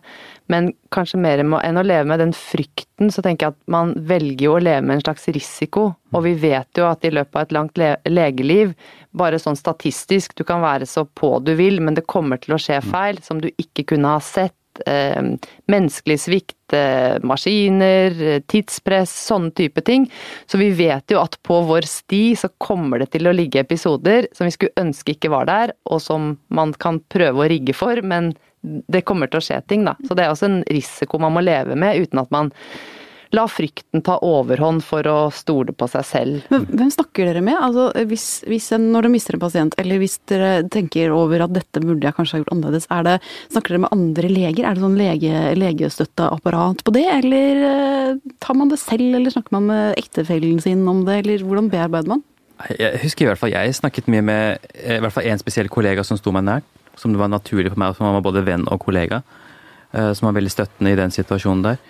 Men 0.49 0.71
kanskje 0.93 1.19
mer 1.21 1.41
enn 1.43 1.77
å 1.77 1.86
leve 1.86 2.08
med 2.10 2.21
den 2.23 2.32
frykten, 2.34 3.12
så 3.13 3.21
tenker 3.25 3.47
jeg 3.47 3.55
at 3.55 3.60
man 3.69 3.91
velger 4.10 4.47
jo 4.47 4.55
å 4.58 4.62
leve 4.63 4.82
med 4.86 4.97
en 4.97 5.03
slags 5.03 5.27
risiko. 5.34 5.91
Og 6.13 6.25
vi 6.25 6.34
vet 6.41 6.79
jo 6.79 6.88
at 6.89 7.05
i 7.05 7.12
løpet 7.13 7.36
av 7.38 7.45
et 7.45 7.53
langt 7.58 7.82
le 7.82 7.91
legeliv, 8.10 8.73
bare 9.13 9.41
sånn 9.41 9.58
statistisk, 9.58 10.34
du 10.38 10.45
kan 10.47 10.63
være 10.65 10.89
så 10.89 11.05
på 11.05 11.36
du 11.45 11.53
vil, 11.60 11.77
men 11.86 11.97
det 11.97 12.08
kommer 12.10 12.41
til 12.41 12.55
å 12.55 12.62
skje 12.62 12.79
feil 12.86 13.21
som 13.25 13.41
du 13.41 13.49
ikke 13.58 13.86
kunne 13.93 14.15
ha 14.15 14.23
sett 14.23 14.55
eh, 14.88 15.20
menneskelig 15.72 16.20
svikt, 16.24 16.76
eh, 16.76 17.18
maskiner, 17.26 18.42
tidspress, 18.52 19.13
sånne 19.30 19.54
type 19.58 19.84
ting. 19.88 20.08
Så 20.46 20.60
vi 20.62 20.70
vet 20.76 21.12
jo 21.12 21.22
at 21.22 21.38
på 21.46 21.62
vår 21.68 21.88
sti 21.89 22.24
så 22.39 22.52
kommer 22.62 23.04
det 23.04 23.12
til 23.15 23.30
å 23.30 23.36
ligge 23.36 23.63
episoder 23.63 24.30
som 24.36 24.48
vi 24.48 24.56
skulle 24.56 24.86
ønske 24.86 25.15
ikke 25.15 25.34
var 25.34 25.50
der, 25.50 25.74
og 25.89 26.04
som 26.04 26.36
man 26.54 26.76
kan 26.78 27.02
prøve 27.12 27.46
å 27.46 27.50
rigge 27.50 27.76
for, 27.78 28.02
men 28.02 28.34
det 28.62 29.06
kommer 29.08 29.30
til 29.32 29.39
å 29.39 29.46
skje 29.46 29.60
ting, 29.72 29.86
da. 29.88 29.96
Så 30.06 30.15
det 30.18 30.26
er 30.26 30.34
også 30.34 30.50
en 30.50 30.62
risiko 30.68 31.20
man 31.22 31.36
må 31.36 31.44
leve 31.46 31.78
med, 31.80 32.02
uten 32.04 32.20
at 32.22 32.32
man 32.34 32.52
La 33.36 33.44
frykten 33.46 34.02
ta 34.02 34.15
overhånd 34.26 34.82
for 34.82 35.06
å 35.06 35.18
stole 35.30 35.74
på 35.78 35.86
seg 35.92 36.06
selv. 36.08 36.46
Men 36.50 36.63
hvem 36.65 36.88
snakker 36.89 37.28
dere 37.30 37.44
med? 37.46 37.60
Altså, 37.62 37.92
hvis, 38.10 38.24
hvis 38.50 38.72
en, 38.74 38.88
når 38.89 39.06
dere 39.06 39.13
mister 39.13 39.38
en 39.38 39.44
pasient, 39.44 39.76
eller 39.78 40.02
hvis 40.02 40.15
dere 40.32 40.63
tenker 40.74 41.13
over 41.13 41.44
at 41.46 41.54
dette 41.54 41.84
burde 41.84 42.08
jeg 42.08 42.18
kanskje 42.18 42.36
ha 42.36 42.42
gjort 42.42 42.56
annerledes, 42.56 42.88
er 42.89 43.06
det, 43.06 43.13
snakker 43.54 43.76
dere 43.76 43.84
med 43.84 43.94
andre 43.94 44.32
leger? 44.34 44.65
Er 44.65 44.74
det 44.74 44.86
sånn 44.86 44.98
lege, 44.98 45.44
legestøtteapparat 45.62 46.82
på 46.88 46.96
det, 46.98 47.06
eller 47.20 47.62
uh, 47.62 48.34
tar 48.42 48.58
man 48.58 48.74
det 48.74 48.82
selv, 48.82 49.06
eller 49.20 49.36
snakker 49.36 49.58
man 49.60 49.70
med 49.70 50.02
ektefellen 50.02 50.58
sin 50.65 50.82
om 50.89 51.06
det, 51.06 51.20
eller 51.22 51.46
hvordan 51.46 51.70
bearbeider 51.70 52.15
man? 52.15 52.26
Jeg 52.82 52.98
husker 53.06 53.28
i 53.28 53.30
hvert 53.30 53.39
fall 53.39 53.54
jeg 53.54 53.78
snakket 53.78 54.10
mye 54.12 54.26
med 54.26 54.65
i 54.82 54.98
hvert 55.00 55.13
fall 55.15 55.30
en 55.30 55.39
spesiell 55.39 55.70
kollega 55.72 56.04
som 56.04 56.18
sto 56.20 56.34
meg 56.36 56.48
nær, 56.50 56.65
som 57.00 57.13
det 57.13 57.22
var 57.22 57.30
naturlig 57.30 57.70
for 57.72 57.80
meg, 57.86 57.94
som 57.96 58.10
var 58.10 58.26
både 58.26 58.42
venn 58.50 58.65
og 58.74 58.82
kollega, 58.82 59.22
uh, 59.94 60.12
som 60.18 60.32
var 60.32 60.39
veldig 60.42 60.58
støttende 60.58 60.98
i 60.98 61.02
den 61.06 61.13
situasjonen 61.13 61.65
der. 61.70 61.82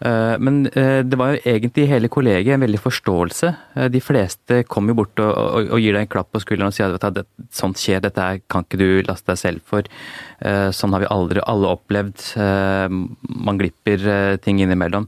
Eh, 0.00 0.34
men 0.40 0.62
eh, 0.66 1.02
det 1.04 1.18
var 1.20 1.34
jo 1.34 1.42
egentlig 1.44 1.84
hele 1.90 2.08
kollegiet 2.12 2.54
en 2.54 2.64
veldig 2.64 2.80
forståelse. 2.80 3.50
Eh, 3.76 3.88
de 3.92 4.00
fleste 4.00 4.62
kommer 4.70 4.94
jo 4.94 5.00
bort 5.02 5.20
og, 5.20 5.30
og, 5.30 5.68
og, 5.74 5.82
gir 5.82 5.96
deg 5.96 6.06
en 6.06 6.12
klapp 6.14 6.30
på 6.32 6.40
skulderen 6.40 6.72
og 6.72 6.76
sier 6.76 6.96
at 6.96 7.06
det, 7.18 7.26
sånt 7.52 7.80
skjer, 7.80 8.00
dette 8.04 8.30
kan 8.50 8.64
ikke 8.64 8.80
du 8.80 8.88
laste 9.08 9.32
deg 9.32 9.40
selv 9.40 9.66
for. 9.68 9.86
Sånn 10.40 10.94
har 10.94 11.02
vi 11.02 11.08
aldri 11.12 11.42
alle 11.44 11.68
opplevd. 11.74 12.22
Man 12.88 13.58
glipper 13.60 14.38
ting 14.40 14.62
innimellom. 14.62 15.04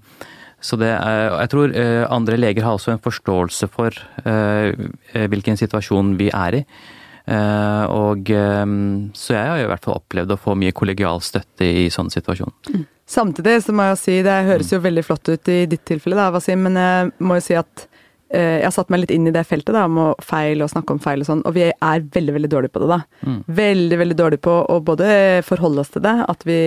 Så 0.63 0.77
det 0.79 0.91
er, 0.93 1.39
jeg 1.41 1.51
tror 1.55 1.73
andre 2.13 2.37
leger 2.37 2.67
har 2.67 2.77
også 2.77 2.93
en 2.93 3.01
forståelse 3.03 3.71
for 3.73 3.97
hvilken 5.33 5.57
situasjon 5.57 6.13
vi 6.21 6.29
er 6.37 6.59
i. 6.61 6.63
Og, 7.23 8.31
så 9.15 9.35
jeg 9.37 9.47
har 9.47 9.61
jo 9.61 9.67
i 9.69 9.71
hvert 9.71 9.85
fall 9.87 10.01
opplevd 10.01 10.35
å 10.35 10.41
få 10.41 10.57
mye 10.59 10.75
kollegial 10.75 11.23
støtte 11.23 11.65
i 11.65 11.85
sånne 11.93 12.11
situasjoner. 12.11 12.73
Mm. 12.75 12.83
Samtidig 13.13 13.59
så 13.65 13.75
må 13.75 13.87
jeg 13.87 13.95
jo 13.95 14.01
si, 14.01 14.19
det 14.25 14.37
høres 14.47 14.71
jo 14.73 14.83
veldig 14.83 15.03
flott 15.05 15.29
ut 15.29 15.51
i 15.53 15.63
ditt 15.69 15.83
tilfelle, 15.89 16.17
da, 16.17 16.31
Wasim, 16.33 16.63
men 16.65 16.79
jeg 16.79 17.11
må 17.21 17.37
jo 17.37 17.45
si 17.45 17.57
at 17.59 17.85
eh, 18.33 18.61
jeg 18.63 18.67
har 18.69 18.75
satt 18.75 18.93
meg 18.95 19.03
litt 19.03 19.13
inn 19.13 19.27
i 19.29 19.35
det 19.35 19.43
feltet 19.49 19.75
da, 19.75 19.85
om 19.85 20.15
feil 20.25 20.65
og 20.65 20.71
snakke 20.73 20.97
om 20.97 21.03
feil 21.03 21.25
og 21.25 21.29
sånn, 21.29 21.43
og 21.49 21.57
vi 21.57 21.67
er 21.69 22.07
veldig 22.15 22.37
veldig 22.39 22.53
dårlige 22.55 22.75
på 22.75 22.85
det. 22.85 22.89
da. 22.95 23.01
Mm. 23.27 23.41
Veldig 23.59 23.99
veldig 24.05 24.19
dårlige 24.23 24.45
på 24.47 24.55
å 24.65 24.79
både 24.87 25.11
forholde 25.49 25.85
oss 25.85 25.93
til 25.93 26.07
det, 26.07 26.15
at 26.25 26.47
vi 26.49 26.61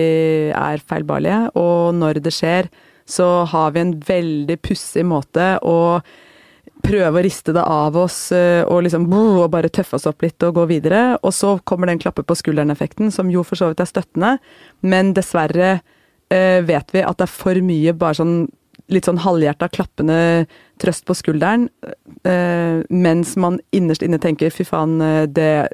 er 0.52 0.84
feilbarlige, 0.92 1.40
og 1.58 1.96
når 1.98 2.22
det 2.26 2.34
skjer, 2.36 2.70
så 3.06 3.30
har 3.50 3.74
vi 3.74 3.82
en 3.82 3.96
veldig 4.06 4.60
pussig 4.66 5.06
måte 5.06 5.56
å 5.62 5.76
prøve 6.86 7.20
å 7.20 7.24
riste 7.24 7.54
det 7.56 7.64
av 7.66 7.96
oss 7.98 8.30
eh, 8.34 8.62
og 8.64 8.84
liksom 8.86 9.08
og 9.16 9.50
bare 9.52 9.70
tøffe 9.72 9.98
oss 9.98 10.06
opp 10.08 10.24
litt 10.24 10.42
og 10.46 10.56
gå 10.60 10.66
videre. 10.70 11.18
Og 11.22 11.34
så 11.34 11.56
kommer 11.68 11.90
den 11.90 12.00
klappe 12.02 12.24
på 12.26 12.36
skulderen-effekten, 12.38 13.12
som 13.14 13.30
jo 13.32 13.44
for 13.46 13.58
så 13.58 13.70
vidt 13.70 13.82
er 13.82 13.90
støttende, 13.90 14.36
men 14.86 15.12
dessverre 15.16 15.78
uh, 15.80 16.60
vet 16.66 16.94
vi 16.94 17.02
at 17.02 17.18
det 17.18 17.26
er 17.26 17.32
for 17.32 17.60
mye 17.64 17.94
bare 17.96 18.18
sånn 18.20 18.36
litt 18.92 19.06
sånn 19.08 19.18
halvhjerta 19.18 19.68
klappende 19.74 20.46
trøst 20.82 21.06
på 21.08 21.14
skulderen, 21.16 21.66
eh, 22.28 22.84
mens 22.92 23.34
man 23.40 23.58
innerst 23.74 24.04
inne 24.04 24.20
tenker 24.22 24.50
'fy 24.50 24.64
faen, 24.64 25.00
eh, 25.00 25.26
det, 25.26 25.68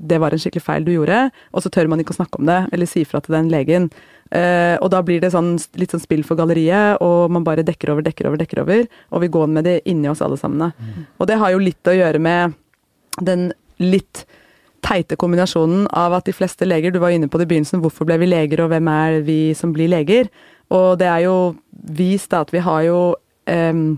det, 0.00 0.18
var 0.18 0.32
en 0.32 0.38
skikkelig 0.38 0.64
feil 0.64 0.84
du 0.84 0.92
gjorde', 0.92 1.30
og 1.52 1.62
så 1.62 1.70
tør 1.70 1.88
man 1.88 2.00
ikke 2.00 2.14
å 2.16 2.20
snakke 2.20 2.40
om 2.40 2.46
det, 2.46 2.68
eller 2.72 2.86
si 2.86 3.04
fra 3.04 3.20
til 3.20 3.36
den 3.36 3.50
legen. 3.50 3.90
Eh, 4.32 4.76
og 4.80 4.90
da 4.90 5.02
blir 5.02 5.20
det 5.20 5.30
sånn, 5.30 5.54
litt 5.76 5.92
sånn 5.92 6.02
spill 6.02 6.24
for 6.24 6.36
galleriet, 6.36 6.98
og 7.00 7.30
man 7.30 7.44
bare 7.44 7.62
dekker 7.62 7.92
over, 7.92 8.02
dekker 8.02 8.26
over, 8.26 8.38
dekker 8.38 8.62
over, 8.62 8.88
og 9.12 9.20
vi 9.22 9.28
går 9.28 9.46
med 9.46 9.64
det 9.64 9.82
inni 9.86 10.08
oss 10.08 10.22
alle 10.22 10.36
sammen. 10.36 10.72
Mm. 10.72 11.06
Og 11.20 11.26
det 11.26 11.38
har 11.38 11.52
jo 11.52 11.62
litt 11.62 11.86
å 11.86 11.94
gjøre 11.94 12.18
med 12.18 12.56
den 13.22 13.52
litt 13.78 14.26
teite 14.86 15.16
kombinasjonen 15.18 15.86
av 15.94 16.14
at 16.16 16.28
de 16.28 16.34
fleste 16.36 16.66
leger 16.66 16.92
Du 16.94 17.00
var 17.02 17.10
inne 17.10 17.28
på 17.28 17.38
det 17.38 17.48
i 17.48 17.54
begynnelsen, 17.54 17.80
hvorfor 17.82 18.06
ble 18.06 18.18
vi 18.22 18.30
leger, 18.30 18.62
og 18.64 18.70
hvem 18.70 18.88
er 18.88 19.20
vi 19.26 19.54
som 19.54 19.72
blir 19.74 19.90
leger? 19.90 20.30
Og 20.74 20.96
det 21.00 21.08
er 21.10 21.26
jo 21.26 21.36
vist 21.96 22.32
da 22.32 22.42
at 22.46 22.52
vi 22.54 22.62
har 22.64 22.86
jo 22.88 23.00
um, 23.14 23.88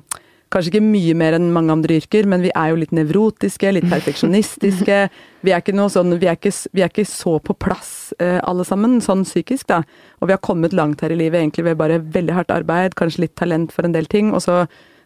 Kanskje 0.49 0.71
ikke 0.73 0.81
mye 0.81 1.13
mer 1.13 1.35
enn 1.37 1.51
mange 1.53 1.75
andre 1.75 1.99
yrker, 2.01 2.25
men 2.25 2.41
vi 2.41 2.49
er 2.57 2.71
jo 2.71 2.79
litt 2.81 2.93
nevrotiske, 2.97 3.69
litt 3.77 3.85
perfeksjonistiske. 3.91 5.01
Vi 5.45 5.53
er 5.53 5.61
ikke, 5.61 5.75
sånn, 5.93 6.17
vi 6.19 6.27
er 6.27 6.35
ikke, 6.35 6.51
vi 6.75 6.83
er 6.83 6.89
ikke 6.89 7.05
så 7.07 7.37
på 7.45 7.55
plass 7.63 7.91
uh, 8.19 8.41
alle 8.49 8.65
sammen, 8.67 8.97
sånn 9.05 9.21
psykisk, 9.23 9.69
da. 9.71 9.83
Og 10.19 10.27
vi 10.27 10.35
har 10.35 10.41
kommet 10.43 10.73
langt 10.75 11.05
her 11.05 11.13
i 11.15 11.19
livet 11.21 11.39
egentlig 11.39 11.63
ved 11.69 11.77
bare 11.79 12.01
veldig 12.03 12.35
hardt 12.35 12.51
arbeid, 12.51 12.97
kanskje 12.99 13.23
litt 13.23 13.37
talent 13.39 13.71
for 13.77 13.87
en 13.87 13.95
del 13.95 14.09
ting, 14.11 14.33
og 14.35 14.43
så 14.43 14.65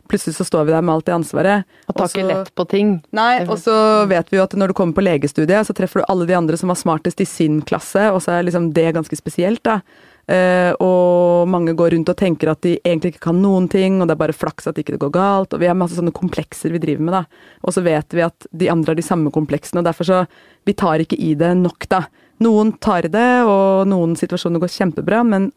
plutselig 0.08 0.38
så 0.38 0.46
står 0.48 0.64
vi 0.64 0.72
der 0.72 0.86
med 0.86 0.94
alt 0.94 1.10
det 1.10 1.14
ansvaret. 1.18 1.68
Og 1.88 1.98
tar 1.98 2.08
ikke 2.08 2.28
lett 2.30 2.54
på 2.56 2.66
ting. 2.70 2.94
Nei, 3.12 3.42
og 3.44 3.58
så 3.60 3.76
vet 4.08 4.32
vi 4.32 4.38
jo 4.40 4.46
at 4.46 4.56
når 4.56 4.72
du 4.72 4.78
kommer 4.78 4.96
på 4.96 5.04
legestudiet, 5.04 5.68
så 5.68 5.76
treffer 5.76 6.00
du 6.00 6.08
alle 6.08 6.28
de 6.28 6.38
andre 6.38 6.58
som 6.60 6.72
var 6.72 6.80
smartest 6.80 7.20
i 7.20 7.28
sin 7.28 7.60
klasse, 7.68 8.08
og 8.08 8.22
så 8.24 8.38
er 8.38 8.48
liksom 8.48 8.72
det 8.76 8.88
ganske 8.96 9.20
spesielt, 9.20 9.62
da. 9.68 9.80
Uh, 10.30 10.70
og 10.78 11.48
mange 11.50 11.74
går 11.74 11.96
rundt 11.96 12.12
og 12.12 12.18
tenker 12.18 12.52
at 12.52 12.60
de 12.62 12.76
egentlig 12.78 13.12
ikke 13.12 13.24
kan 13.26 13.40
noen 13.42 13.66
ting, 13.70 13.98
og 13.98 14.06
det 14.06 14.14
er 14.14 14.20
bare 14.20 14.36
flaks 14.36 14.68
at 14.70 14.78
ikke 14.78 14.94
det 14.94 15.02
går 15.02 15.14
galt. 15.16 15.54
Og 15.54 15.62
vi 15.62 15.68
har 15.70 15.78
masse 15.78 15.98
sånne 15.98 16.14
komplekser 16.14 16.74
vi 16.74 16.82
driver 16.82 17.08
med, 17.08 17.16
da. 17.16 17.48
Og 17.66 17.74
så 17.74 17.82
vet 17.84 18.14
vi 18.14 18.24
at 18.24 18.46
de 18.50 18.70
andre 18.72 18.94
har 18.94 19.00
de 19.00 19.06
samme 19.06 19.32
kompleksene, 19.34 19.82
og 19.82 19.90
derfor 19.90 20.08
så 20.08 20.24
Vi 20.62 20.76
tar 20.78 21.02
ikke 21.02 21.18
i 21.18 21.32
det 21.34 21.56
nok, 21.58 21.88
da. 21.90 22.04
Noen 22.38 22.76
tar 22.78 23.08
i 23.08 23.10
det, 23.10 23.42
og 23.50 23.88
noen 23.90 24.14
situasjoner 24.14 24.62
går 24.62 24.70
kjempebra, 24.70 25.24
men 25.26 25.48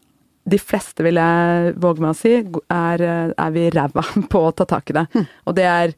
de 0.46 0.58
fleste, 0.58 1.04
vil 1.06 1.18
jeg 1.18 1.74
våge 1.82 2.02
meg 2.02 2.10
å 2.10 2.18
si, 2.18 2.34
er, 2.74 3.04
er 3.30 3.54
vi 3.54 3.68
ræva 3.74 4.04
på 4.32 4.42
å 4.48 4.52
ta 4.54 4.66
tak 4.66 4.90
i 4.90 4.96
det. 4.98 5.06
Hm. 5.14 5.26
Og 5.46 5.56
det 5.58 5.66
er, 5.70 5.94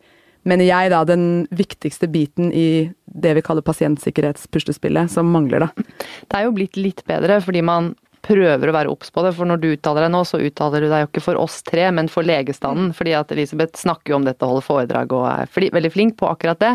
mener 0.48 0.68
jeg, 0.68 0.92
da 0.92 1.02
den 1.08 1.24
viktigste 1.56 2.08
biten 2.12 2.52
i 2.52 2.68
det 3.04 3.34
vi 3.38 3.44
kaller 3.44 3.64
pasientsikkerhetspustespillet, 3.64 5.12
som 5.12 5.32
mangler, 5.32 5.66
da. 5.66 5.88
Det 6.28 6.36
er 6.36 6.46
jo 6.46 6.54
blitt 6.56 6.76
litt 6.80 7.04
bedre, 7.08 7.40
fordi 7.44 7.64
man 7.64 7.94
prøver 8.24 8.70
å 8.70 8.74
være 8.74 8.92
obs 8.92 9.10
på 9.14 9.22
det. 9.24 9.32
For 9.36 9.48
når 9.48 9.60
du 9.62 9.68
uttaler 9.72 10.06
deg 10.06 10.12
nå, 10.14 10.22
så 10.26 10.40
uttaler 10.42 10.84
du 10.84 10.88
deg 10.90 11.04
jo 11.04 11.08
ikke 11.10 11.24
for 11.24 11.40
oss 11.40 11.60
tre, 11.66 11.86
men 11.94 12.10
for 12.12 12.26
legestanden. 12.26 12.92
Fordi 12.96 13.14
at 13.18 13.32
Elisabeth 13.34 13.80
snakker 13.80 14.12
jo 14.12 14.18
om 14.20 14.26
dette, 14.28 14.46
holder 14.46 14.66
foredrag 14.66 15.14
og 15.16 15.26
er 15.30 15.72
veldig 15.78 15.92
flink 15.94 16.16
på 16.20 16.28
akkurat 16.30 16.60
det. 16.62 16.74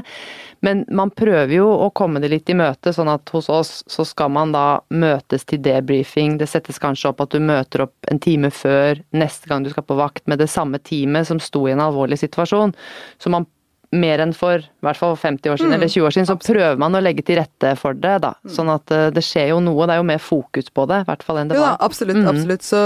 Men 0.64 0.86
man 0.96 1.12
prøver 1.12 1.56
jo 1.58 1.68
å 1.86 1.90
komme 1.96 2.22
det 2.24 2.32
litt 2.32 2.52
i 2.52 2.58
møte, 2.58 2.94
sånn 2.96 3.12
at 3.12 3.30
hos 3.36 3.50
oss 3.52 3.74
så 3.92 4.06
skal 4.08 4.32
man 4.32 4.54
da 4.56 4.68
møtes 4.96 5.44
til 5.50 5.60
debriefing. 5.64 6.38
Det 6.40 6.48
settes 6.52 6.80
kanskje 6.82 7.12
opp 7.12 7.26
at 7.26 7.36
du 7.36 7.44
møter 7.44 7.88
opp 7.88 8.12
en 8.12 8.22
time 8.24 8.52
før 8.54 9.02
neste 9.12 9.52
gang 9.52 9.66
du 9.66 9.74
skal 9.74 9.88
på 9.88 10.00
vakt 10.00 10.24
med 10.32 10.40
det 10.40 10.52
samme 10.52 10.80
teamet 10.80 11.28
som 11.28 11.42
sto 11.44 11.66
i 11.68 11.76
en 11.76 11.84
alvorlig 11.84 12.22
situasjon. 12.24 12.72
Så 13.20 13.34
man 13.34 13.50
mer 13.94 14.24
enn 14.24 14.34
for 14.34 14.64
i 14.84 14.88
hvert 14.90 15.00
fall 15.00 15.16
50 15.16 15.50
år 15.54 15.58
siden 15.62 15.72
Mm, 15.74 15.78
eller 15.80 15.88
20 15.94 16.06
år 16.10 16.14
siden, 16.18 16.28
så 16.28 16.36
prøver 16.44 16.78
man 16.78 16.94
å 16.96 17.02
legge 17.02 17.24
til 17.26 17.38
rette 17.40 17.70
for 17.80 17.96
det, 17.96 18.18
da. 18.22 18.34
Mm. 18.44 18.52
Sånn 18.52 18.70
at 18.74 18.92
eh, 18.92 19.10
det 19.16 19.24
skjer 19.24 19.50
jo 19.54 19.62
noe. 19.64 19.88
Det 19.88 19.96
er 19.96 20.02
jo 20.04 20.08
mer 20.12 20.20
fokus 20.22 20.68
på 20.76 20.86
det, 20.92 21.02
i 21.04 21.08
hvert 21.08 21.24
fall 21.24 21.40
enn 21.40 21.48
det 21.50 21.56
Jo 21.58 21.64
da, 21.64 21.70
var. 21.74 21.78
absolutt. 21.88 22.20
Mm. 22.20 22.28
Absolutt. 22.34 22.66
Så 22.68 22.82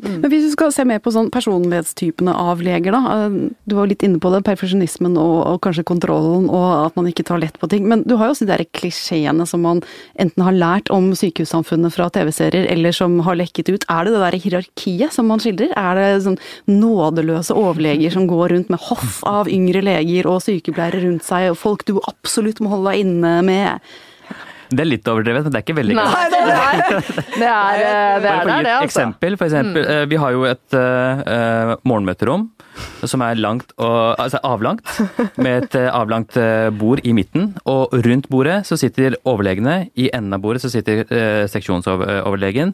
mm. 0.00 0.16
Men 0.22 0.30
hvis 0.32 0.46
du 0.48 0.50
skal 0.56 0.72
se 0.72 0.84
mer 0.88 0.98
på 1.04 1.12
sånn 1.14 1.28
personlighetstypene 1.34 2.32
av 2.34 2.62
leger, 2.64 2.96
da. 2.96 3.02
eh, 3.26 3.36
Du 3.68 3.76
var 3.76 3.84
jo 3.86 3.92
litt 3.92 4.02
inne 4.06 4.18
på 4.22 4.32
det, 4.32 4.40
perfeksjonismen 4.48 5.18
og, 5.20 5.36
og 5.52 5.60
kanskje 5.66 5.84
kontrollen 5.86 6.48
og 6.50 6.86
at 6.86 6.96
man 6.96 7.06
ikke 7.10 7.24
tar 7.28 7.38
lett 7.42 7.58
på 7.60 7.68
ting. 7.70 7.84
Men 7.90 8.02
du 8.08 8.16
har 8.16 8.30
jo 8.30 8.34
også 8.34 8.46
de 8.48 8.54
der 8.56 8.64
klisjeene 8.72 9.44
som 9.46 9.60
man 9.66 9.82
enten 10.18 10.42
har 10.46 10.56
lært 10.56 10.90
om 10.94 11.10
sykehussamfunnet 11.14 11.92
fra 11.94 12.08
TV-serier, 12.14 12.66
eller 12.72 12.92
som 12.96 13.18
har 13.26 13.36
lekket 13.38 13.68
ut. 13.74 13.84
Er 13.92 14.04
det 14.08 14.14
det 14.16 14.22
der 14.24 14.38
hierarkiet 14.40 15.12
som 15.12 15.28
man 15.30 15.38
skildrer? 15.42 15.74
Er 15.76 15.98
det 16.00 16.08
sånn 16.24 16.38
nådeløse 16.70 17.54
overleger 17.56 18.10
som 18.14 18.26
går 18.30 18.54
rundt 18.54 18.70
med 18.72 18.80
hoff 18.88 19.20
av 19.28 19.48
yngre 19.50 19.82
leger 19.84 20.26
og 20.30 20.40
sykepleiere 20.44 21.02
rundt 21.02 21.08
seg, 21.24 21.50
og 21.50 21.58
folk 21.58 21.82
du 21.88 21.96
absolutt 22.06 22.62
må 22.62 22.70
holde 22.76 22.92
deg 22.92 23.02
inne 23.06 23.34
med? 23.46 23.90
Det 24.70 24.84
er 24.84 24.86
litt 24.86 25.08
overdrevet, 25.10 25.46
men 25.46 25.52
det 25.52 25.58
er 25.58 25.64
ikke 25.64 25.74
veldig 25.80 25.94
Nei, 25.98 26.04
det 26.30 26.40
er 26.40 26.46
det. 26.46 27.48
Er, 27.50 28.20
det 28.22 28.30
er 28.30 28.38
for 28.38 28.52
å 28.52 28.54
det, 28.54 28.60
et 28.60 28.70
altså. 28.70 28.86
eksempel. 28.86 29.36
For 29.40 29.48
eksempel 29.48 29.88
eh, 29.96 30.02
vi 30.10 30.20
har 30.22 30.34
jo 30.36 30.44
et 30.46 30.76
eh, 30.78 31.72
morgenmøterom 31.82 32.46
som 33.10 33.24
er 33.26 33.40
langt 33.42 33.74
og, 33.82 34.14
altså 34.14 34.38
avlangt, 34.46 34.86
med 35.42 35.66
et 35.66 35.74
avlangt 35.90 36.38
bord 36.78 37.02
i 37.04 37.12
midten. 37.16 37.50
Og 37.68 37.96
rundt 38.06 38.30
bordet 38.30 38.60
så 38.68 38.78
sitter 38.78 39.18
overlegene. 39.28 39.88
I 39.98 40.06
enden 40.14 40.38
av 40.38 40.44
bordet 40.44 40.62
så 40.62 40.70
sitter 40.72 41.02
uh, 41.10 41.44
seksjonsoverlegen. 41.50 42.72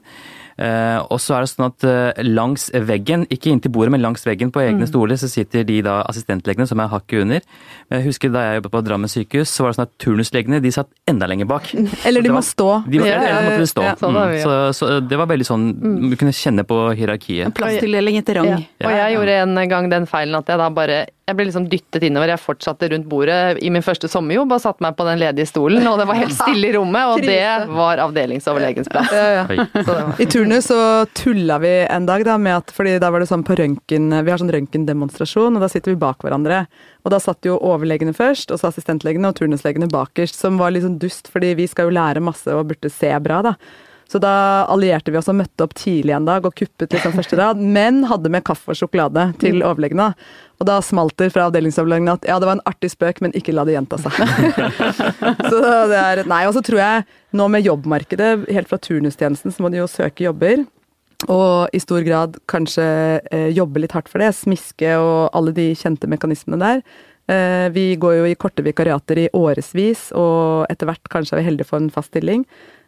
Eh, 0.58 0.98
og 1.12 1.18
så 1.20 1.34
er 1.36 1.44
det 1.44 1.50
sånn 1.52 1.66
at 1.68 1.84
eh, 1.84 2.22
langs 2.24 2.70
veggen, 2.72 3.26
ikke 3.28 3.50
inntil 3.52 3.72
bordet, 3.74 3.92
men 3.92 4.00
langs 4.00 4.24
veggen 4.24 4.48
på 4.54 4.62
egne 4.64 4.86
stoler, 4.88 5.18
så 5.20 5.28
sitter 5.28 5.66
de 5.68 5.82
da 5.84 5.98
assistentlegene 6.08 6.64
som 6.70 6.80
er 6.80 6.88
hakket 6.88 7.22
under. 7.26 7.40
Men 7.90 8.00
jeg 8.00 8.06
husker 8.08 8.32
da 8.32 8.44
jeg 8.46 8.60
jobbet 8.62 8.72
på 8.72 8.82
Drammen 8.86 9.12
sykehus, 9.12 9.52
så 9.52 9.66
var 9.66 9.74
det 9.74 9.78
sånn 9.80 9.86
at 9.88 9.94
turnuslegene 10.00 10.62
de 10.64 10.72
satt 10.72 10.88
enda 11.12 11.28
lenger 11.28 11.50
bak. 11.50 11.68
Eller 12.08 12.24
de 12.24 12.32
må 12.32 12.40
stå. 12.46 12.70
De 12.88 13.02
måtte, 13.02 13.10
Ja, 13.12 13.20
ja, 13.20 13.34
ellers 13.36 13.50
måtte 13.50 13.66
de 13.66 13.72
stå. 13.74 13.84
ja. 13.84 13.94
Sånn 14.00 14.16
vi, 14.16 14.24
Mm. 14.26 14.42
så, 14.42 14.54
så 14.74 15.00
det 15.06 15.16
var 15.20 15.26
veldig 15.30 15.46
sånn 15.46 15.66
Du 16.10 16.16
kunne 16.16 16.32
kjenne 16.34 16.64
på 16.66 16.80
hierarkiet. 16.96 17.52
Plasstildeling 17.54 18.16
etter 18.18 18.40
rang. 18.40 18.48
Ja. 18.48 18.88
Og 18.88 18.96
jeg 18.96 19.14
gjorde 19.16 19.36
en 19.44 19.68
gang 19.68 19.88
den 19.92 20.06
feilen 20.08 20.34
at 20.40 20.48
jeg 20.48 20.58
da 20.58 20.70
bare 20.70 20.98
Jeg 21.26 21.34
ble 21.34 21.48
liksom 21.48 21.64
dyttet 21.66 22.04
innover. 22.06 22.30
Jeg 22.30 22.38
fortsatte 22.38 22.86
rundt 22.92 23.08
bordet 23.10 23.58
i 23.58 23.70
min 23.74 23.82
første 23.82 24.06
sommerjobb 24.06 24.52
og 24.54 24.60
satte 24.62 24.84
meg 24.84 24.94
på 24.94 25.02
den 25.08 25.18
ledige 25.18 25.48
stolen, 25.50 25.82
og 25.90 25.96
det 25.98 26.04
var 26.06 26.20
helt 26.20 26.36
stille 26.36 26.68
i 26.68 26.74
rommet, 26.76 27.08
og 27.10 27.24
det 27.26 27.40
var 27.66 27.98
avdelingsoverlegens 28.04 28.86
plass. 28.92 29.10
Ja, 29.10 29.40
ja. 29.40 29.64
Var 29.88 30.20
I 30.22 30.28
turnus 30.30 30.68
så 30.70 30.78
tulla 31.18 31.56
vi 31.58 31.72
en 31.82 32.06
dag, 32.06 32.22
da, 32.28 32.36
med 32.38 32.60
at 32.60 32.70
fordi 32.76 32.94
da 33.02 33.10
var 33.10 33.24
det 33.24 33.26
sånn 33.32 33.42
på 33.46 33.56
røntgen 33.58 34.06
Vi 34.14 34.30
har 34.30 34.38
sånn 34.38 34.54
røntgendemonstrasjon, 34.54 35.58
og 35.58 35.66
da 35.66 35.70
sitter 35.72 35.96
vi 35.96 35.98
bak 36.06 36.22
hverandre. 36.22 36.62
Og 37.02 37.10
da 37.10 37.18
satt 37.22 37.50
jo 37.50 37.58
overlegene 37.58 38.14
først, 38.14 38.54
og 38.54 38.62
så 38.62 38.70
assistentlegene 38.70 39.34
og 39.34 39.40
turnuslegene 39.40 39.90
bakerst, 39.90 40.38
som 40.38 40.62
var 40.62 40.76
litt 40.76 40.86
sånn 40.86 41.00
dust, 41.02 41.26
fordi 41.34 41.56
vi 41.58 41.66
skal 41.66 41.90
jo 41.90 41.96
lære 41.98 42.22
masse 42.22 42.54
og 42.54 42.68
burde 42.70 42.92
se 42.92 43.10
bra, 43.26 43.42
da. 43.50 43.56
Så 44.06 44.20
da 44.22 44.64
allierte 44.70 45.10
vi 45.10 45.18
oss 45.18 45.28
og 45.30 45.38
møtte 45.40 45.64
opp 45.66 45.74
tidlig 45.74 46.14
en 46.14 46.28
dag 46.28 46.44
og 46.46 46.54
kuppet 46.54 46.92
liksom 46.94 47.16
første 47.16 47.38
rad, 47.40 47.58
men 47.58 48.04
hadde 48.06 48.30
med 48.30 48.44
kaffe 48.46 48.70
og 48.70 48.78
sjokolade 48.78 49.24
til 49.42 49.64
overleggene. 49.66 50.12
Og 50.60 50.68
da 50.68 50.78
smalt 50.84 51.16
det 51.20 51.32
fra 51.34 51.48
avdelingsoverlegene 51.50 52.14
at 52.14 52.28
ja, 52.28 52.38
det 52.40 52.48
var 52.48 52.56
en 52.56 52.68
artig 52.70 52.92
spøk, 52.94 53.18
men 53.24 53.34
ikke 53.36 53.54
la 53.56 53.66
det 53.66 53.74
gjenta 53.74 53.98
seg. 54.00 54.14
så 55.50 55.58
det 55.90 55.98
er 55.98 56.22
Nei, 56.30 56.44
og 56.46 56.54
så 56.56 56.62
tror 56.64 56.80
jeg 56.80 57.04
nå 57.36 57.48
med 57.52 57.66
jobbmarkedet, 57.66 58.30
helt 58.54 58.70
fra 58.70 58.78
turnustjenesten, 58.80 59.52
så 59.52 59.64
må 59.64 59.72
de 59.74 59.82
jo 59.82 59.90
søke 59.90 60.28
jobber. 60.28 60.62
Og 61.32 61.74
i 61.74 61.80
stor 61.80 62.04
grad 62.06 62.38
kanskje 62.50 62.86
eh, 63.32 63.50
jobbe 63.56 63.82
litt 63.82 63.94
hardt 63.96 64.10
for 64.12 64.22
det. 64.22 64.30
Smiske 64.36 64.96
og 65.00 65.34
alle 65.36 65.54
de 65.56 65.70
kjente 65.76 66.08
mekanismene 66.12 66.60
der. 66.62 66.82
Eh, 67.32 67.66
vi 67.74 67.88
går 67.98 68.20
jo 68.20 68.26
i 68.28 68.36
korte 68.38 68.62
vikariater 68.62 69.24
i 69.24 69.28
årevis, 69.34 70.10
og 70.14 70.68
etter 70.70 70.90
hvert 70.90 71.10
kanskje 71.10 71.36
er 71.36 71.42
vi 71.42 71.48
heldige 71.48 71.70
for 71.72 71.82
en 71.82 71.92
fast 71.92 72.12
stilling. 72.12 72.44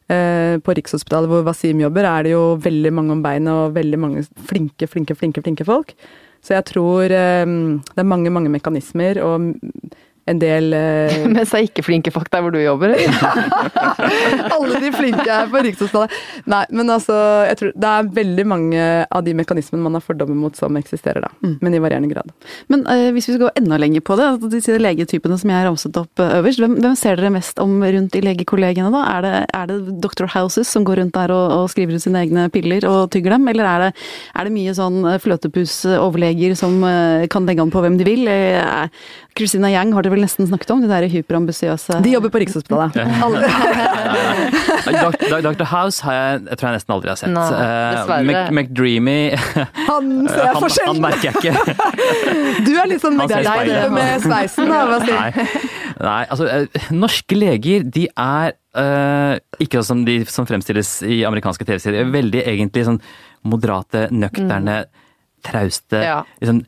Eh, 0.08 0.56
på 0.64 0.72
Rikshospitalet 0.72 1.28
hvor 1.28 1.42
Wasim 1.44 1.82
jobber, 1.82 2.06
er 2.08 2.24
det 2.24 2.32
jo 2.32 2.44
veldig 2.64 2.92
mange 2.96 3.12
om 3.12 3.20
beinet 3.24 3.52
og 3.52 3.74
veldig 3.76 3.98
mange 4.00 4.22
flinke, 4.48 4.88
flinke, 4.88 5.16
flinke, 5.18 5.42
flinke 5.44 5.66
folk. 5.68 5.92
Så 6.40 6.54
jeg 6.54 6.64
tror 6.70 7.12
eh, 7.12 7.44
det 7.44 8.00
er 8.00 8.08
mange, 8.08 8.32
mange 8.32 8.52
mekanismer 8.52 9.20
og 9.20 9.50
en 10.28 10.40
del 10.42 10.74
eh, 10.76 11.16
Mens 11.34 11.52
det 11.52 11.58
er 11.58 11.66
ikke 11.68 11.84
flinke 11.86 12.12
folk 12.14 12.30
der 12.32 12.44
hvor 12.44 12.54
du 12.54 12.60
jobber. 12.60 12.94
Alle 14.54 14.80
de 14.82 14.92
flinke 14.94 15.26
er 15.26 15.50
på 15.50 15.62
Rikshospitalet. 15.66 16.14
Nei, 16.50 16.62
men 16.74 16.92
altså, 16.94 17.16
jeg 17.48 17.58
tror 17.60 17.74
det 17.74 17.92
er 17.92 18.10
veldig 18.18 18.46
mange 18.48 18.86
av 19.04 19.24
de 19.26 19.34
mekanismene 19.38 19.84
man 19.84 19.98
har 19.98 20.04
fordommer 20.04 20.38
mot 20.38 20.56
som 20.58 20.76
eksisterer, 20.80 21.26
da. 21.26 21.32
Mm. 21.44 21.56
Men 21.64 21.76
i 21.76 21.82
varierende 21.82 22.12
grad. 22.12 22.32
Men 22.72 22.84
eh, 22.90 23.08
hvis 23.16 23.28
vi 23.30 23.36
skal 23.36 23.46
gå 23.46 23.52
enda 23.60 23.80
lenger 23.80 24.04
på 24.04 24.18
det, 24.20 24.28
de 24.44 24.52
disse 24.58 24.78
legetypene 24.80 25.38
som 25.40 25.52
jeg 25.52 25.66
ramset 25.66 26.00
opp 26.00 26.22
eh, 26.22 26.36
øverst, 26.40 26.62
hvem, 26.62 26.78
hvem 26.82 26.96
ser 26.98 27.18
dere 27.20 27.32
mest 27.34 27.60
om 27.62 27.78
rundt 27.82 28.18
i 28.18 28.24
legekollegiene 28.24 28.92
da? 28.94 29.04
Er 29.16 29.26
det, 29.26 29.34
er 29.60 29.70
det 29.70 29.98
Dr. 30.04 30.28
Houses 30.34 30.70
som 30.70 30.86
går 30.86 31.02
rundt 31.02 31.16
der 31.16 31.34
og, 31.34 31.46
og 31.58 31.72
skriver 31.72 31.98
ut 31.98 32.04
sine 32.04 32.24
egne 32.24 32.48
piller 32.54 32.86
og 32.88 33.10
tygger 33.14 33.36
dem, 33.36 33.48
eller 33.52 33.68
er 33.68 33.86
det, 33.86 33.92
er 34.34 34.48
det 34.48 34.54
mye 34.54 34.76
sånn 34.76 35.02
fløtepusoverleger 35.22 35.48
fløtepus-overleger 35.48 36.54
som 36.58 36.82
eh, 36.84 37.26
kan 37.30 37.46
legge 37.46 37.62
an 37.62 37.72
på 37.72 37.82
hvem 37.82 37.98
de 37.98 38.06
vil? 38.06 38.28
Eh, 38.28 38.88
Christina 39.38 39.70
Yang 39.70 39.94
har 39.94 40.02
dere 40.02 40.16
vel 40.16 40.17
nesten 40.22 40.46
snakket 40.48 40.70
om, 40.74 40.80
de 40.84 40.88
der 40.90 41.02
hyperambisiøse 41.12 41.92
De 42.04 42.10
jobber 42.12 42.30
på 42.34 42.40
Rikshospitalet. 42.42 42.90
Dr. 45.48 45.66
House 45.68 45.98
har 46.06 46.12
jeg, 46.16 46.32
jeg 46.48 46.56
tror 46.58 46.66
jeg 46.68 46.74
nesten 46.78 46.92
aldri 46.96 47.08
har 47.12 47.18
sett. 47.20 47.34
Nei, 47.34 47.46
Eh, 47.58 48.52
McDreamy 48.52 49.30
Han 49.88 50.28
ser 50.28 50.44
jeg 50.44 50.54
han, 50.54 50.62
han 50.86 51.00
merker 51.02 51.24
jeg 51.28 51.34
ikke. 51.40 51.54
Du 52.66 52.72
er 52.74 52.86
litt 52.90 53.02
sånn 53.02 53.18
deg 53.20 53.30
med 53.94 54.20
sveisen, 54.24 54.64
da. 54.70 54.78
Hva 54.88 54.98
sier 55.02 55.18
Nei, 55.18 55.30
nei 56.04 56.24
altså 56.28 56.44
eh, 56.52 56.66
norske 56.94 57.34
leger 57.38 57.80
de 57.86 58.04
er 58.14 58.50
Uh, 58.78 59.34
ikke 59.58 59.80
sånn 59.80 59.88
som 59.88 60.04
de 60.06 60.24
som 60.30 60.46
fremstilles 60.46 61.02
i 61.02 61.24
amerikanske 61.26 61.64
TV-serier. 61.66 62.04
De 62.04 62.06
er 62.06 62.12
Veldig 62.14 62.42
egentlig 62.46 62.84
sånn 62.86 63.00
moderate, 63.48 64.06
nøkterne, 64.14 64.84
trauste. 65.42 65.98
Ja. 66.04 66.20
Liksom, 66.38 66.60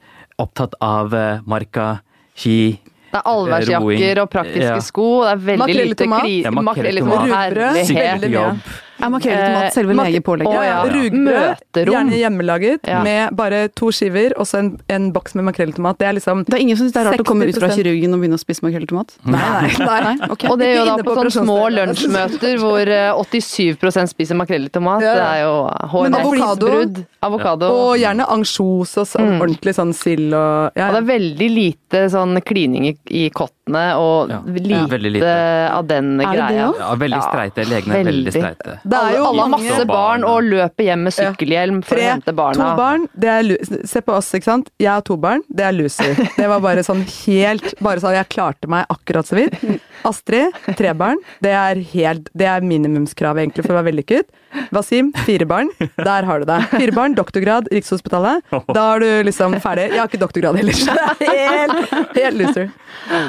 opptatt 0.42 0.74
av 0.82 1.14
uh, 1.14 1.38
marka, 1.46 2.00
ski, 2.34 2.80
Det 3.10 3.18
er 3.18 3.26
allværsjakker 3.26 4.20
og 4.22 4.30
praktiske 4.30 4.68
Ja. 4.68 4.78
sko. 4.80 5.06
Det 5.24 5.30
er 5.32 5.40
veldig 5.48 5.58
makrelle 5.58 5.88
lite 5.88 6.06
kri... 6.12 6.36
Ja, 6.44 6.50
makrell 6.50 6.96
i 6.96 7.00
tomat. 7.00 7.24
Rugbrød. 7.24 7.74
Herlighet. 7.74 8.22
Veldig 8.22 8.30
mye. 8.36 8.52
Jobb. 9.00 9.06
Er 9.06 9.12
makrell 9.16 9.54
mat 9.56 9.72
selve 9.74 9.94
Mak- 9.98 10.10
legepålegget? 10.10 10.54
Å, 10.54 10.64
ja. 10.64 10.78
Rugbrød, 10.94 11.80
gjerne 11.90 12.18
hjemmelaget, 12.20 12.86
Ja. 12.86 13.02
med 13.02 13.34
bare 13.36 13.68
to 13.74 13.90
skiver 13.90 14.32
og 14.38 14.46
så 14.46 14.58
en, 14.60 14.70
en 14.88 15.10
boks 15.12 15.34
med 15.34 15.44
makrell 15.48 15.70
i 15.70 15.72
tomat. 15.72 15.98
Det 15.98 16.06
er 16.06 16.12
liksom 16.18 16.44
Det 16.46 16.54
er 16.54 16.60
ingen 16.64 16.76
som 16.76 16.86
syns 16.86 16.92
det 16.94 17.00
er 17.02 17.10
rart 17.10 17.20
å 17.20 17.24
komme 17.24 17.48
ut 17.48 17.58
fra 17.58 17.68
kirurgen 17.72 18.14
og 18.14 18.20
begynne 18.20 18.38
å 18.38 18.42
spise 18.42 18.62
makrell 18.62 18.84
i 18.84 18.90
tomat? 18.90 19.16
Nei, 19.24 19.72
nei. 19.78 20.00
nei. 20.04 20.28
Okay. 20.30 20.50
Og 20.50 20.58
det 20.60 20.68
er 20.70 20.76
jo 20.80 20.84
da 20.90 20.96
på 21.00 21.10
på 21.10 21.16
sånne 21.16 21.34
små 21.34 21.58
lunsjmøter 21.74 22.58
hvor 22.60 22.86
eh, 22.86 23.12
87% 23.16 24.12
spiser 24.14 24.38
makrell 24.38 24.66
i 24.66 24.72
tomat. 24.72 25.02
Ja. 25.02 25.14
Det 25.14 25.26
er 25.26 25.40
jo 25.44 25.54
hårreisbrudd. 25.94 27.04
avokado? 27.22 27.68
Og 27.70 27.96
gjerne 28.00 28.26
ansjos 28.30 28.96
og 29.00 29.06
sånn 29.08 29.36
ordentlig 29.40 29.74
sånn 29.76 29.92
sild 29.96 30.32
og 30.34 30.76
ja. 30.78 30.88
Og 30.90 30.96
det 30.96 31.02
er 31.02 31.08
veldig 31.10 31.50
lite 31.54 32.04
sånn 32.12 32.40
klining 32.46 32.88
i, 32.90 32.94
i 33.10 33.26
kottene 33.70 33.96
og 33.98 34.30
Ja. 34.30 34.40
lite, 34.46 34.88
Veldig 34.90 35.12
lite. 35.12 35.70
av 35.70 35.86
den 35.86 36.20
Er 36.20 36.32
det 36.32 36.48
det 36.48 36.78
Ja, 36.80 36.94
veldig 36.94 37.22
streite. 37.22 37.64
Legene 37.68 37.94
er 37.94 38.04
veldig 38.04 38.24
veldig. 38.24 38.32
streite. 38.32 38.80
Det 38.84 38.98
er 38.98 39.16
jo 39.16 39.24
alle 39.26 39.40
har 39.42 39.48
masse 39.48 39.86
barn 39.86 40.24
og 40.24 40.42
løper 40.44 40.84
hjem 40.84 41.02
med 41.04 41.12
sykkelhjelm 41.12 41.84
for 41.84 41.94
Tre, 41.96 42.04
å 42.06 42.10
hente 42.12 42.34
barna. 42.34 42.54
To 42.70 42.76
barn, 42.76 43.08
det 43.18 43.28
er 43.28 43.86
Se 43.86 44.00
på 44.00 44.12
oss, 44.12 44.32
ikke 44.32 44.44
sant. 44.44 44.70
Jeg 44.78 44.88
har 44.90 45.00
to 45.02 45.16
barn, 45.16 45.42
det 45.52 45.64
er 45.64 45.72
loser. 45.72 46.14
Det 46.36 46.48
var 46.48 46.60
bare 46.60 46.82
sånn 46.82 47.04
helt 47.26 47.74
Bare 47.80 48.00
sånn 48.00 48.14
jeg 48.14 48.28
klarte 48.28 48.68
meg 48.68 48.86
akkurat 48.90 49.26
så 49.26 49.36
vidt. 49.36 49.80
Astrid, 50.04 50.52
tre 50.76 50.92
barn. 50.94 51.16
Det 51.42 51.50
er 51.52 51.74
helt 51.92 52.28
Det 52.36 52.46
er 52.46 52.60
minimumskravet 52.60 53.42
egentlig 53.44 53.64
for 53.66 53.74
å 53.74 53.82
være 53.82 53.92
vellykket. 53.92 54.24
Wasim, 54.72 55.12
fire 55.26 55.46
barn. 55.46 55.68
Der 55.96 56.24
har 56.24 56.40
du 56.40 56.44
det. 56.46 56.60
Fire 56.70 56.92
barn, 56.92 57.14
doktorgrad, 57.14 57.68
Rikshospitalet. 57.70 58.42
Da 58.74 58.94
er 58.96 58.98
du 59.00 59.22
liksom 59.28 59.54
ferdig. 59.60 59.90
Jeg 59.92 59.98
har 60.00 60.08
ikke 60.08 60.18
doktorgrad 60.24 60.56
heller, 60.56 60.74
er 61.20 61.50
helt, 61.50 62.14
helt 62.16 62.38
loser. 62.40 62.70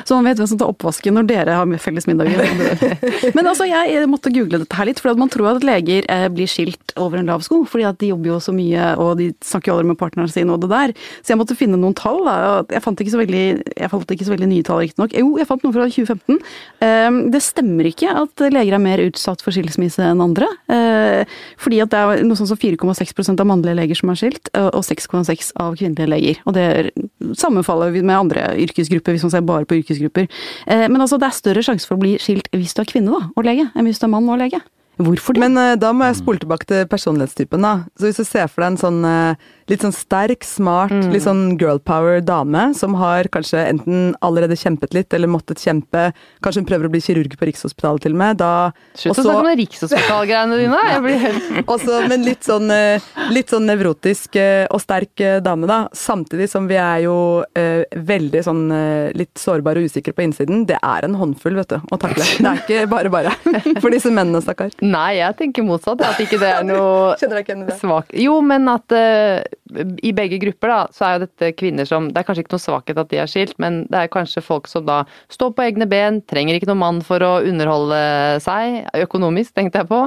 Så 0.06 0.16
man 0.18 0.26
vet 0.32 0.42
hvem 0.42 0.50
som 0.52 0.60
tar 0.62 0.72
oppvasken 0.72 1.16
når 1.18 1.28
dere 1.30 1.56
har 1.60 1.72
felles 1.84 2.08
middager. 2.10 2.42
Men 3.38 3.48
altså, 3.52 3.68
jeg 3.70 4.08
måtte 4.10 4.32
google 4.34 4.62
dette 4.64 4.78
her 4.80 4.90
litt, 4.90 5.02
for 5.04 5.16
man 5.20 5.30
tror 5.32 5.52
at 5.54 5.66
leger 5.68 6.08
eh, 6.12 6.28
blir 6.34 6.50
skilt 6.50 6.96
over 7.02 7.20
en 7.22 7.30
lav 7.32 7.44
sko. 7.46 7.62
fordi 7.70 7.86
at 7.88 8.00
de 8.02 8.12
jobber 8.12 8.34
jo 8.34 8.40
så 8.44 8.54
mye, 8.56 8.92
og 9.02 9.18
de 9.22 9.30
snakker 9.46 9.72
jo 9.72 9.78
aldri 9.78 9.92
med 9.92 10.00
partneren 10.02 10.32
sine 10.32 10.54
og 10.56 10.62
det 10.64 10.72
der. 10.72 10.94
Så 11.22 11.34
jeg 11.34 11.40
måtte 11.42 11.58
finne 11.60 11.80
noen 11.80 11.96
tall. 11.98 12.22
Da. 12.26 12.36
Jeg 12.72 12.84
fant 12.86 13.04
ikke 13.04 13.14
så 13.14 13.22
veldig, 13.22 13.44
jeg 13.78 13.92
fant 13.94 14.16
ikke 14.16 14.28
så 14.28 14.34
veldig 14.36 14.50
nye 14.52 14.66
tall, 14.68 14.82
riktignok. 14.86 15.16
Jo, 15.18 15.32
jeg 15.40 15.50
fant 15.50 15.66
noe 15.68 15.76
fra 15.76 15.88
2015. 15.92 16.42
Eh, 16.82 17.20
Det 17.36 17.44
stemmer 17.44 17.88
ikke 17.92 18.12
at 18.24 18.46
leger 18.54 18.76
er 18.78 18.84
mer 18.84 19.02
utsatt 19.06 19.42
for 19.44 19.54
skilsmisse 19.56 20.04
enn 20.06 20.22
andre. 20.24 20.48
Eh, 20.72 21.24
Fordi 21.62 21.82
at 21.84 21.92
det 21.94 22.00
er 22.02 22.24
noe 22.26 22.38
sånn 22.40 22.50
som 22.50 22.60
4,6% 22.60 23.42
av 23.42 23.48
mannlige 23.50 23.78
leger 23.78 23.98
som 24.00 24.12
er 24.14 24.20
skilt, 24.20 24.50
og 24.58 24.82
6,6 24.86 25.52
av 25.62 25.76
kvinnelige 25.80 26.10
leger. 26.12 26.42
Og 26.46 26.54
det 26.58 26.64
er- 26.72 26.92
sammenfaller 27.38 27.92
med 28.02 28.16
andre 28.16 28.44
yrkesgrupper, 28.62 29.16
hvis 29.16 29.24
man 29.28 29.32
ser 29.34 29.42
bare 29.46 29.66
på 29.66 29.78
yrkesgrupper. 29.82 30.21
Eh, 30.68 30.88
Men 30.88 31.02
altså, 31.02 31.18
det 31.22 31.30
er 31.30 31.38
større 31.38 31.64
sjanse 31.66 31.88
for 31.88 31.98
å 31.98 32.04
bli 32.04 32.18
skilt 32.22 32.50
hvis 32.56 32.74
du 32.78 32.82
er 32.84 32.92
kvinne 32.92 33.12
da, 33.14 33.30
og 33.36 33.48
lege, 33.48 33.70
enn 33.76 33.88
hvis 33.88 34.00
du 34.02 34.08
er 34.08 34.14
mann 34.14 34.30
og 34.30 34.40
lege. 34.42 34.62
Hvorfor 35.00 35.34
det? 35.36 35.42
Men 35.46 35.58
uh, 35.58 35.78
da 35.80 35.92
må 35.96 36.08
jeg 36.10 36.20
spole 36.20 36.42
tilbake 36.42 36.68
til 36.70 36.86
personlighetstypen, 36.92 37.64
da. 37.64 37.88
Så 37.96 38.10
hvis 38.10 38.20
du 38.20 38.28
ser 38.28 38.50
for 38.52 38.64
deg 38.64 38.74
en 38.74 38.82
sånn 38.82 39.00
uh, 39.08 39.50
litt 39.72 39.86
sånn 39.86 39.96
sterk, 39.96 40.44
smart, 40.44 40.92
litt 41.14 41.24
sånn 41.24 41.56
girl 41.56 41.80
power 41.80 42.20
dame 42.26 42.72
som 42.76 42.98
har 43.00 43.30
kanskje 43.32 43.62
enten 43.70 44.12
allerede 44.26 44.58
kjempet 44.60 44.92
litt 44.98 45.16
eller 45.16 45.32
måttet 45.32 45.64
kjempe, 45.64 46.10
kanskje 46.44 46.60
hun 46.60 46.68
prøver 46.68 46.90
å 46.90 46.92
bli 46.92 47.00
kirurg 47.04 47.38
på 47.40 47.48
Rikshospitalet 47.48 48.04
til 48.04 48.18
og 48.18 48.20
med, 48.20 48.42
da 48.42 48.52
Slutt 49.00 49.22
å 49.22 49.24
snakke 49.24 49.46
om 49.46 49.60
Rikshospitalgreiene 49.62 50.60
dine. 50.60 50.82
Jeg 50.92 51.06
blir 51.06 51.24
helt 51.24 51.62
Også, 51.72 52.02
men 52.12 52.28
litt 52.28 52.44
sånn, 52.44 52.68
uh, 52.68 53.08
litt 53.32 53.54
sånn 53.54 53.70
nevrotisk 53.70 54.36
og 54.42 54.84
sterk 54.84 55.24
dame, 55.46 55.70
da. 55.72 55.86
Samtidig 55.96 56.50
som 56.52 56.68
vi 56.68 56.76
er 56.82 57.06
jo 57.06 57.16
veldig 57.52 58.42
sånn 58.44 58.62
litt 59.18 59.40
sårbare 59.40 59.82
og 59.82 59.88
usikre 59.92 60.14
på 60.16 60.24
innsiden. 60.26 60.66
Det 60.68 60.78
er 60.78 61.08
en 61.08 61.16
håndfull, 61.20 61.56
vet 61.60 61.72
du, 61.72 61.78
å 61.80 62.00
takle. 62.02 62.26
Det 62.26 62.50
er 62.50 62.62
ikke 62.62 62.90
bare 62.92 63.12
bare. 63.14 63.34
For 63.84 63.94
disse 63.94 64.12
mennene, 64.14 64.42
stakkar. 64.44 64.74
Nei, 64.82 65.20
jeg 65.20 65.38
tenker 65.38 65.66
motsatt. 65.66 66.02
At 66.06 66.20
ikke 66.24 66.40
det 66.42 66.50
er 66.50 66.66
noe 66.66 67.14
svak 67.78 68.14
Jo, 68.18 68.40
men 68.46 68.66
at 68.72 68.94
uh, 68.96 69.42
i 70.02 70.12
begge 70.16 70.40
grupper, 70.42 70.72
da, 70.72 70.80
så 70.96 71.06
er 71.06 71.14
jo 71.16 71.24
dette 71.26 71.52
kvinner 71.56 71.88
som 71.88 72.10
Det 72.12 72.20
er 72.20 72.26
kanskje 72.28 72.44
ikke 72.44 72.56
noe 72.56 72.64
svakhet 72.64 73.00
at 73.00 73.12
de 73.12 73.20
er 73.22 73.30
skilt, 73.30 73.54
men 73.62 73.84
det 73.92 74.02
er 74.02 74.12
kanskje 74.12 74.44
folk 74.44 74.68
som 74.72 74.84
da 74.88 75.04
står 75.32 75.54
på 75.56 75.66
egne 75.68 75.88
ben, 75.90 76.20
trenger 76.28 76.58
ikke 76.58 76.70
noen 76.72 76.82
mann 76.82 77.04
for 77.06 77.24
å 77.24 77.32
underholde 77.48 78.02
seg, 78.44 78.82
økonomisk, 79.06 79.54
tenkte 79.56 79.84
jeg 79.84 79.90
på, 79.92 80.02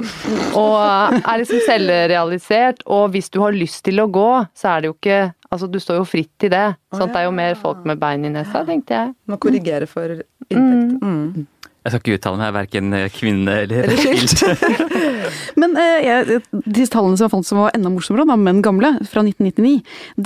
og 0.59 0.75
er 1.21 1.41
liksom 1.41 1.63
selvrealisert. 1.69 2.85
Og 2.91 3.09
hvis 3.15 3.31
du 3.33 3.41
har 3.45 3.57
lyst 3.57 3.85
til 3.87 4.03
å 4.03 4.11
gå, 4.11 4.29
så 4.59 4.75
er 4.75 4.85
det 4.85 4.93
jo 4.93 4.99
ikke 4.99 5.23
Altså, 5.55 5.69
du 5.71 5.77
står 5.79 6.01
jo 6.01 6.07
fritt 6.09 6.33
til 6.43 6.51
det. 6.51 6.65
At 6.75 7.03
det 7.13 7.21
er 7.21 7.29
jo 7.29 7.35
mer 7.37 7.55
folk 7.55 7.85
med 7.87 8.01
bein 8.03 8.25
i 8.27 8.31
nesa, 8.33 8.65
tenkte 8.67 8.97
jeg. 8.97 9.13
Må 9.31 9.39
korrigere 9.39 9.87
for 9.87 10.17
inntekt. 10.51 10.97
Mm. 10.99 11.45
Jeg 11.85 11.93
skal 11.93 12.01
ikke 12.01 12.19
uttale 12.19 12.41
meg, 12.41 12.55
verken 12.57 12.95
kvinne 13.13 13.59
eller 13.65 13.85
Eller 13.85 14.01
skilt. 14.01 14.45
Men 15.61 15.77
eh, 15.79 16.05
jeg, 16.05 16.41
disse 16.65 16.93
tallene 16.93 17.19
som 17.19 17.27
jeg 17.27 17.33
fant 17.35 17.47
som 17.47 17.61
var 17.63 17.75
enda 17.77 17.91
morsommere, 17.93 18.27
da, 18.29 18.37
men 18.39 18.63
gamle, 18.65 18.91
fra 19.11 19.23
1999, 19.25 19.75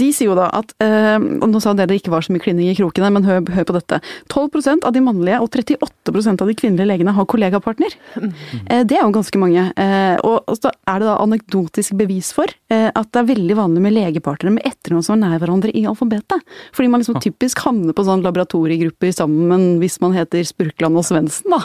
de 0.01 0.09
sier 0.15 0.31
jo 0.31 0.37
da 0.39 0.49
at 0.59 0.75
eh, 0.85 1.17
og 1.19 1.49
Nå 1.49 1.63
sa 1.63 1.75
dere 1.77 1.91
det 1.91 2.01
ikke 2.03 2.13
var 2.13 2.25
så 2.25 2.35
mye 2.35 2.43
klining 2.45 2.71
i 2.71 2.77
krokene, 2.77 3.11
men 3.15 3.27
hør, 3.27 3.41
hør 3.55 3.67
på 3.69 3.77
dette. 3.77 4.01
12% 4.31 4.87
av 4.87 4.95
de 4.95 5.03
mannlige 5.05 5.41
og 5.43 5.49
38% 5.55 6.45
av 6.45 6.51
de 6.51 6.57
kvinnelige 6.59 6.89
legene 6.91 7.15
har 7.17 7.29
kollegapartner. 7.31 7.95
Eh, 8.19 8.83
det 8.89 8.99
er 8.99 9.05
jo 9.05 9.15
ganske 9.15 9.41
mange. 9.41 9.65
Eh, 9.81 10.17
og, 10.21 10.43
og 10.45 10.59
så 10.59 10.73
er 10.89 11.01
det 11.01 11.09
da 11.09 11.17
anekdotisk 11.25 11.97
bevis 11.99 12.31
for 12.37 12.51
eh, 12.73 12.89
at 12.89 13.11
det 13.15 13.23
er 13.23 13.31
veldig 13.33 13.59
vanlig 13.59 13.85
med 13.85 13.97
legepartnere 13.97 14.57
med 14.59 14.69
etternavn 14.69 15.07
som 15.07 15.17
er 15.17 15.23
nær 15.25 15.43
hverandre 15.43 15.73
i 15.73 15.85
alfabetet. 15.89 16.45
Fordi 16.77 16.93
man 16.93 17.03
liksom 17.03 17.21
typisk 17.25 17.65
havner 17.65 17.97
på 17.97 18.07
sånn 18.07 18.25
laboratoriegrupper 18.27 19.15
sammen 19.17 19.79
hvis 19.83 19.99
man 20.05 20.17
heter 20.17 20.45
Spurkland 20.47 21.01
og 21.01 21.07
Svendsen, 21.09 21.48
da. 21.55 21.61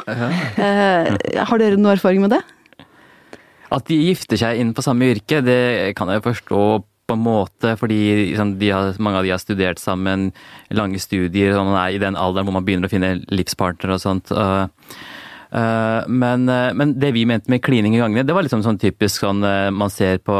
Eh, 0.63 1.43
har 1.49 1.61
dere 1.61 1.79
noe 1.79 1.95
erfaring 1.97 2.23
med 2.23 2.35
det? 2.35 2.41
At 3.73 3.87
de 3.89 3.97
gifter 4.09 4.39
seg 4.39 4.61
inn 4.61 4.73
på 4.75 4.83
samme 4.85 5.09
yrke, 5.15 5.41
det 5.45 5.93
kan 5.97 6.11
jeg 6.13 6.23
forstå 6.25 6.63
på 7.09 7.17
en 7.17 7.23
måte, 7.23 7.73
fordi 7.79 7.99
liksom, 8.29 8.55
de 8.61 8.69
har, 8.71 8.93
mange 9.03 9.19
av 9.19 9.25
de 9.25 9.33
har 9.33 9.41
studert 9.41 9.81
sammen, 9.81 10.29
lange 10.71 11.01
studier, 11.01 11.57
og 11.57 11.67
man 11.71 11.79
er 11.81 11.95
i 11.95 12.01
den 12.01 12.17
alderen 12.19 12.47
hvor 12.47 12.55
man 12.55 12.67
begynner 12.67 12.87
å 12.87 12.93
finne 12.93 13.17
livspartner 13.33 13.95
og 13.95 14.01
sånt. 14.03 14.31
Uh, 14.31 14.69
men, 15.53 16.47
uh, 16.49 16.71
men, 16.73 16.93
det 16.99 17.11
vi 17.13 17.25
mente 17.29 17.51
med 17.51 17.61
klining 17.65 17.95
i 17.95 18.01
gangene, 18.01 18.25
det 18.25 18.35
var 18.35 18.45
liksom 18.45 18.63
sånn 18.65 18.79
typisk 18.81 19.25
sånn 19.25 19.43
man 19.43 19.91
ser 19.93 20.17
på 20.25 20.35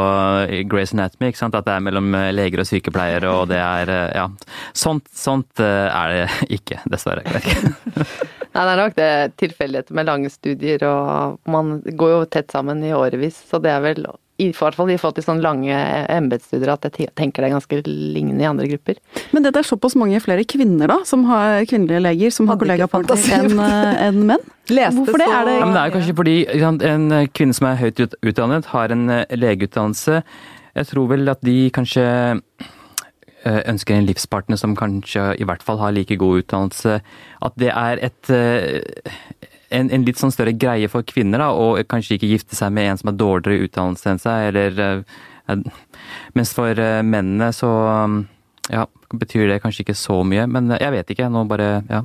Grace 0.70 0.96
Anatomy, 0.96 1.30
ikke 1.30 1.42
sant? 1.42 1.54
at 1.58 1.68
det 1.68 1.76
er 1.76 1.84
mellom 1.86 2.10
leger 2.34 2.64
og 2.64 2.68
sykepleiere, 2.68 3.30
og 3.30 3.48
det 3.52 3.60
er 3.60 3.92
Ja. 4.14 4.28
Sånt, 4.74 5.06
sånt 5.14 5.60
er 5.60 6.12
det 6.12 6.24
ikke, 6.58 6.80
dessverre. 6.90 7.22
Nei, 8.54 8.62
det 8.62 8.72
er 8.72 8.78
nok 8.78 8.98
det 8.98 9.12
tilfeldigheter 9.40 9.96
med 9.98 10.06
lange 10.06 10.30
studier, 10.30 10.84
og 10.86 11.40
man 11.50 11.80
går 11.84 12.12
jo 12.12 12.20
tett 12.30 12.54
sammen 12.54 12.82
i 12.86 12.92
årevis. 12.94 13.40
Så 13.50 13.58
det 13.62 13.72
er 13.74 13.82
vel, 13.82 14.06
i 14.42 14.48
hvert 14.50 14.74
fall 14.74 14.90
i 14.90 14.96
forhold 14.98 15.14
til 15.14 15.22
sånne 15.28 15.44
lange 15.44 15.74
embetsstudier, 16.10 16.72
at 16.72 16.88
jeg 16.98 17.10
tenker 17.14 17.44
det 17.44 17.50
er 17.50 17.54
ganske 17.54 17.76
lignende 17.86 18.42
i 18.42 18.48
andre 18.48 18.66
grupper. 18.66 18.96
Men 19.32 19.44
det 19.46 19.52
er 19.54 19.62
såpass 19.68 19.94
mange 19.94 20.18
flere 20.24 20.42
kvinner 20.44 20.90
da, 20.90 20.96
som 21.06 21.22
har 21.28 21.62
kvinnelige 21.70 22.02
leger 22.02 22.34
som 22.34 22.48
har 22.50 22.58
kollegapartner 22.58 23.22
enn 23.38 23.54
en 23.60 24.18
menn? 24.32 24.42
Leste 24.70 24.96
Hvorfor 24.98 25.18
det? 25.22 25.28
så- 25.28 25.40
Er 25.40 25.44
det- 25.44 25.58
Ja, 25.60 25.64
men 25.66 25.74
det 25.74 25.82
er 25.84 25.94
kanskje 25.98 26.16
fordi 26.16 26.36
en 26.90 27.28
kvinne 27.30 27.54
som 27.54 27.66
er 27.68 27.76
høyt 27.76 28.14
utdannet, 28.24 28.64
har 28.66 28.88
en 28.90 29.08
eh, 29.10 29.24
legeutdannelse. 29.30 30.22
Jeg 30.74 30.86
tror 30.86 31.06
vel 31.08 31.28
at 31.28 31.40
de 31.42 31.70
kanskje 31.70 32.40
eh, 33.44 33.62
ønsker 33.70 33.94
en 33.94 34.06
livspartner 34.06 34.58
som 34.58 34.74
kanskje 34.74 35.36
i 35.38 35.44
hvert 35.44 35.62
fall 35.62 35.78
har 35.78 35.92
like 35.92 36.16
god 36.16 36.42
utdannelse. 36.42 37.00
At 37.42 37.52
det 37.56 37.70
er 37.70 37.98
et 38.02 38.30
eh, 38.30 38.80
en, 39.70 39.90
en 39.90 40.04
litt 40.06 40.20
sånn 40.20 40.32
større 40.34 40.54
greie 40.56 40.88
for 40.92 41.06
kvinner, 41.06 41.42
da, 41.42 41.50
og 41.52 41.80
kanskje 41.90 42.18
ikke 42.18 42.32
gifte 42.34 42.58
seg 42.58 42.72
med 42.74 42.90
en 42.90 43.00
som 43.00 43.10
har 43.12 43.18
dårligere 43.20 43.68
utdannelse 43.68 44.12
enn 44.12 44.22
seg, 44.22 44.50
eller 44.52 44.84
eh, 44.84 45.22
Mens 46.32 46.54
for 46.56 46.78
eh, 46.80 47.02
mennene 47.04 47.50
så 47.52 47.70
ja, 48.72 48.86
betyr 49.12 49.48
det 49.50 49.58
kanskje 49.62 49.82
ikke 49.84 49.94
så 49.98 50.14
mye, 50.26 50.46
men 50.48 50.70
jeg 50.72 50.92
vet 50.94 51.10
ikke. 51.12 51.26
Nå 51.30 51.42
bare 51.50 51.82
Ja, 51.90 52.00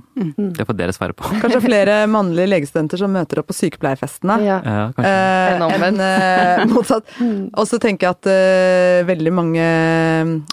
det 0.57 0.65
får 0.67 0.75
dere 0.77 0.93
svare 0.95 1.15
på. 1.15 1.29
Kanskje 1.39 1.61
flere 1.63 1.95
mannlige 2.11 2.49
legestudenter 2.51 2.99
som 2.99 3.13
møter 3.15 3.39
opp 3.39 3.47
på 3.49 3.55
sykepleierfestene. 3.55 4.35
Ja. 4.43 4.57
Ja, 4.65 4.83
kanskje. 4.97 5.13
Eh, 5.13 5.87
Enn 5.87 6.03
eh, 6.03 6.65
motsatt. 6.73 7.15
Og 7.55 7.65
så 7.69 7.79
tenker 7.81 8.09
jeg 8.09 8.17
at 8.17 8.29
eh, 8.33 8.99
veldig 9.07 9.33
mange 9.33 9.63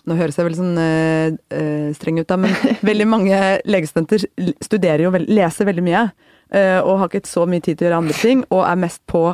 Nå 0.07 0.17
høres 0.19 0.39
jeg 0.39 0.47
veldig 0.47 0.61
sånn 0.61 0.79
eh, 0.79 1.35
eh, 1.51 1.91
streng 1.99 2.23
ut, 2.23 2.29
da, 2.31 2.39
men 2.41 2.55
veldig 2.91 3.09
mange 3.11 3.43
legestudenter 3.67 4.29
studerer 4.65 5.07
jo 5.09 5.15
leser 5.27 5.69
veldig 5.69 5.85
mye. 5.87 6.07
eh, 6.55 6.79
og 6.81 7.01
har 7.03 7.11
ikke 7.11 7.27
så 7.29 7.47
mye 7.51 7.61
tid 7.65 7.79
til 7.81 7.87
å 7.87 7.91
gjøre 7.91 8.03
andre 8.05 8.21
ting, 8.21 8.45
og 8.55 8.63
er 8.65 8.79
mest 8.87 9.03
på 9.11 9.27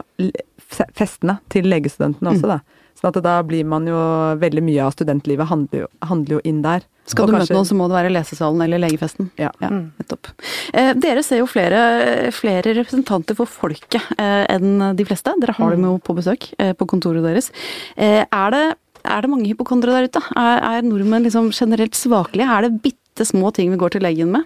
festene 0.72 1.38
til 1.52 1.68
legestudentene 1.68 2.32
også, 2.32 2.48
da. 2.56 2.81
Sånn 3.00 3.08
at 3.10 3.22
da 3.24 3.38
blir 3.42 3.64
man 3.66 3.86
jo 3.88 3.98
Veldig 4.38 4.62
mye 4.62 4.82
av 4.84 4.92
studentlivet 4.94 5.48
handler 5.50 5.84
jo, 5.84 5.86
handler 6.06 6.36
jo 6.36 6.40
inn 6.48 6.60
der. 6.62 6.84
Skal 7.06 7.24
Og 7.24 7.30
du 7.30 7.34
kanskje- 7.34 7.48
møte 7.50 7.56
noen, 7.58 7.66
så 7.66 7.74
må 7.78 7.88
det 7.90 7.96
være 7.98 8.12
lesesalen 8.14 8.62
eller 8.62 8.78
legefesten. 8.78 9.30
Ja. 9.40 9.50
Ja, 9.60 9.70
nettopp. 9.70 10.30
Eh, 10.72 10.92
dere 10.94 11.22
ser 11.26 11.38
jo 11.42 11.46
flere, 11.50 12.30
flere 12.32 12.74
representanter 12.78 13.34
for 13.34 13.46
folket 13.50 13.98
eh, 14.18 14.46
enn 14.54 14.94
de 14.96 15.04
fleste. 15.08 15.34
Dere 15.42 15.56
har 15.58 15.70
dem 15.74 15.82
jo 15.88 15.96
på 15.98 16.14
besøk 16.14 16.52
eh, 16.58 16.72
på 16.78 16.86
kontoret 16.86 17.22
deres. 17.26 17.50
Eh, 17.96 18.22
er, 18.24 18.50
det, 18.54 18.76
er 19.04 19.20
det 19.26 19.30
mange 19.32 19.50
hypokondere 19.50 19.96
der 19.98 20.06
ute? 20.08 20.22
Er, 20.38 20.62
er 20.78 20.86
nordmenn 20.86 21.26
liksom 21.26 21.50
generelt 21.50 21.98
svakelige? 21.98 22.46
Er 22.46 22.68
det 22.68 22.82
bitte 22.86 23.26
små 23.26 23.50
ting 23.52 23.70
vi 23.74 23.80
går 23.82 23.96
til 23.96 24.06
legen 24.06 24.30
med? 24.30 24.44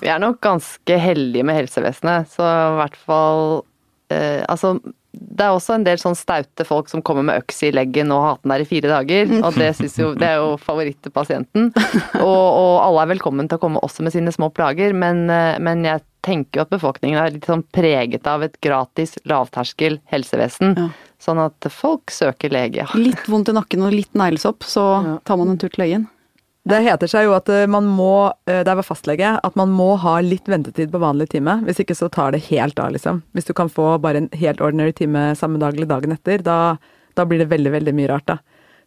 Vi 0.00 0.08
er 0.08 0.18
nok 0.22 0.40
ganske 0.40 0.96
heldige 0.98 1.44
med 1.44 1.58
helsevesenet, 1.60 2.30
så 2.32 2.40
i 2.48 2.76
hvert 2.80 2.96
fall 2.96 3.42
eh, 4.10 4.40
Altså, 4.48 4.78
det 5.12 5.42
er 5.42 5.54
også 5.54 5.74
en 5.74 5.84
del 5.86 5.98
sånn 5.98 6.14
staute 6.14 6.64
folk 6.66 6.90
som 6.90 7.02
kommer 7.02 7.24
med 7.26 7.40
øks 7.42 7.64
i 7.66 7.72
leggen 7.74 8.12
og 8.14 8.22
har 8.22 8.34
hatt 8.34 8.44
den 8.44 8.52
der 8.54 8.62
i 8.62 8.68
fire 8.68 8.90
dager, 8.92 9.32
og 9.40 9.56
det, 9.58 9.70
jo, 9.98 10.12
det 10.18 10.28
er 10.28 10.36
jo 10.38 10.52
favoritt 10.62 11.00
til 11.02 11.14
pasienten. 11.14 11.70
Og, 12.20 12.26
og 12.28 12.74
alle 12.84 13.02
er 13.02 13.10
velkommen 13.14 13.48
til 13.48 13.56
å 13.56 13.62
komme 13.62 13.80
også 13.82 14.04
med 14.04 14.12
sine 14.12 14.32
små 14.34 14.50
plager, 14.54 14.92
men, 14.96 15.22
eh, 15.32 15.56
men 15.62 15.82
jeg 15.86 16.02
tenker 16.26 16.60
jo 16.60 16.64
at 16.66 16.72
befolkningen 16.72 17.18
er 17.18 17.32
litt 17.34 17.48
sånn 17.48 17.62
preget 17.72 18.28
av 18.28 18.44
et 18.44 18.58
gratis, 18.62 19.16
lavterskel 19.28 19.98
helsevesen. 20.12 20.76
Ja. 20.76 20.88
Sånn 21.20 21.40
at 21.42 21.68
folk 21.72 22.12
søker 22.12 22.52
lege. 22.52 22.86
Litt 22.98 23.26
vondt 23.30 23.50
i 23.52 23.56
nakken 23.56 23.86
og 23.86 23.96
litt 23.96 24.12
neglesopp, 24.16 24.66
så 24.68 24.84
tar 25.24 25.40
man 25.40 25.54
en 25.54 25.60
tur 25.60 25.72
til 25.72 25.84
legen. 25.86 26.06
Det 26.68 26.82
heter 26.84 27.08
seg 27.08 27.24
jo 27.24 27.32
at 27.32 27.48
eh, 27.48 27.66
man 27.70 27.86
må, 27.88 28.30
eh, 28.44 28.60
det 28.60 28.68
er 28.68 28.78
ved 28.78 28.86
fastlege, 28.86 29.32
at 29.42 29.56
man 29.56 29.72
må 29.72 29.94
ha 30.02 30.18
litt 30.20 30.48
ventetid 30.50 30.92
på 30.92 31.00
vanlig 31.00 31.30
time. 31.32 31.56
Hvis 31.64 31.80
ikke 31.80 31.96
så 31.96 32.10
tar 32.12 32.34
det 32.34 32.44
helt 32.50 32.78
av, 32.78 32.92
liksom. 32.92 33.22
Hvis 33.32 33.48
du 33.48 33.54
kan 33.56 33.72
få 33.72 33.94
bare 34.02 34.24
en 34.24 34.30
helt 34.36 34.60
ordinary 34.60 34.92
time 34.96 35.30
samme 35.40 35.60
dag 35.62 35.76
eller 35.76 35.88
dagen 35.88 36.12
etter, 36.12 36.44
da, 36.44 36.76
da 37.16 37.24
blir 37.24 37.40
det 37.40 37.48
veldig, 37.52 37.72
veldig 37.78 37.96
mye 37.96 38.10
rart, 38.12 38.28
da. 38.28 38.38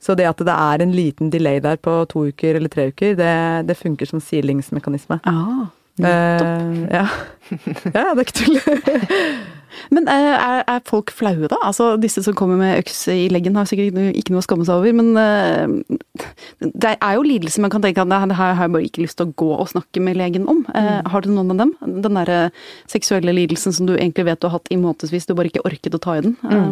Så 0.03 0.17
det 0.19 0.27
at 0.27 0.41
det 0.43 0.53
er 0.53 0.83
en 0.83 0.93
liten 0.93 1.31
delay 1.31 1.61
der 1.63 1.79
på 1.79 1.95
to 2.11 2.27
uker 2.29 2.59
eller 2.59 2.69
tre 2.69 2.89
uker, 2.91 3.15
det, 3.17 3.33
det 3.69 3.79
funker 3.79 4.09
som 4.09 4.21
silingsmekanisme. 4.21 5.21
Ah, 5.29 5.71
Eh, 6.01 6.77
ja. 6.89 7.03
ja, 7.93 8.05
det 8.15 8.23
er 8.23 8.23
ikke 8.23 8.39
tull. 8.39 8.57
Men 9.93 10.05
eh, 10.09 10.33
er, 10.37 10.63
er 10.69 10.81
folk 10.85 11.09
flaue 11.13 11.47
da? 11.49 11.57
Altså 11.65 11.91
Disse 12.01 12.21
som 12.25 12.35
kommer 12.37 12.59
med 12.59 12.79
øks 12.83 13.07
i 13.13 13.27
leggen 13.33 13.57
har 13.57 13.65
sikkert 13.69 13.93
ikke 14.13 14.33
noe- 14.33 14.41
å 14.41 14.45
skamme 14.45 14.65
seg 14.67 14.79
over, 14.81 14.93
men 14.93 15.11
eh, 15.17 15.97
det 16.61 16.93
er 16.95 17.15
jo 17.17 17.25
lidelser 17.25 17.65
man 17.65 17.73
kan 17.73 17.81
tenke 17.85 18.01
at 18.03 18.09
det 18.09 18.37
her 18.37 18.53
har 18.53 18.67
jeg 18.67 18.73
bare 18.75 18.87
ikke 18.89 19.03
lyst 19.05 19.17
til 19.19 19.29
å 19.29 19.35
gå 19.43 19.49
og 19.57 19.69
snakke 19.73 20.01
med 20.05 20.17
legen 20.19 20.45
om. 20.49 20.61
Mm. 20.69 21.09
Har 21.13 21.25
du 21.25 21.31
noen 21.33 21.53
av 21.55 21.63
dem? 21.63 21.73
Den 22.05 22.19
derre 22.21 22.39
seksuelle 22.89 23.33
lidelsen 23.33 23.73
som 23.75 23.89
du 23.89 23.95
egentlig 23.97 24.27
vet 24.29 24.41
du 24.41 24.49
har 24.49 24.57
hatt 24.59 24.69
i 24.73 24.77
månedsvis, 24.81 25.25
du 25.29 25.33
bare 25.37 25.49
ikke 25.51 25.65
orket 25.65 25.97
å 25.97 26.01
ta 26.05 26.17
i 26.19 26.25
den. 26.25 26.37
Eh, 26.49 26.69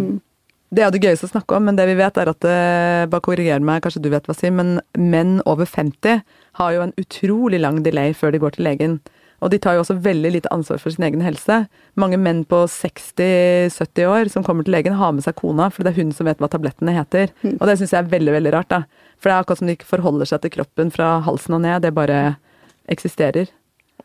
Det 0.71 0.79
er 0.79 0.87
jo 0.87 0.95
det 0.95 1.01
gøyeste 1.03 1.27
å 1.27 1.31
snakke 1.33 1.57
om, 1.57 1.65
men 1.67 1.75
det 1.75 1.83
vi 1.89 1.97
vet 1.99 2.15
er 2.21 2.29
at 2.31 2.45
eh, 2.47 3.05
Bare 3.11 3.23
korriger 3.25 3.59
meg, 3.59 3.81
kanskje 3.83 4.03
du 4.05 4.11
vet 4.13 4.23
hva 4.23 4.31
jeg 4.31 4.45
sier, 4.45 4.53
men 4.55 4.77
menn 4.95 5.41
over 5.43 5.67
50 5.67 6.21
har 6.59 6.75
jo 6.75 6.85
en 6.85 6.93
utrolig 7.01 7.59
lang 7.59 7.81
delay 7.83 8.15
før 8.15 8.31
de 8.31 8.39
går 8.39 8.55
til 8.55 8.67
legen. 8.69 8.95
Og 9.41 9.51
de 9.51 9.59
tar 9.59 9.75
jo 9.75 9.81
også 9.83 9.97
veldig 9.99 10.31
lite 10.37 10.51
ansvar 10.53 10.79
for 10.79 10.93
sin 10.93 11.03
egen 11.07 11.23
helse. 11.25 11.63
Mange 11.99 12.19
menn 12.21 12.43
på 12.47 12.61
60-70 12.71 14.07
år 14.07 14.31
som 14.31 14.45
kommer 14.47 14.63
til 14.63 14.75
legen, 14.77 14.95
har 14.95 15.11
med 15.17 15.25
seg 15.25 15.35
kona, 15.41 15.67
for 15.73 15.83
det 15.83 15.91
er 15.91 16.03
hun 16.03 16.13
som 16.15 16.29
vet 16.29 16.39
hva 16.39 16.47
tablettene 16.51 16.93
heter. 16.95 17.33
Og 17.57 17.65
det 17.67 17.79
syns 17.81 17.95
jeg 17.95 18.05
er 18.05 18.11
veldig, 18.13 18.35
veldig 18.37 18.53
rart, 18.55 18.71
da. 18.71 19.09
For 19.17 19.27
det 19.27 19.35
er 19.35 19.43
akkurat 19.43 19.63
som 19.63 19.71
de 19.71 19.75
ikke 19.75 19.89
forholder 19.89 20.29
seg 20.29 20.45
til 20.45 20.53
kroppen 20.59 20.93
fra 20.93 21.15
halsen 21.25 21.57
og 21.57 21.65
ned, 21.65 21.81
det 21.83 21.91
bare 21.97 22.21
eksisterer. 22.91 23.49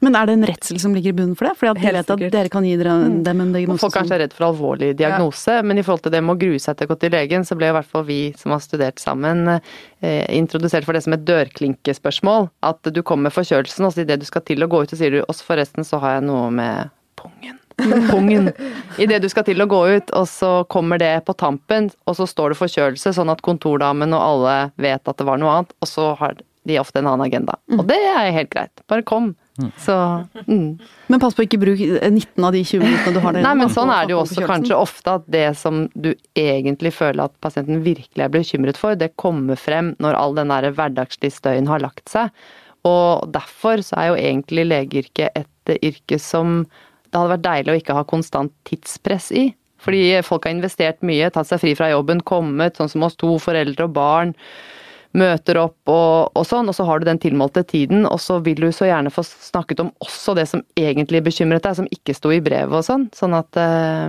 Men 0.05 0.17
er 0.19 0.29
det 0.29 0.37
en 0.37 0.47
redsel 0.49 0.81
som 0.83 0.95
ligger 0.97 1.15
i 1.15 1.17
bunnen 1.17 1.37
for 1.39 1.49
det? 1.49 1.55
Fordi 1.61 1.73
at 1.73 1.81
Helt 1.83 1.97
de 1.97 1.99
vet 1.99 2.13
at 2.15 2.35
dere 2.35 2.53
kan 2.53 2.67
gi 2.67 2.75
dere, 2.81 2.97
dem 3.27 3.43
en 3.45 3.53
diagnose 3.55 3.85
Folk 3.85 3.99
er 4.03 4.23
redd 4.25 4.37
for 4.37 4.49
alvorlig 4.51 4.93
diagnose, 4.99 5.59
men 5.67 5.81
i 5.81 5.85
forhold 5.87 6.05
til 6.07 6.15
det 6.15 6.23
med 6.25 6.37
å 6.37 6.41
grue 6.41 6.63
seg 6.63 6.79
til 6.79 6.89
å 6.89 6.93
gå 6.93 6.99
til 7.03 7.15
legen, 7.17 7.47
så 7.49 7.59
ble 7.59 7.71
i 7.71 7.77
hvert 7.77 7.91
fall 7.91 8.07
vi 8.09 8.21
som 8.39 8.55
har 8.55 8.63
studert 8.65 9.03
sammen, 9.03 9.59
eh, 10.01 10.25
introdusert 10.37 10.87
for 10.89 10.97
det 10.97 11.05
som 11.07 11.17
et 11.17 11.27
dørklinkespørsmål. 11.29 12.51
At 12.67 12.93
du 12.93 13.03
kommer 13.03 13.31
med 13.31 13.37
forkjølelsen, 13.37 13.87
og 13.87 13.95
så 13.95 14.05
idet 14.05 14.21
du 14.21 14.29
skal 14.29 14.45
til 14.47 14.65
å 14.65 14.71
gå 14.71 14.83
ut, 14.85 14.93
så 14.93 15.01
sier 15.01 15.17
du 15.17 15.23
og 15.25 15.45
forresten 15.47 15.87
så 15.87 16.01
har 16.03 16.19
jeg 16.19 16.29
noe 16.29 16.51
med 16.55 16.93
pungen. 17.17 17.61
Pungen. 18.11 18.53
Idet 18.99 19.21
du 19.21 19.29
skal 19.29 19.45
til 19.45 19.61
å 19.61 19.69
gå 19.69 19.81
ut, 19.99 20.13
og 20.17 20.29
så 20.31 20.65
kommer 20.73 21.01
det 21.01 21.13
på 21.27 21.35
tampen, 21.37 21.91
og 22.09 22.17
så 22.17 22.25
står 22.29 22.53
det 22.53 22.61
forkjølelse, 22.61 23.13
sånn 23.17 23.33
at 23.33 23.45
kontordamen 23.45 24.17
og 24.17 24.23
alle 24.23 24.55
vet 24.81 25.05
at 25.05 25.19
det 25.19 25.27
var 25.29 25.41
noe 25.41 25.59
annet, 25.59 25.75
og 25.85 25.91
så 25.91 26.13
har 26.21 26.39
de 26.67 26.79
ofte 26.81 27.03
en 27.03 27.11
annen 27.11 27.27
agenda. 27.29 27.59
Og 27.77 27.85
det 27.87 27.99
er 28.01 28.33
helt 28.35 28.51
greit. 28.51 28.73
Bare 28.91 29.05
kom. 29.07 29.35
Så 29.81 29.97
mm. 30.47 30.79
Men 31.13 31.23
pass 31.23 31.37
på 31.37 31.47
ikke 31.47 31.61
bruk 31.63 31.81
19 31.81 32.45
av 32.45 32.53
de 32.55 32.63
20 32.65 32.83
minuttene 32.85 33.15
du 33.17 33.23
har 33.25 33.37
der. 33.37 33.45
Nei, 33.47 33.55
men 33.61 33.73
sånn 33.73 33.93
er 33.95 34.07
det 34.07 34.15
jo 34.17 34.21
også 34.23 34.47
kanskje 34.49 34.79
ofte 34.79 35.17
at 35.21 35.27
det 35.33 35.47
som 35.61 35.87
du 35.95 36.13
egentlig 36.37 36.93
føler 36.97 37.27
at 37.27 37.35
pasienten 37.45 37.83
virkelig 37.87 38.27
er 38.27 38.33
bekymret 38.33 38.81
for, 38.81 38.99
det 38.99 39.15
kommer 39.21 39.59
frem 39.61 39.95
når 40.03 40.19
all 40.19 40.37
den 40.39 40.53
der 40.53 40.69
hverdagslige 40.77 41.39
støyen 41.39 41.71
har 41.71 41.85
lagt 41.85 42.11
seg. 42.13 42.35
Og 42.87 43.27
derfor 43.35 43.83
så 43.83 43.99
er 43.99 44.11
jo 44.11 44.19
egentlig 44.21 44.67
legeyrket 44.69 45.41
et 45.41 45.79
yrke 45.81 46.21
som 46.23 46.65
det 47.11 47.19
hadde 47.19 47.33
vært 47.37 47.47
deilig 47.47 47.73
å 47.73 47.81
ikke 47.81 47.97
ha 47.97 48.07
konstant 48.09 48.53
tidspress 48.69 49.31
i. 49.35 49.49
Fordi 49.83 50.03
folk 50.27 50.47
har 50.47 50.55
investert 50.57 51.05
mye, 51.07 51.29
tatt 51.33 51.49
seg 51.49 51.63
fri 51.63 51.75
fra 51.79 51.91
jobben, 51.93 52.23
kommet, 52.27 52.79
sånn 52.79 52.91
som 52.91 53.05
oss 53.07 53.17
to, 53.21 53.37
foreldre 53.43 53.87
og 53.87 53.95
barn. 53.97 54.33
Møter 55.17 55.61
opp 55.63 55.93
og, 55.93 56.37
og 56.37 56.47
sånn, 56.49 56.69
og 56.69 56.77
så 56.77 56.87
har 56.89 57.01
du 57.01 57.09
den 57.09 57.21
tilmålte 57.23 57.65
tiden, 57.69 58.05
og 58.09 58.21
så 58.23 58.39
vil 58.45 58.67
du 58.67 58.71
så 58.75 58.91
gjerne 58.91 59.13
få 59.15 59.25
snakket 59.27 59.83
om 59.85 59.93
også 60.05 60.37
det 60.37 60.47
som 60.51 60.65
egentlig 60.79 61.25
bekymret 61.27 61.65
deg, 61.65 61.79
som 61.79 61.91
ikke 61.93 62.17
sto 62.17 62.33
i 62.35 62.43
brevet 62.45 62.77
og 62.77 62.85
sånn. 62.87 63.09
Sånn 63.17 63.37
at 63.37 63.57
uh, 63.57 64.09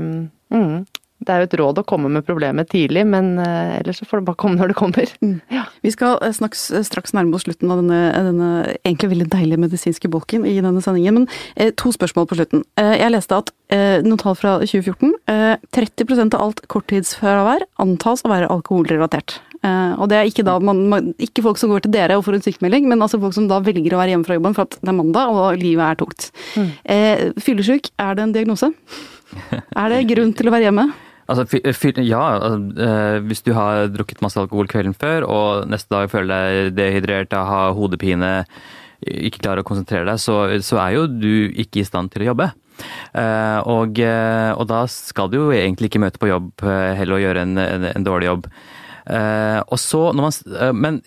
mm, 0.54 0.86
Det 1.24 1.34
er 1.34 1.42
jo 1.42 1.48
et 1.48 1.56
råd 1.62 1.80
å 1.82 1.86
komme 1.88 2.12
med 2.14 2.28
problemet 2.28 2.70
tidlig, 2.72 3.06
men 3.08 3.38
uh, 3.40 3.78
ellers 3.80 4.02
så 4.02 4.10
får 4.10 4.22
det 4.22 4.28
bare 4.30 4.42
komme 4.44 4.60
når 4.60 4.74
det 4.74 4.80
kommer. 4.80 5.14
Vi 5.86 5.94
skal 5.94 6.18
snakke 6.20 6.58
snaks, 6.58 6.88
straks 6.88 7.14
nærme 7.16 7.36
oss 7.38 7.46
slutten 7.48 7.72
av 7.72 7.82
denne, 7.82 8.02
denne 8.28 8.50
egentlig 8.84 9.12
veldig 9.14 9.30
deilige 9.32 9.62
medisinske 9.62 10.12
bolken 10.12 10.46
i 10.48 10.58
denne 10.60 10.84
sendingen. 10.84 11.22
Men 11.22 11.28
eh, 11.56 11.74
to 11.78 11.94
spørsmål 11.96 12.28
på 12.28 12.40
slutten. 12.40 12.64
Eh, 12.80 12.96
jeg 13.02 13.14
leste 13.14 13.40
at 13.40 13.52
eh, 13.74 14.04
noen 14.06 14.20
tall 14.22 14.38
fra 14.40 14.58
2014 14.64 15.14
eh, 15.32 15.56
30% 15.78 16.38
av 16.38 16.48
alt 16.48 16.64
korttidsfravær 16.72 17.68
antas 17.84 18.26
å 18.26 18.34
være 18.34 18.50
alkoholrelatert. 18.54 19.40
Eh, 19.66 19.94
og 19.98 20.10
det 20.12 20.20
er 20.20 20.30
ikke, 20.30 20.46
da 20.46 20.58
man, 20.62 20.84
man, 20.92 21.10
ikke 21.22 21.44
folk 21.46 21.60
som 21.62 21.72
går 21.74 21.86
til 21.86 21.96
dere 21.96 22.18
og 22.20 22.26
får 22.28 22.38
en 22.38 22.46
sykemelding, 22.46 22.88
men 22.92 23.02
altså 23.02 23.20
folk 23.22 23.36
som 23.36 23.50
da 23.50 23.60
velger 23.66 23.96
å 23.96 24.02
være 24.02 24.14
hjemme 24.14 24.28
fra 24.28 24.38
jobben 24.38 24.58
for 24.58 24.68
at 24.68 24.78
det 24.78 24.92
er 24.92 24.98
mandag 25.00 25.34
og 25.34 25.60
livet 25.62 25.84
er 25.88 26.00
tungt. 26.00 26.30
Eh, 26.86 27.28
fyllesyk, 27.42 27.92
er 27.98 28.18
det 28.18 28.26
en 28.26 28.36
diagnose? 28.36 28.72
Er 29.76 29.92
det 29.92 30.08
grunn 30.12 30.34
til 30.38 30.50
å 30.50 30.56
være 30.56 30.70
hjemme? 30.70 30.90
Altså, 31.28 31.44
ja, 31.60 32.22
altså, 32.38 32.54
eh, 32.80 33.18
hvis 33.28 33.42
du 33.44 33.50
har 33.52 33.90
drukket 33.92 34.22
masse 34.24 34.40
alkohol 34.40 34.70
kvelden 34.72 34.94
før, 34.96 35.26
og 35.28 35.66
neste 35.68 35.92
dag 35.92 36.08
føler 36.08 36.30
deg 36.32 36.78
dehydrert, 36.78 37.36
har 37.36 37.74
hodepine, 37.76 38.30
ikke 39.04 39.42
klarer 39.42 39.60
å 39.60 39.68
konsentrere 39.68 40.08
deg, 40.08 40.22
så, 40.24 40.38
så 40.64 40.80
er 40.86 40.96
jo 40.96 41.04
du 41.12 41.52
ikke 41.52 41.82
i 41.82 41.84
stand 41.84 42.14
til 42.14 42.24
å 42.24 42.30
jobbe. 42.30 42.48
Eh, 43.12 43.60
og, 43.68 44.00
og 44.00 44.66
da 44.72 44.82
skal 44.88 45.28
du 45.34 45.36
jo 45.42 45.52
egentlig 45.52 45.92
ikke 45.92 46.06
møte 46.06 46.24
på 46.24 46.32
jobb 46.32 46.64
heller 46.64 47.18
og 47.18 47.26
gjøre 47.26 47.44
en, 47.44 47.60
en, 47.66 47.90
en 47.92 48.08
dårlig 48.08 48.32
jobb. 48.32 48.48
Eh, 49.08 49.60
og 49.72 49.80
så, 49.80 50.02
når 50.12 50.26
man, 50.26 50.36
eh, 50.60 50.74
men 50.76 50.98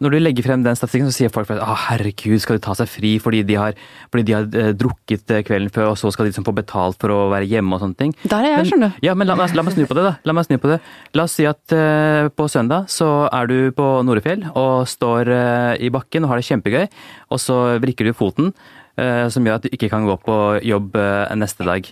når 0.00 0.14
du 0.14 0.18
legger 0.20 0.46
frem 0.46 0.62
den 0.64 0.78
statistikken, 0.78 1.10
så 1.10 1.16
sier 1.18 1.32
folk 1.34 1.50
at 1.52 1.60
ah, 1.60 1.76
herregud, 1.90 2.38
skal 2.40 2.56
de 2.56 2.64
ta 2.64 2.72
seg 2.78 2.88
fri 2.88 3.10
fordi 3.20 3.42
de 3.44 3.58
har, 3.60 3.76
fordi 4.12 4.24
de 4.30 4.36
har 4.36 4.48
eh, 4.56 4.70
drukket 4.80 5.34
kvelden 5.44 5.68
før, 5.74 5.90
og 5.92 5.98
så 6.00 6.08
skal 6.14 6.24
de 6.26 6.32
liksom 6.32 6.46
få 6.48 6.56
betalt 6.56 6.96
for 7.02 7.12
å 7.12 7.20
være 7.32 7.48
hjemme 7.50 7.76
og 7.76 7.84
sånne 7.84 8.00
ting. 8.00 8.16
Der 8.24 8.40
er 8.48 8.56
jeg, 8.56 8.70
skjønner 8.72 8.94
du. 8.94 9.04
Ja, 9.04 9.14
men 9.18 9.28
la, 9.28 9.36
meg- 9.36 9.54
la 9.58 9.66
meg 9.66 9.76
snu 9.76 9.84
på 9.84 9.98
det, 9.98 10.06
da. 10.08 10.14
La 10.24 10.36
meg 10.36 10.48
snu 10.48 10.56
på 10.62 10.72
det. 10.72 10.80
La 11.18 11.28
oss 11.28 11.36
si 11.36 11.44
at 11.48 11.76
uh, 11.76 12.32
på 12.32 12.48
søndag 12.50 12.88
så 12.92 13.10
er 13.28 13.50
du 13.50 13.56
på 13.76 13.88
Norefjell 14.08 14.48
og 14.54 14.88
står 14.88 15.30
uh, 15.30 15.72
i 15.76 15.92
bakken 15.92 16.24
og 16.24 16.32
har 16.32 16.40
det 16.40 16.48
kjempegøy, 16.48 16.86
og 17.30 17.42
så 17.42 17.60
vrikker 17.82 18.08
du 18.08 18.16
foten. 18.16 18.54
Eh, 19.00 19.26
som 19.32 19.46
gjør 19.48 19.58
at 19.60 19.66
du 19.66 19.72
ikke 19.74 19.88
kan 19.92 20.04
gå 20.08 20.16
på 20.26 20.36
jobb 20.68 20.96
eh, 21.00 21.32
neste 21.40 21.64
dag. 21.66 21.88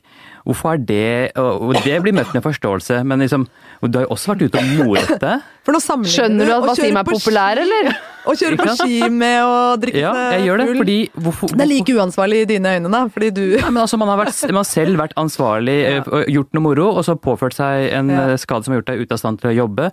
Hvorfor 0.49 0.79
er 0.79 0.85
det 0.89 1.33
og 1.37 1.75
Det 1.85 1.99
blir 2.01 2.15
møtt 2.17 2.31
med 2.33 2.41
forståelse, 2.45 3.03
men 3.05 3.21
liksom, 3.21 3.43
du 3.85 3.99
har 3.99 4.07
jo 4.07 4.15
også 4.15 4.31
vært 4.33 4.47
ute 4.47 4.61
og 4.63 4.71
moret 4.79 5.11
deg. 5.21 5.43
For 5.67 5.77
nå 5.77 5.81
sammenligner 5.85 6.15
Skjønner 6.15 6.49
du 6.49 6.53
at 6.55 6.65
Wasim 6.71 6.97
er 6.97 7.05
populær, 7.09 7.59
ski- 7.61 7.67
eller? 7.67 7.99
Å 8.29 8.35
kjøre 8.37 8.57
på 8.61 8.73
ski 8.77 8.97
med 9.13 9.37
å 9.45 9.53
drikke 9.81 10.01
Ja, 10.03 10.11
jeg 10.37 10.47
gjør 10.49 10.61
det, 10.61 10.65
full. 10.69 10.81
fordi 10.83 10.97
hvorfor, 11.25 11.53
Det 11.53 11.65
er 11.65 11.71
like 11.71 11.95
uansvarlig 11.97 12.41
i 12.45 12.49
dine 12.51 12.73
øyne, 12.77 12.91
da, 12.93 13.03
fordi 13.13 13.29
du 13.37 13.43
Ja, 13.59 13.69
men 13.71 13.83
altså, 13.85 14.01
man 14.01 14.11
har, 14.13 14.19
vært, 14.21 14.41
man 14.53 14.61
har 14.63 14.69
selv 14.69 15.01
vært 15.01 15.15
ansvarlig, 15.21 15.77
eh, 15.91 16.09
og 16.09 16.33
gjort 16.33 16.57
noe 16.57 16.65
moro, 16.71 16.89
og 16.97 17.05
så 17.09 17.17
påført 17.17 17.57
seg 17.57 17.91
en 17.99 18.11
Ja. 18.13 18.25
eh, 18.33 18.41
skade 18.41 18.65
som 18.65 18.73
har 18.75 18.81
gjort 18.83 18.91
deg 18.95 19.05
ute 19.05 19.17
av 19.17 19.23
stand 19.23 19.41
til 19.45 19.53
å 19.53 19.57
jobbe. 19.65 19.91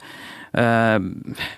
Uh, 0.55 0.99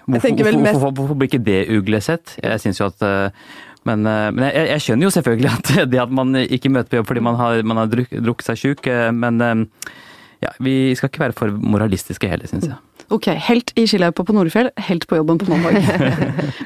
hvorfor, 0.10 0.32
hvorfor, 0.34 0.56
hvorfor, 0.74 0.94
hvorfor 0.98 1.18
blir 1.22 1.30
ikke 1.30 1.44
det 1.46 1.60
uglesett? 1.70 2.32
Jeg 2.42 2.62
synes 2.64 2.80
jo 2.82 2.88
at 2.90 3.04
eh, 3.06 3.50
men, 3.88 4.04
eh, 4.10 4.28
men 4.34 4.50
jeg, 4.50 4.68
jeg 4.74 4.86
skjønner 4.86 5.08
jo 5.08 5.14
selvfølgelig 5.18 5.54
at 5.54 5.72
det 5.92 6.02
at 6.04 6.18
man 6.20 6.36
ikke 6.44 6.72
møter 6.74 6.92
på 6.92 7.02
jobb 7.02 7.12
fordi 7.12 7.24
man 7.30 7.40
har, 7.40 7.64
man 7.68 7.82
har 7.84 7.92
druk, 7.92 8.12
drukket 8.12 8.52
seg 8.52 8.62
sjuk, 8.64 8.90
eh, 8.92 9.10
men 9.16 9.44
eh, 9.44 9.94
ja, 10.44 10.54
vi 10.64 10.76
skal 10.98 11.12
ikke 11.12 11.28
være 11.28 11.38
for 11.38 11.54
moralistiske 11.76 12.30
heller, 12.30 12.50
syns 12.50 12.68
jeg. 12.70 12.82
Ok, 13.14 13.30
helt 13.48 13.72
i 13.80 13.86
skiløypa 13.88 14.26
på 14.28 14.36
Nordfjell, 14.36 14.70
helt 14.90 15.08
på 15.08 15.18
jobben 15.18 15.40
på 15.40 15.48
mandag. 15.50 15.80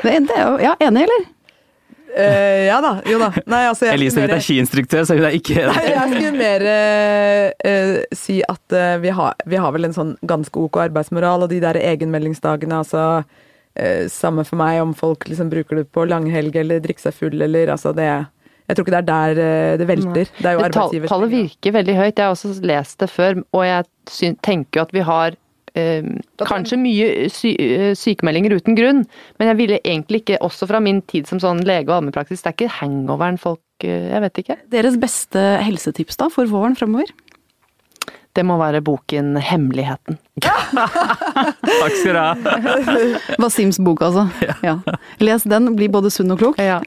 det, 0.01 0.15
det 0.27 0.35
er 0.35 0.41
jo, 0.41 0.57
ja, 0.63 0.73
enig, 0.87 1.05
eller? 1.05 1.29
Uh, 2.11 2.65
Ja 2.67 2.81
da, 2.83 2.89
jo 3.07 3.21
da. 3.21 3.29
Nei, 3.47 3.61
altså 3.69 3.87
jeg 3.87 3.95
Elisabeth 3.95 4.35
er 4.35 4.43
skiinstruktør, 4.43 5.05
så 5.07 5.15
hun 5.15 5.29
er 5.29 5.37
ikke 5.37 5.61
Nei, 5.69 5.83
jeg 5.93 6.09
skulle 6.11 6.31
mer 6.35 6.65
uh, 6.67 7.45
eh, 7.69 7.93
si 8.17 8.41
at 8.43 8.75
vi, 8.99 9.13
har, 9.15 9.37
vi 9.47 9.61
har 9.63 9.71
vel 9.71 9.87
en 9.87 9.95
sånn 9.95 10.11
ganske 10.27 10.59
ok 10.59 10.81
arbeidsmoral, 10.89 11.45
og 11.45 11.53
de 11.53 11.61
der 11.63 11.79
egenmeldingsdagene, 11.79 12.81
altså 12.83 13.21
Samme 14.11 14.43
for 14.43 14.59
meg 14.59 14.81
om 14.83 14.91
folk 14.97 15.23
liksom 15.29 15.49
bruker 15.51 15.79
det 15.79 15.85
på 15.95 16.03
langhelg 16.09 16.57
eller 16.59 16.81
drikker 16.83 17.07
seg 17.07 17.15
full 17.15 17.41
eller 17.41 17.71
altså 17.71 17.93
det 17.95 18.09
Jeg 18.09 18.75
tror 18.75 18.83
ikke 18.83 18.95
det 18.97 18.99
er 18.99 19.07
der 19.07 19.39
eh, 19.43 19.77
det 19.79 19.87
velter. 19.87 20.33
Det 20.37 20.49
er 20.49 20.57
jo 20.57 20.59
Det 20.59 20.67
arbeidsgivers 20.69 21.13
Tallet 21.13 21.31
virker 21.31 21.77
veldig 21.77 21.95
høyt. 21.95 22.17
Jeg 22.17 22.25
har 22.25 22.35
også 22.35 22.51
lest 22.67 22.99
det 22.99 23.09
før, 23.11 23.39
og 23.51 23.63
jeg 23.67 24.35
tenker 24.43 24.79
jo 24.79 24.83
at 24.85 24.93
vi 24.95 25.05
har 25.07 25.39
eh, 25.77 26.07
kanskje 26.47 26.79
mye 26.79 27.09
sy 27.31 27.53
eh, 27.55 27.91
sykemeldinger 27.97 28.55
uten 28.59 28.77
grunn, 28.77 29.03
men 29.39 29.51
jeg 29.51 29.59
ville 29.59 29.81
egentlig 29.81 30.23
ikke, 30.23 30.39
også 30.43 30.67
fra 30.69 30.81
min 30.83 31.01
tid 31.11 31.29
som 31.29 31.41
sånn 31.43 31.63
lege 31.67 31.89
og 31.89 31.99
allmennpraksis, 31.99 32.43
det 32.43 32.51
er 32.51 32.57
ikke 32.57 32.77
hangoveren 32.81 33.39
folk 33.41 33.87
eh, 33.87 34.11
Jeg 34.11 34.23
vet 34.25 34.43
ikke. 34.43 34.59
Deres 34.73 34.99
beste 35.01 35.45
helsetips 35.65 36.19
da, 36.21 36.29
for 36.33 36.49
våren 36.51 36.77
fremover? 36.79 37.11
Det 38.33 38.43
må 38.47 38.55
være 38.59 38.79
boken 38.85 39.35
'Hemmeligheten'. 39.37 40.17
Takk 41.81 41.95
skal 41.99 42.13
du 42.15 42.19
ha. 42.19 42.35
Wasims 43.41 43.79
bok, 43.83 44.01
altså. 44.07 44.27
Ja. 44.63 44.77
Les 45.19 45.43
den, 45.43 45.73
bli 45.75 45.89
både 45.91 46.11
sunn 46.13 46.31
og 46.31 46.39
klok. 46.39 46.61
Ja. 46.61 46.79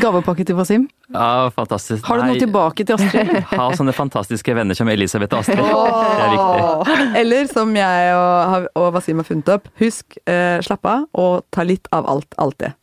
Gavepakke 0.00 0.44
til 0.44 0.56
Wasim. 0.58 0.86
Ja, 1.12 1.50
fantastisk. 1.56 2.04
Har 2.08 2.20
du 2.20 2.26
noe 2.26 2.34
Nei, 2.34 2.42
tilbake 2.42 2.84
til 2.84 2.96
Astrid? 2.96 3.32
Ha 3.58 3.66
sånne 3.76 3.92
fantastiske 3.96 4.54
venner 4.56 4.76
som 4.76 4.88
Elisabeth 4.92 5.34
og 5.34 5.44
Astrid. 5.44 5.64
Det 5.64 6.22
er 6.24 6.32
viktig. 6.36 7.10
Eller 7.20 7.50
som 7.52 7.74
jeg 7.76 8.14
og, 8.16 8.70
og 8.80 8.88
Wasim 8.96 9.20
har 9.20 9.28
funnet 9.28 9.52
opp, 9.56 9.68
husk, 9.80 10.18
eh, 10.28 10.58
slapp 10.64 10.88
av 10.88 11.06
og 11.12 11.44
ta 11.54 11.66
litt 11.66 11.88
av 11.92 12.08
alt, 12.10 12.28
alltid. 12.40 12.76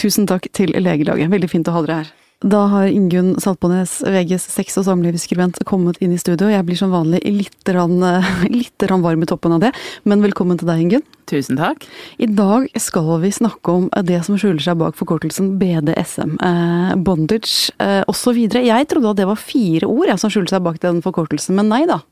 Tusen 0.00 0.26
takk 0.30 0.48
til 0.56 0.74
Legelaget. 0.74 1.30
Veldig 1.30 1.50
fint 1.50 1.70
å 1.70 1.74
ha 1.76 1.82
dere 1.86 2.02
her. 2.02 2.12
Da 2.44 2.66
har 2.68 2.86
Ingunn 2.92 3.40
Saltbones, 3.40 4.02
VGs 4.04 4.42
sex- 4.52 4.76
og 4.76 4.84
samlivsskribent, 4.84 5.62
kommet 5.64 5.96
inn 6.04 6.12
i 6.12 6.18
studio. 6.20 6.50
Jeg 6.52 6.66
blir 6.68 6.76
som 6.76 6.92
vanlig 6.92 7.22
litt, 7.24 7.70
rann, 7.72 7.96
litt 8.52 8.84
rann 8.84 9.00
varm 9.00 9.24
i 9.24 9.28
toppen 9.30 9.54
av 9.56 9.62
det, 9.62 9.70
men 10.04 10.20
velkommen 10.20 10.60
til 10.60 10.68
deg, 10.68 10.82
Ingunn. 10.84 11.06
Tusen 11.30 11.56
takk. 11.56 11.86
I 12.20 12.28
dag 12.28 12.68
skal 12.76 13.14
vi 13.22 13.32
snakke 13.32 13.72
om 13.72 13.86
det 14.04 14.20
som 14.26 14.36
skjuler 14.36 14.60
seg 14.60 14.76
bak 14.82 14.98
forkortelsen 14.98 15.54
BDSM. 15.56 16.36
Eh, 16.36 16.92
bondage 17.00 17.72
eh, 17.80 18.02
osv. 18.12 18.42
Jeg 18.44 18.90
trodde 18.92 19.14
at 19.14 19.22
det 19.22 19.30
var 19.30 19.40
fire 19.40 19.88
ord 19.88 20.12
jeg, 20.12 20.20
som 20.20 20.34
skjuler 20.34 20.52
seg 20.52 20.66
bak 20.68 20.82
den 20.84 21.00
forkortelsen, 21.06 21.56
men 21.56 21.72
nei 21.72 21.86
da. 21.88 22.02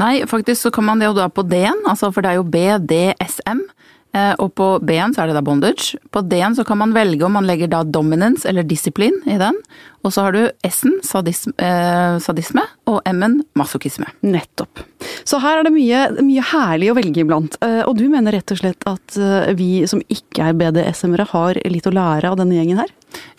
Nei, 0.00 0.22
faktisk 0.24 0.64
så 0.64 0.72
kan 0.72 0.88
man 0.88 1.02
det 1.02 1.10
jo 1.10 1.18
da 1.20 1.28
på 1.28 1.44
D-en, 1.44 1.84
altså 1.84 2.08
for 2.08 2.24
det 2.24 2.32
er 2.32 2.40
jo 2.40 2.48
BDSM. 2.48 3.66
Eh, 4.14 4.34
Og 4.38 4.54
på 4.54 4.68
B-en 4.84 5.14
så 5.14 5.22
er 5.22 5.30
det 5.30 5.38
da 5.38 5.44
bondage. 5.44 5.98
På 6.14 6.22
D-en 6.22 6.56
så 6.56 6.64
kan 6.64 6.78
man 6.80 6.94
velge 6.96 7.24
om 7.26 7.32
man 7.38 7.48
legger 7.48 7.70
da 7.72 7.82
dominance 7.84 8.48
eller 8.48 8.66
disiplin 8.66 9.16
i 9.26 9.38
den. 9.40 9.56
Og 10.04 10.14
så 10.14 10.26
har 10.26 10.36
du 10.36 10.42
S-en 10.64 11.00
sadisme, 11.04 11.54
eh, 11.58 12.18
sadisme 12.22 12.64
og 12.86 13.02
M-en 13.06 13.42
masochisme. 13.58 14.06
Nettopp. 14.22 14.84
Så 15.28 15.38
her 15.42 15.60
er 15.60 15.66
det 15.66 15.72
mye, 15.74 15.98
mye 16.24 16.42
herlig 16.50 16.88
å 16.92 16.96
velge 16.98 17.22
iblant. 17.22 17.54
Eh, 17.62 17.82
Og 17.86 17.96
du 17.98 18.08
mener 18.10 18.34
rett 18.34 18.50
og 18.54 18.58
slett 18.60 18.86
at 18.88 19.18
eh, 19.20 19.52
vi 19.58 19.84
som 19.90 20.00
ikke 20.10 20.48
er 20.50 20.56
BDSM-ere 20.58 21.26
har 21.30 21.60
litt 21.70 21.86
å 21.86 21.94
lære 21.94 22.30
av 22.32 22.38
denne 22.40 22.56
gjengen 22.58 22.80
her? 22.82 22.90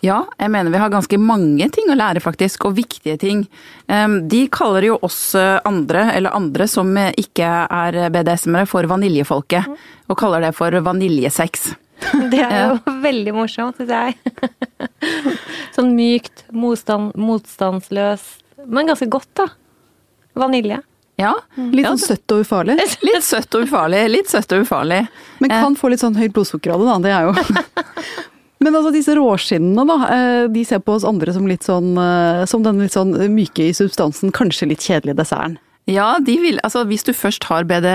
Ja, 0.02 0.24
jeg 0.40 0.50
mener 0.54 0.72
vi 0.74 0.80
har 0.82 0.90
ganske 0.90 1.20
mange 1.22 1.68
ting 1.76 1.92
å 1.92 1.98
lære 2.00 2.24
faktisk, 2.24 2.66
og 2.66 2.78
viktige 2.80 3.20
ting. 3.22 3.44
De 3.88 4.40
kaller 4.50 4.88
jo 4.88 4.96
oss 5.06 5.36
eh, 5.38 5.60
andre, 5.68 6.08
eller 6.16 6.34
andre 6.36 6.66
som 6.72 6.90
ikke 6.98 7.52
er 7.68 8.00
BDSM-ere, 8.14 8.66
for 8.70 8.88
vaniljefolket. 8.90 9.70
Og 10.10 10.18
kaller 10.18 10.48
det 10.48 10.56
for 10.58 10.74
vaniljesex. 10.74 11.74
Det 12.32 12.40
er 12.40 12.70
jo 12.72 12.94
veldig 13.04 13.34
morsomt, 13.36 13.76
syns 13.82 13.92
jeg. 13.92 14.16
Sånn 15.76 15.92
mykt, 15.98 16.46
motstand, 16.56 17.12
motstandsløst, 17.20 18.40
men 18.66 18.88
ganske 18.90 19.10
godt, 19.12 19.30
da. 19.36 19.50
Vanilje. 20.40 20.80
Ja. 21.20 21.34
Litt 21.60 21.86
sånn 21.90 22.00
søtt 22.00 22.32
og 22.32 22.46
ufarlig. 22.46 22.78
Litt 23.10 23.26
søtt 23.28 23.56
og 23.60 23.66
ufarlig. 23.68 24.02
Litt 24.14 24.32
søtt 24.32 24.54
og 24.56 24.64
ufarlig. 24.64 25.02
Men 25.44 25.52
kan 25.52 25.76
få 25.80 25.92
litt 25.92 26.00
sånn 26.04 26.16
høyt 26.16 26.32
blodsukker 26.36 26.72
av 26.76 26.80
det, 26.84 26.90
da. 26.90 26.98
Det 27.04 27.16
er 27.16 27.28
jo 27.28 27.34
Men 28.64 28.76
altså 28.76 28.92
disse 28.92 29.14
råskinnene, 29.16 29.86
da. 29.88 29.98
eh, 30.16 30.46
De 30.52 30.64
ser 30.68 30.82
på 30.84 30.96
oss 30.98 31.06
andre 31.08 31.32
som 31.36 31.46
litt 31.48 31.64
sånn 31.64 31.94
eh, 31.96 32.42
Som 32.52 32.64
den 32.66 32.82
litt 32.84 32.96
sånn 32.96 33.14
myke 33.32 33.70
i 33.70 33.76
substansen, 33.76 34.34
kanskje 34.36 34.68
litt 34.74 34.84
kjedelige 34.84 35.20
desserten. 35.22 35.60
Ja, 35.90 36.20
de 36.22 36.36
vil, 36.38 36.60
altså 36.62 36.84
hvis 36.86 37.06
du 37.08 37.12
først 37.18 37.48
har 37.50 37.66
BD, 37.66 37.88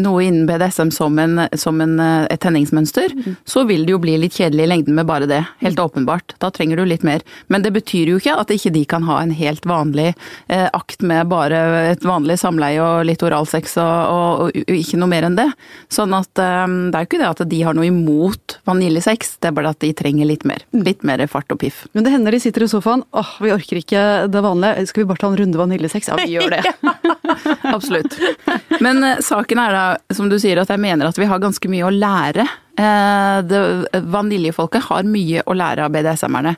noe 0.00 0.22
innen 0.24 0.46
BDSM 0.48 0.88
som, 0.94 1.18
en, 1.20 1.42
som 1.58 1.80
en, 1.84 1.98
eh, 2.00 2.24
et 2.32 2.40
tenningsmønster, 2.40 3.12
så 3.44 3.64
vil 3.68 3.84
det 3.84 3.92
jo 3.92 4.00
bli 4.00 4.14
litt 4.20 4.38
kjedelig 4.38 4.64
i 4.64 4.70
lengden 4.70 4.96
med 4.96 5.08
bare 5.08 5.28
det. 5.28 5.42
Helt 5.60 5.80
åpenbart. 5.82 6.36
Da 6.40 6.48
trenger 6.54 6.80
du 6.80 6.86
litt 6.88 7.04
mer. 7.04 7.20
Men 7.52 7.64
det 7.64 7.74
betyr 7.76 8.14
jo 8.14 8.20
ikke 8.20 8.38
at 8.40 8.52
ikke 8.54 8.72
de 8.72 8.84
kan 8.88 9.04
ha 9.08 9.18
en 9.20 9.34
helt 9.36 9.66
vanlig 9.68 10.12
eh, 10.48 10.68
akt 10.72 11.04
med 11.04 11.28
bare 11.32 11.60
et 11.92 12.06
vanlig 12.06 12.38
samleie 12.40 12.80
og 12.80 13.04
litt 13.08 13.24
oralsex 13.26 13.76
og, 13.82 13.92
og, 14.14 14.56
og 14.56 14.72
ikke 14.78 15.02
noe 15.02 15.12
mer 15.12 15.28
enn 15.28 15.36
det. 15.36 15.48
Sånn 15.92 16.16
at 16.16 16.32
eh, 16.40 16.64
det 16.88 16.96
er 16.96 17.04
jo 17.04 17.10
ikke 17.10 17.20
det 17.20 17.30
at 17.34 17.44
de 17.52 17.62
har 17.66 17.76
noe 17.76 17.90
imot 17.90 18.58
vaniljesex, 18.68 19.36
det 19.44 19.52
er 19.52 19.56
bare 19.60 19.74
at 19.76 19.82
de 19.84 19.92
trenger 19.98 20.30
litt 20.30 20.48
mer. 20.48 20.64
Litt 20.72 21.04
mer 21.04 21.20
fart 21.28 21.52
og 21.52 21.60
piff. 21.60 21.84
Men 21.92 22.08
det 22.08 22.16
hender 22.16 22.32
de 22.32 22.40
sitter 22.42 22.64
i 22.64 22.72
sofaen. 22.72 23.04
åh, 23.12 23.36
vi 23.44 23.52
orker 23.52 23.82
ikke 23.82 24.08
det 24.32 24.44
vanlige. 24.44 24.88
Skal 24.88 25.04
vi 25.04 25.10
bare 25.12 25.20
ta 25.20 25.32
en 25.32 25.40
runde 25.42 25.60
vaniljesex? 25.60 26.08
Ja, 26.08 26.18
vi 26.22 26.32
gjør 26.38 26.56
det. 26.56 26.64
Absolutt. 27.76 28.18
Men 28.82 29.02
eh, 29.06 29.22
saken 29.24 29.62
er 29.62 29.76
da, 29.76 29.86
som 30.14 30.30
du 30.30 30.38
sier, 30.42 30.60
at 30.62 30.72
jeg 30.72 30.82
mener 30.82 31.08
at 31.08 31.18
vi 31.20 31.28
har 31.28 31.42
ganske 31.42 31.70
mye 31.72 31.86
å 31.88 31.94
lære. 31.94 32.46
Eh, 32.72 34.00
vaniljefolket 34.08 34.86
har 34.88 35.04
mye 35.04 35.42
å 35.44 35.56
lære 35.56 35.84
av 35.84 35.92
BDSM-erne. 35.92 36.54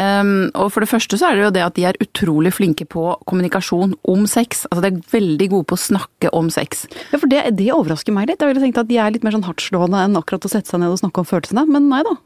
Um, 0.00 0.48
og 0.56 0.70
for 0.72 0.84
det 0.84 0.88
første 0.88 1.18
så 1.20 1.28
er 1.28 1.36
det 1.36 1.44
jo 1.44 1.50
det 1.58 1.64
at 1.66 1.76
de 1.76 1.84
er 1.90 2.00
utrolig 2.02 2.54
flinke 2.56 2.86
på 2.88 3.10
kommunikasjon 3.28 3.92
om 4.08 4.24
sex. 4.30 4.64
Altså 4.70 4.86
de 4.86 4.92
er 4.94 5.12
veldig 5.12 5.50
gode 5.52 5.68
på 5.68 5.76
å 5.76 5.84
snakke 5.88 6.32
om 6.36 6.48
sex. 6.52 6.86
Ja, 7.12 7.20
for 7.20 7.28
det, 7.30 7.44
det 7.58 7.68
overrasker 7.74 8.16
meg 8.16 8.30
litt. 8.30 8.40
Jeg 8.40 8.54
ville 8.54 8.64
tenkt 8.64 8.80
at 8.80 8.88
de 8.88 9.00
er 9.02 9.12
litt 9.12 9.26
mer 9.26 9.36
sånn 9.36 9.46
hardtslående 9.48 10.06
enn 10.06 10.16
akkurat 10.20 10.48
å 10.48 10.52
sette 10.52 10.72
seg 10.72 10.82
ned 10.82 10.94
og 10.94 11.02
snakke 11.02 11.22
om 11.22 11.28
følelsene, 11.28 11.68
men 11.68 11.90
nei 11.92 12.00
da. 12.06 12.16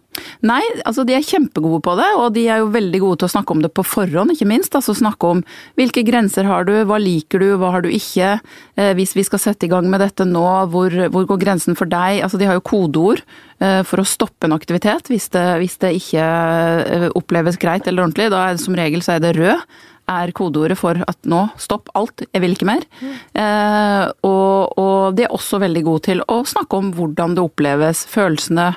Nei, 0.44 0.60
altså 0.86 1.04
de 1.06 1.14
er 1.16 1.24
kjempegode 1.24 1.80
på 1.84 1.94
det, 1.98 2.08
og 2.18 2.32
de 2.36 2.46
er 2.50 2.62
jo 2.62 2.72
veldig 2.74 3.00
gode 3.02 3.20
til 3.22 3.28
å 3.30 3.32
snakke 3.34 3.54
om 3.54 3.62
det 3.64 3.72
på 3.74 3.84
forhånd, 3.86 4.34
ikke 4.34 4.48
minst. 4.50 4.74
Altså 4.78 4.94
snakke 4.96 5.30
om 5.36 5.44
hvilke 5.78 6.04
grenser 6.06 6.48
har 6.48 6.66
du, 6.68 6.74
hva 6.88 6.98
liker 7.02 7.42
du, 7.42 7.48
hva 7.60 7.72
har 7.76 7.84
du 7.84 7.90
ikke. 7.92 8.34
Eh, 8.76 8.92
hvis 8.98 9.14
vi 9.18 9.24
skal 9.26 9.42
sette 9.42 9.68
i 9.68 9.72
gang 9.72 9.88
med 9.92 10.02
dette 10.04 10.26
nå, 10.28 10.44
hvor, 10.72 10.94
hvor 11.14 11.28
går 11.30 11.40
grensen 11.44 11.78
for 11.78 11.90
deg? 11.90 12.20
Altså 12.24 12.40
de 12.40 12.50
har 12.50 12.58
jo 12.58 12.66
kodeord 12.66 13.22
eh, 13.62 13.80
for 13.88 14.02
å 14.02 14.08
stoppe 14.08 14.48
en 14.48 14.56
aktivitet 14.56 15.08
hvis 15.12 15.30
det, 15.34 15.46
hvis 15.62 15.78
det 15.82 15.94
ikke 16.00 16.26
eh, 16.26 17.08
oppleves 17.18 17.60
greit 17.62 17.88
eller 17.88 18.06
ordentlig. 18.06 18.30
Da 18.34 18.44
er 18.46 18.58
det 18.58 18.64
som 18.64 18.78
regel 18.78 19.04
så 19.04 19.16
er 19.16 19.24
det 19.24 19.36
rød 19.38 19.64
er 20.10 20.32
kodeordet 20.34 20.76
for 20.80 20.98
at 21.06 21.18
nå, 21.28 21.44
stopp 21.60 21.90
alt, 21.98 22.24
jeg 22.26 22.42
vil 22.42 22.56
ikke 22.56 22.68
mer. 22.68 22.82
Eh, 23.02 24.06
og, 24.26 24.78
og 24.80 25.16
de 25.16 25.26
er 25.26 25.34
også 25.34 25.60
veldig 25.62 25.84
gode 25.86 26.06
til 26.10 26.24
å 26.26 26.42
snakke 26.48 26.80
om 26.80 26.90
hvordan 26.96 27.36
det 27.36 27.44
oppleves, 27.44 28.04
følelsene. 28.10 28.72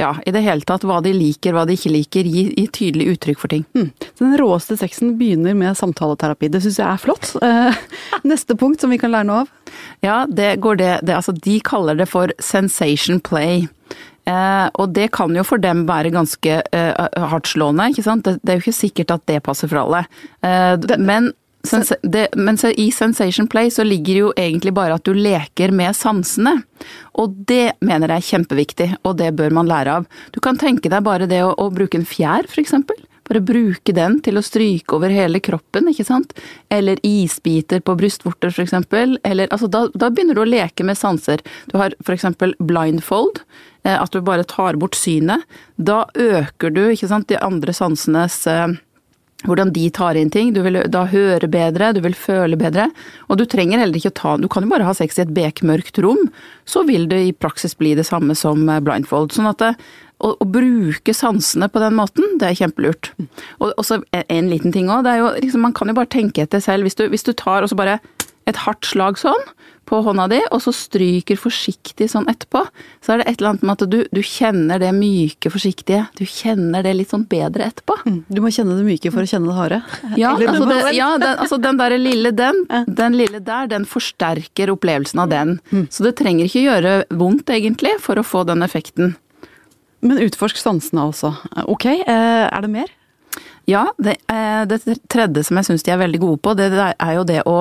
Ja, 0.00 0.14
i 0.26 0.32
det 0.32 0.42
hele 0.44 0.64
tatt 0.66 0.84
hva 0.88 1.00
de 1.04 1.12
liker, 1.14 1.54
hva 1.54 1.66
de 1.68 1.76
ikke 1.76 1.92
liker. 1.92 2.28
Gi, 2.28 2.46
gi 2.56 2.66
tydelig 2.72 3.14
uttrykk 3.14 3.42
for 3.42 3.52
ting. 3.52 3.66
Mm. 3.76 3.90
Så 4.08 4.24
den 4.24 4.38
råeste 4.40 4.78
sexen 4.80 5.16
begynner 5.20 5.56
med 5.58 5.76
samtaleterapi. 5.78 6.48
Det 6.52 6.62
syns 6.64 6.80
jeg 6.80 6.88
er 6.88 7.02
flott. 7.02 7.34
Eh, 7.44 7.82
neste 8.30 8.56
punkt 8.58 8.80
som 8.80 8.92
vi 8.92 9.00
kan 9.00 9.12
lære 9.12 9.28
noe 9.28 9.42
av. 9.44 9.74
Ja, 10.04 10.22
det 10.26 10.54
går 10.64 10.80
det, 10.80 10.94
det 11.04 11.18
Altså, 11.20 11.36
de 11.36 11.58
kaller 11.64 11.98
det 12.00 12.08
for 12.08 12.32
sensation 12.40 13.20
play. 13.20 13.68
Eh, 14.28 14.66
og 14.80 14.94
det 14.96 15.10
kan 15.16 15.34
jo 15.36 15.44
for 15.46 15.60
dem 15.62 15.84
være 15.88 16.12
ganske 16.14 16.60
eh, 16.62 17.20
hardtslående, 17.32 17.90
ikke 17.92 18.06
sant. 18.06 18.24
Det, 18.26 18.38
det, 18.40 18.52
er 18.52 18.58
jo 18.58 18.66
ikke 18.66 18.80
sikkert 18.80 19.14
at 19.16 19.26
det 19.30 19.42
passer 19.46 19.70
for 19.70 19.82
alle. 19.84 20.04
Eh, 20.44 20.76
men 21.00 21.32
Det, 22.02 22.28
men 22.40 22.56
i 22.76 22.90
sensation 22.92 23.46
play 23.46 23.70
så 23.70 23.84
ligger 23.84 24.16
jo 24.16 24.32
egentlig 24.36 24.72
bare 24.72 24.96
at 24.96 25.04
du 25.04 25.12
leker 25.12 25.74
med 25.76 25.96
sansene. 25.96 26.62
Og 27.20 27.36
det 27.46 27.76
mener 27.84 28.08
jeg 28.08 28.22
er 28.22 28.28
kjempeviktig, 28.30 28.88
og 29.04 29.18
det 29.20 29.34
bør 29.36 29.52
man 29.52 29.68
lære 29.68 30.00
av. 30.00 30.08
Du 30.32 30.40
kan 30.40 30.58
tenke 30.58 30.88
deg 30.88 31.04
bare 31.04 31.28
det 31.28 31.42
å, 31.44 31.52
å 31.52 31.68
bruke 31.74 32.00
en 32.00 32.08
fjær, 32.08 32.48
for 32.48 32.62
eksempel. 32.64 32.96
Bare 33.30 33.44
bruke 33.46 33.92
den 33.94 34.16
til 34.24 34.40
å 34.40 34.42
stryke 34.42 34.96
over 34.96 35.12
hele 35.14 35.38
kroppen, 35.44 35.92
ikke 35.92 36.08
sant. 36.08 36.32
Eller 36.72 36.98
isbiter 37.06 37.84
på 37.84 37.94
brystvorter, 38.00 38.50
for 38.50 38.64
eksempel. 38.64 39.18
Eller, 39.22 39.52
altså, 39.54 39.68
da, 39.70 39.84
da 39.94 40.08
begynner 40.10 40.34
du 40.34 40.42
å 40.42 40.48
leke 40.48 40.86
med 40.88 40.98
sanser. 40.98 41.44
Du 41.70 41.76
har 41.78 41.94
for 42.00 42.16
eksempel 42.16 42.56
blindfold. 42.58 43.44
At 43.86 44.10
du 44.12 44.18
bare 44.24 44.48
tar 44.48 44.76
bort 44.80 44.98
synet. 44.98 45.46
Da 45.78 46.02
øker 46.18 46.74
du, 46.74 46.82
sant, 46.98 47.28
de 47.30 47.38
andre 47.40 47.72
sansenes 47.76 48.42
hvordan 49.46 49.72
de 49.72 49.86
tar 49.94 50.18
inn 50.18 50.30
ting. 50.32 50.52
Du 50.54 50.60
vil 50.64 50.80
da 50.92 51.06
høre 51.10 51.48
bedre, 51.50 51.92
du 51.96 52.02
vil 52.04 52.16
føle 52.16 52.58
bedre. 52.60 52.90
Og 53.28 53.40
du 53.40 53.46
trenger 53.48 53.80
heller 53.80 53.96
ikke 53.96 54.12
å 54.12 54.18
ta 54.20 54.36
Du 54.40 54.48
kan 54.52 54.66
jo 54.66 54.72
bare 54.72 54.86
ha 54.88 54.94
sex 54.96 55.18
i 55.18 55.24
et 55.24 55.34
bekmørkt 55.36 56.00
rom, 56.04 56.28
så 56.68 56.84
vil 56.88 57.08
det 57.10 57.22
i 57.26 57.32
praksis 57.36 57.76
bli 57.78 57.94
det 57.98 58.06
samme 58.08 58.36
som 58.38 58.68
blindfold. 58.84 59.32
Sånn 59.34 59.50
at 59.50 59.62
det, 59.62 59.72
å, 60.20 60.34
å, 60.36 60.44
bruke 60.44 61.14
sansene 61.16 61.70
på 61.72 61.80
den 61.82 61.96
måten, 61.96 62.36
det 62.40 62.50
er 62.50 62.58
kjempelurt. 62.60 63.12
Og 63.60 63.82
så 63.86 64.02
en 64.20 64.50
liten 64.52 64.74
ting 64.74 64.90
òg, 64.92 65.08
liksom 65.40 65.64
Man 65.64 65.76
kan 65.76 65.88
jo 65.88 65.96
bare 65.96 66.12
tenke 66.12 66.44
etter 66.44 66.62
selv. 66.64 66.84
Hvis 66.88 66.98
du, 66.98 67.06
hvis 67.08 67.26
du 67.26 67.32
tar 67.32 67.64
og 67.64 67.72
så 67.72 67.78
bare 67.78 68.00
et 68.50 68.64
hardt 68.66 68.86
slag 68.88 69.18
sånn 69.20 69.48
på 69.90 69.98
hånda 70.06 70.26
di, 70.30 70.38
og 70.54 70.60
så 70.62 70.72
stryker 70.74 71.38
forsiktig 71.40 72.06
sånn 72.12 72.28
etterpå, 72.30 72.62
så 73.02 73.14
er 73.14 73.20
det 73.20 73.26
et 73.26 73.40
eller 73.40 73.50
annet 73.50 73.64
med 73.66 73.72
at 73.74 73.90
du, 73.90 73.96
du 74.14 74.20
kjenner 74.22 74.78
det 74.82 74.90
myke, 74.94 75.50
forsiktige. 75.50 76.04
Du 76.18 76.22
kjenner 76.28 76.84
det 76.86 76.92
litt 76.94 77.10
sånn 77.10 77.24
bedre 77.30 77.66
etterpå. 77.66 77.96
Mm, 78.06 78.20
du 78.30 78.38
må 78.44 78.52
kjenne 78.54 78.76
det 78.78 78.86
myke 78.86 79.10
for 79.10 79.26
å 79.26 79.30
kjenne 79.30 79.50
det 79.50 79.56
harde. 79.58 79.80
Ja, 80.20 80.34
altså, 80.36 80.68
det, 80.68 80.78
ja 80.94 81.08
den, 81.18 81.34
altså 81.42 81.58
den 81.62 81.80
der 81.80 81.96
lille 81.98 82.30
den, 82.36 82.62
den 82.86 83.16
lille 83.18 83.40
der, 83.42 83.66
den 83.70 83.86
forsterker 83.88 84.72
opplevelsen 84.74 85.24
av 85.24 85.32
den. 85.32 85.56
Så 85.90 86.06
det 86.06 86.14
trenger 86.20 86.46
ikke 86.46 86.64
gjøre 86.68 86.94
vondt, 87.10 87.50
egentlig, 87.50 87.96
for 88.04 88.20
å 88.20 88.26
få 88.26 88.44
den 88.46 88.62
effekten. 88.66 89.16
Men 90.06 90.22
utforsk 90.22 90.60
sansene 90.60 91.08
også. 91.10 91.34
Ok, 91.66 91.88
er 92.06 92.62
det 92.62 92.72
mer? 92.72 92.94
Ja, 93.70 93.86
det, 94.02 94.18
det, 94.70 94.80
tredje 95.12 95.46
som 95.46 95.60
jeg 95.60 95.70
syns 95.70 95.86
de 95.86 95.94
er 95.94 96.02
veldig 96.02 96.22
gode 96.22 96.42
på, 96.44 96.56
det 96.58 96.70
er 96.74 97.14
jo 97.16 97.26
det 97.28 97.42
å 97.48 97.60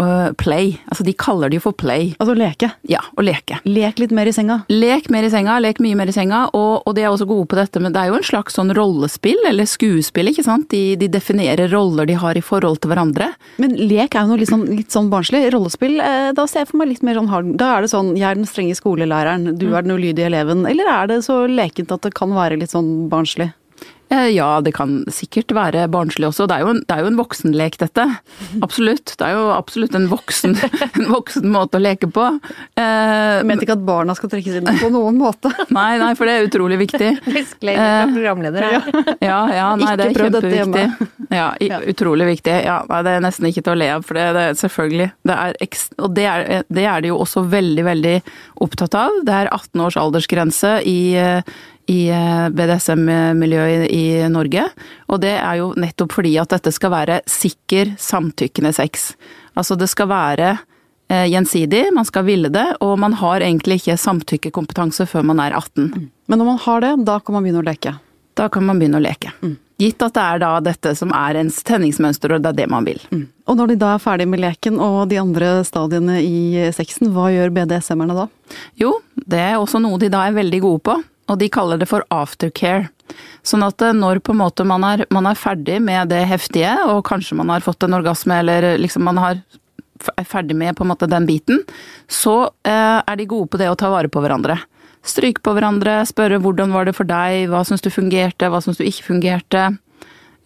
å 0.00 0.32
play. 0.38 0.74
Altså 0.88 1.04
de 1.04 1.14
kaller 1.18 1.50
det 1.50 1.60
jo 1.60 1.66
for 1.68 1.76
play. 1.76 2.14
Altså 2.20 2.34
leke? 2.38 2.70
Ja, 2.88 3.02
å 3.16 3.24
leke. 3.24 3.60
Lek 3.68 4.00
litt 4.00 4.14
mer 4.16 4.30
i 4.30 4.34
senga? 4.34 4.60
Lek 4.72 5.10
mer 5.12 5.26
i 5.26 5.30
senga, 5.32 5.58
lek 5.62 5.80
mye 5.82 5.98
mer 5.98 6.10
i 6.10 6.14
senga. 6.14 6.46
Og, 6.56 6.86
og 6.86 6.96
de 6.96 7.04
er 7.04 7.10
også 7.10 7.28
gode 7.28 7.48
på 7.50 7.58
dette, 7.58 7.82
men 7.82 7.94
det 7.94 8.02
er 8.02 8.12
jo 8.12 8.18
en 8.20 8.26
slags 8.26 8.56
sånn 8.56 8.72
rollespill, 8.76 9.40
eller 9.50 9.68
skuespill, 9.68 10.32
ikke 10.32 10.46
sant. 10.46 10.70
De, 10.72 10.96
de 11.00 11.10
definerer 11.12 11.70
roller 11.72 12.08
de 12.08 12.18
har 12.20 12.38
i 12.38 12.44
forhold 12.44 12.80
til 12.82 12.92
hverandre. 12.92 13.30
Men 13.62 13.76
lek 13.76 14.16
er 14.16 14.24
jo 14.24 14.32
noe 14.32 14.40
litt 14.40 14.52
sånn, 14.52 14.66
litt 14.72 14.94
sånn 14.94 15.10
barnslig. 15.12 15.46
Rollespill, 15.54 15.98
eh, 16.04 16.30
da 16.36 16.46
ser 16.48 16.64
jeg 16.64 16.72
for 16.72 16.82
meg 16.82 16.92
litt 16.94 17.06
mer 17.06 17.20
sånn 17.20 17.30
hard. 17.32 17.54
Da 17.60 17.74
er 17.76 17.84
det 17.86 17.92
sånn, 17.92 18.14
jeg 18.18 18.28
er 18.30 18.40
den 18.40 18.48
strenge 18.48 18.78
skolelæreren, 18.78 19.54
du 19.60 19.68
er 19.72 19.86
den 19.86 19.96
ulydige 19.96 20.30
eleven. 20.30 20.64
Eller 20.70 20.90
er 20.92 21.12
det 21.12 21.22
så 21.28 21.42
lekent 21.50 21.92
at 21.94 22.06
det 22.06 22.16
kan 22.16 22.32
være 22.36 22.60
litt 22.60 22.72
sånn 22.72 23.10
barnslig? 23.12 23.52
Ja, 24.10 24.60
det 24.60 24.72
kan 24.74 25.04
sikkert 25.12 25.52
være 25.54 25.84
barnslig 25.92 26.26
også. 26.26 26.48
Det 26.50 26.56
er 26.56 26.64
jo 26.64 26.72
en, 26.72 26.80
det 26.82 26.94
er 26.96 27.04
jo 27.04 27.10
en 27.12 27.18
voksenlek, 27.20 27.76
dette. 27.78 28.06
Absolutt. 28.58 29.12
Det 29.14 29.22
er 29.22 29.36
jo 29.36 29.44
absolutt 29.54 29.94
en 29.94 30.08
voksen, 30.10 30.56
en 30.88 31.06
voksen 31.12 31.46
måte 31.52 31.78
å 31.78 31.84
leke 31.84 32.08
på. 32.10 32.24
Eh, 32.74 33.36
jeg 33.38 33.46
mente 33.46 33.68
ikke 33.68 33.76
at 33.78 33.84
barna 33.86 34.16
skal 34.18 34.32
trekkes 34.32 34.58
inn 34.58 34.72
på 34.82 34.90
noen 34.90 35.20
måte. 35.20 35.54
Nei, 35.76 35.94
nei, 36.02 36.10
for 36.18 36.26
det 36.26 36.34
er 36.34 36.48
utrolig 36.48 36.80
viktig. 36.82 37.12
Disclaimer 37.38 37.86
fra 37.86 38.10
programleder 38.16 38.66
her. 38.66 38.90
Ja, 39.22 39.40
ja, 39.54 39.70
nei, 39.78 39.94
det 40.00 40.10
er 40.10 40.18
kjempeviktig. 40.18 41.10
Ja, 41.30 41.48
utrolig 41.94 42.26
viktig. 42.32 42.58
Ja, 42.66 42.80
nei, 42.90 43.02
det 43.06 43.14
er 43.14 43.26
nesten 43.28 43.46
ikke 43.50 43.62
til 43.62 43.76
å 43.76 43.78
le 43.78 43.92
av, 43.94 44.06
for 44.06 44.18
det, 44.18 44.28
det 44.34 44.46
er 44.48 44.58
selvfølgelig 44.58 45.10
det 45.30 45.36
er, 45.38 45.58
Og 46.02 46.14
det 46.18 46.26
er, 46.26 46.48
det 46.66 46.86
er 46.90 47.04
de 47.04 47.12
jo 47.12 47.20
også 47.22 47.46
veldig, 47.52 47.86
veldig 47.86 48.16
opptatt 48.66 48.98
av. 48.98 49.22
Det 49.26 49.42
er 49.44 49.52
18 49.54 49.86
års 49.86 50.00
aldersgrense 50.00 50.80
i 50.82 50.98
i 51.90 52.00
BDSM-miljøet 52.54 53.88
i, 53.90 54.02
i 54.22 54.28
Norge. 54.30 54.66
Og 55.10 55.20
det 55.22 55.34
er 55.40 55.60
jo 55.60 55.70
nettopp 55.80 56.14
fordi 56.20 56.36
at 56.40 56.52
dette 56.54 56.72
skal 56.74 56.92
være 56.94 57.20
sikker, 57.30 57.94
samtykkende 57.98 58.72
sex. 58.76 59.12
Altså 59.58 59.76
det 59.78 59.90
skal 59.90 60.10
være 60.10 60.52
eh, 61.10 61.26
gjensidig, 61.32 61.88
man 61.96 62.06
skal 62.06 62.26
ville 62.28 62.52
det, 62.52 62.66
og 62.84 62.98
man 63.02 63.16
har 63.18 63.42
egentlig 63.42 63.80
ikke 63.80 63.98
samtykkekompetanse 63.98 65.08
før 65.10 65.26
man 65.32 65.42
er 65.42 65.56
18. 65.58 65.90
Men 66.30 66.40
når 66.40 66.52
man 66.52 66.62
har 66.66 66.86
det, 66.86 66.94
da 67.08 67.18
kan 67.18 67.36
man 67.36 67.46
begynne 67.46 67.64
å 67.64 67.66
leke? 67.66 67.96
Da 68.38 68.46
kan 68.52 68.64
man 68.64 68.78
begynne 68.78 69.00
å 69.00 69.04
leke. 69.04 69.34
Mm. 69.42 69.58
Gitt 69.80 70.02
at 70.04 70.12
det 70.14 70.22
er 70.22 70.40
da 70.42 70.48
dette 70.60 70.92
som 70.96 71.12
er 71.16 71.38
ens 71.40 71.62
tenningsmønster, 71.66 72.34
og 72.36 72.42
det 72.44 72.52
er 72.52 72.58
det 72.58 72.66
man 72.70 72.86
vil. 72.86 73.00
Mm. 73.10 73.24
Og 73.48 73.56
når 73.56 73.72
de 73.72 73.76
da 73.80 73.94
er 73.94 74.02
ferdig 74.02 74.26
med 74.28 74.42
leken 74.42 74.76
og 74.78 75.06
de 75.10 75.18
andre 75.18 75.54
stadiene 75.66 76.18
i 76.22 76.68
sexen, 76.76 77.10
hva 77.14 77.30
gjør 77.32 77.52
BDSM-erne 77.56 78.16
da? 78.18 78.26
Jo, 78.78 78.98
det 79.24 79.40
er 79.40 79.56
også 79.58 79.80
noe 79.82 79.98
de 80.00 80.12
da 80.12 80.26
er 80.28 80.36
veldig 80.36 80.60
gode 80.62 80.84
på 80.86 80.98
og 81.30 81.38
de 81.38 81.48
kaller 81.52 81.78
det 81.80 81.88
for 81.90 82.04
aftercare. 82.12 82.88
Sånn 83.46 83.64
at 83.66 83.82
når 83.96 84.20
på 84.24 84.34
en 84.34 84.42
måte 84.42 84.66
man 84.66 84.84
er, 84.86 85.04
man 85.14 85.28
er, 85.30 85.38
ferdig 85.38 85.80
med 85.82 86.10
det 86.12 86.24
heftige, 86.30 86.72
og 86.90 87.04
kanskje 87.08 87.38
man 87.38 87.50
har 87.52 87.64
fått 87.64 87.86
en 87.86 87.96
orgasme, 87.98 88.40
eller 88.42 88.74
liksom 88.82 89.06
man 89.06 89.18
har, 89.20 89.40
er 90.16 90.28
ferdig 90.28 90.56
med 90.58 90.76
på 90.76 90.86
en 90.86 90.92
måte 90.92 91.10
den 91.10 91.26
biten, 91.28 91.62
så 92.10 92.50
eh, 92.66 93.00
er 93.00 93.18
de 93.18 93.28
gode 93.30 93.50
på 93.50 93.60
det 93.60 93.70
å 93.70 93.78
ta 93.78 93.90
vare 93.92 94.10
på 94.10 94.22
hverandre. 94.22 94.60
stryke 95.06 95.40
på 95.40 95.54
hverandre, 95.56 96.02
spørre 96.04 96.40
hvordan 96.44 96.74
var 96.76 96.84
det 96.84 96.92
for 96.98 97.08
deg, 97.08 97.48
hva 97.48 97.62
syns 97.64 97.80
du 97.80 97.88
fungerte, 97.90 98.50
hva 98.50 98.60
syns 98.60 98.76
du 98.76 98.84
ikke 98.84 99.06
fungerte. 99.06 99.70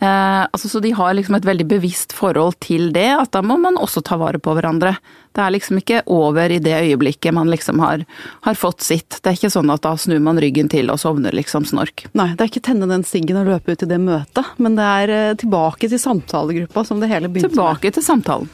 Eh, 0.05 0.47
altså, 0.53 0.69
så 0.69 0.81
de 0.81 0.93
har 0.93 1.15
liksom 1.15 1.35
et 1.35 1.47
veldig 1.47 1.67
bevisst 1.67 2.13
forhold 2.13 2.59
til 2.65 2.91
det, 2.93 3.09
at 3.17 3.33
da 3.33 3.43
må 3.43 3.57
man 3.61 3.79
også 3.81 4.03
ta 4.05 4.19
vare 4.21 4.41
på 4.43 4.55
hverandre. 4.57 4.95
Det 5.35 5.43
er 5.43 5.51
liksom 5.51 5.81
ikke 5.81 6.03
over 6.15 6.53
i 6.53 6.61
det 6.63 6.75
øyeblikket 6.77 7.35
man 7.35 7.51
liksom 7.51 7.81
har, 7.83 8.05
har 8.47 8.59
fått 8.59 8.85
sitt. 8.87 9.19
Det 9.19 9.33
er 9.33 9.39
ikke 9.39 9.51
sånn 9.51 9.73
at 9.73 9.83
da 9.83 9.97
snur 9.99 10.21
man 10.23 10.39
ryggen 10.43 10.71
til 10.71 10.93
og 10.93 11.01
sovner 11.03 11.35
liksom 11.35 11.67
snork. 11.67 12.07
Nei, 12.15 12.31
det 12.35 12.45
er 12.45 12.53
ikke 12.53 12.67
tenne 12.69 12.91
den 12.91 13.07
siggen 13.09 13.41
og 13.41 13.51
løpe 13.51 13.75
ut 13.75 13.83
i 13.83 13.91
det 13.91 14.01
møtet, 14.03 14.55
men 14.63 14.79
det 14.79 14.89
er 15.03 15.15
eh, 15.17 15.37
tilbake 15.41 15.91
til 15.91 16.03
samtalegruppa 16.03 16.87
som 16.87 17.03
det 17.03 17.11
hele 17.11 17.31
begynte 17.31 17.51
med. 17.51 17.59
Tilbake 17.59 17.95
til 17.97 18.07
samtalen. 18.07 18.51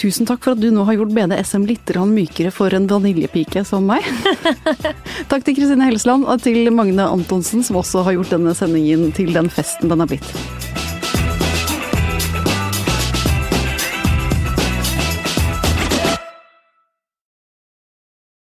Tusen 0.00 0.24
takk 0.24 0.44
for 0.44 0.54
at 0.54 0.62
du 0.62 0.70
nå 0.72 0.86
har 0.88 0.96
gjort 0.96 1.12
BDSM 1.12 1.66
litt 1.68 1.90
mykere 2.08 2.54
for 2.54 2.72
en 2.72 2.86
vaniljepike 2.88 3.64
som 3.68 3.84
meg. 3.90 4.06
takk 5.30 5.44
til 5.44 5.58
Kristine 5.58 5.90
Helsland 5.90 6.24
og 6.24 6.40
til 6.46 6.70
Magne 6.72 7.04
Antonsen, 7.10 7.66
som 7.66 7.82
også 7.82 8.06
har 8.06 8.16
gjort 8.16 8.32
denne 8.38 8.54
sendingen 8.56 9.10
til 9.12 9.34
den 9.34 9.50
festen 9.52 9.90
den 9.92 10.00
har 10.00 10.08
blitt. 10.08 10.69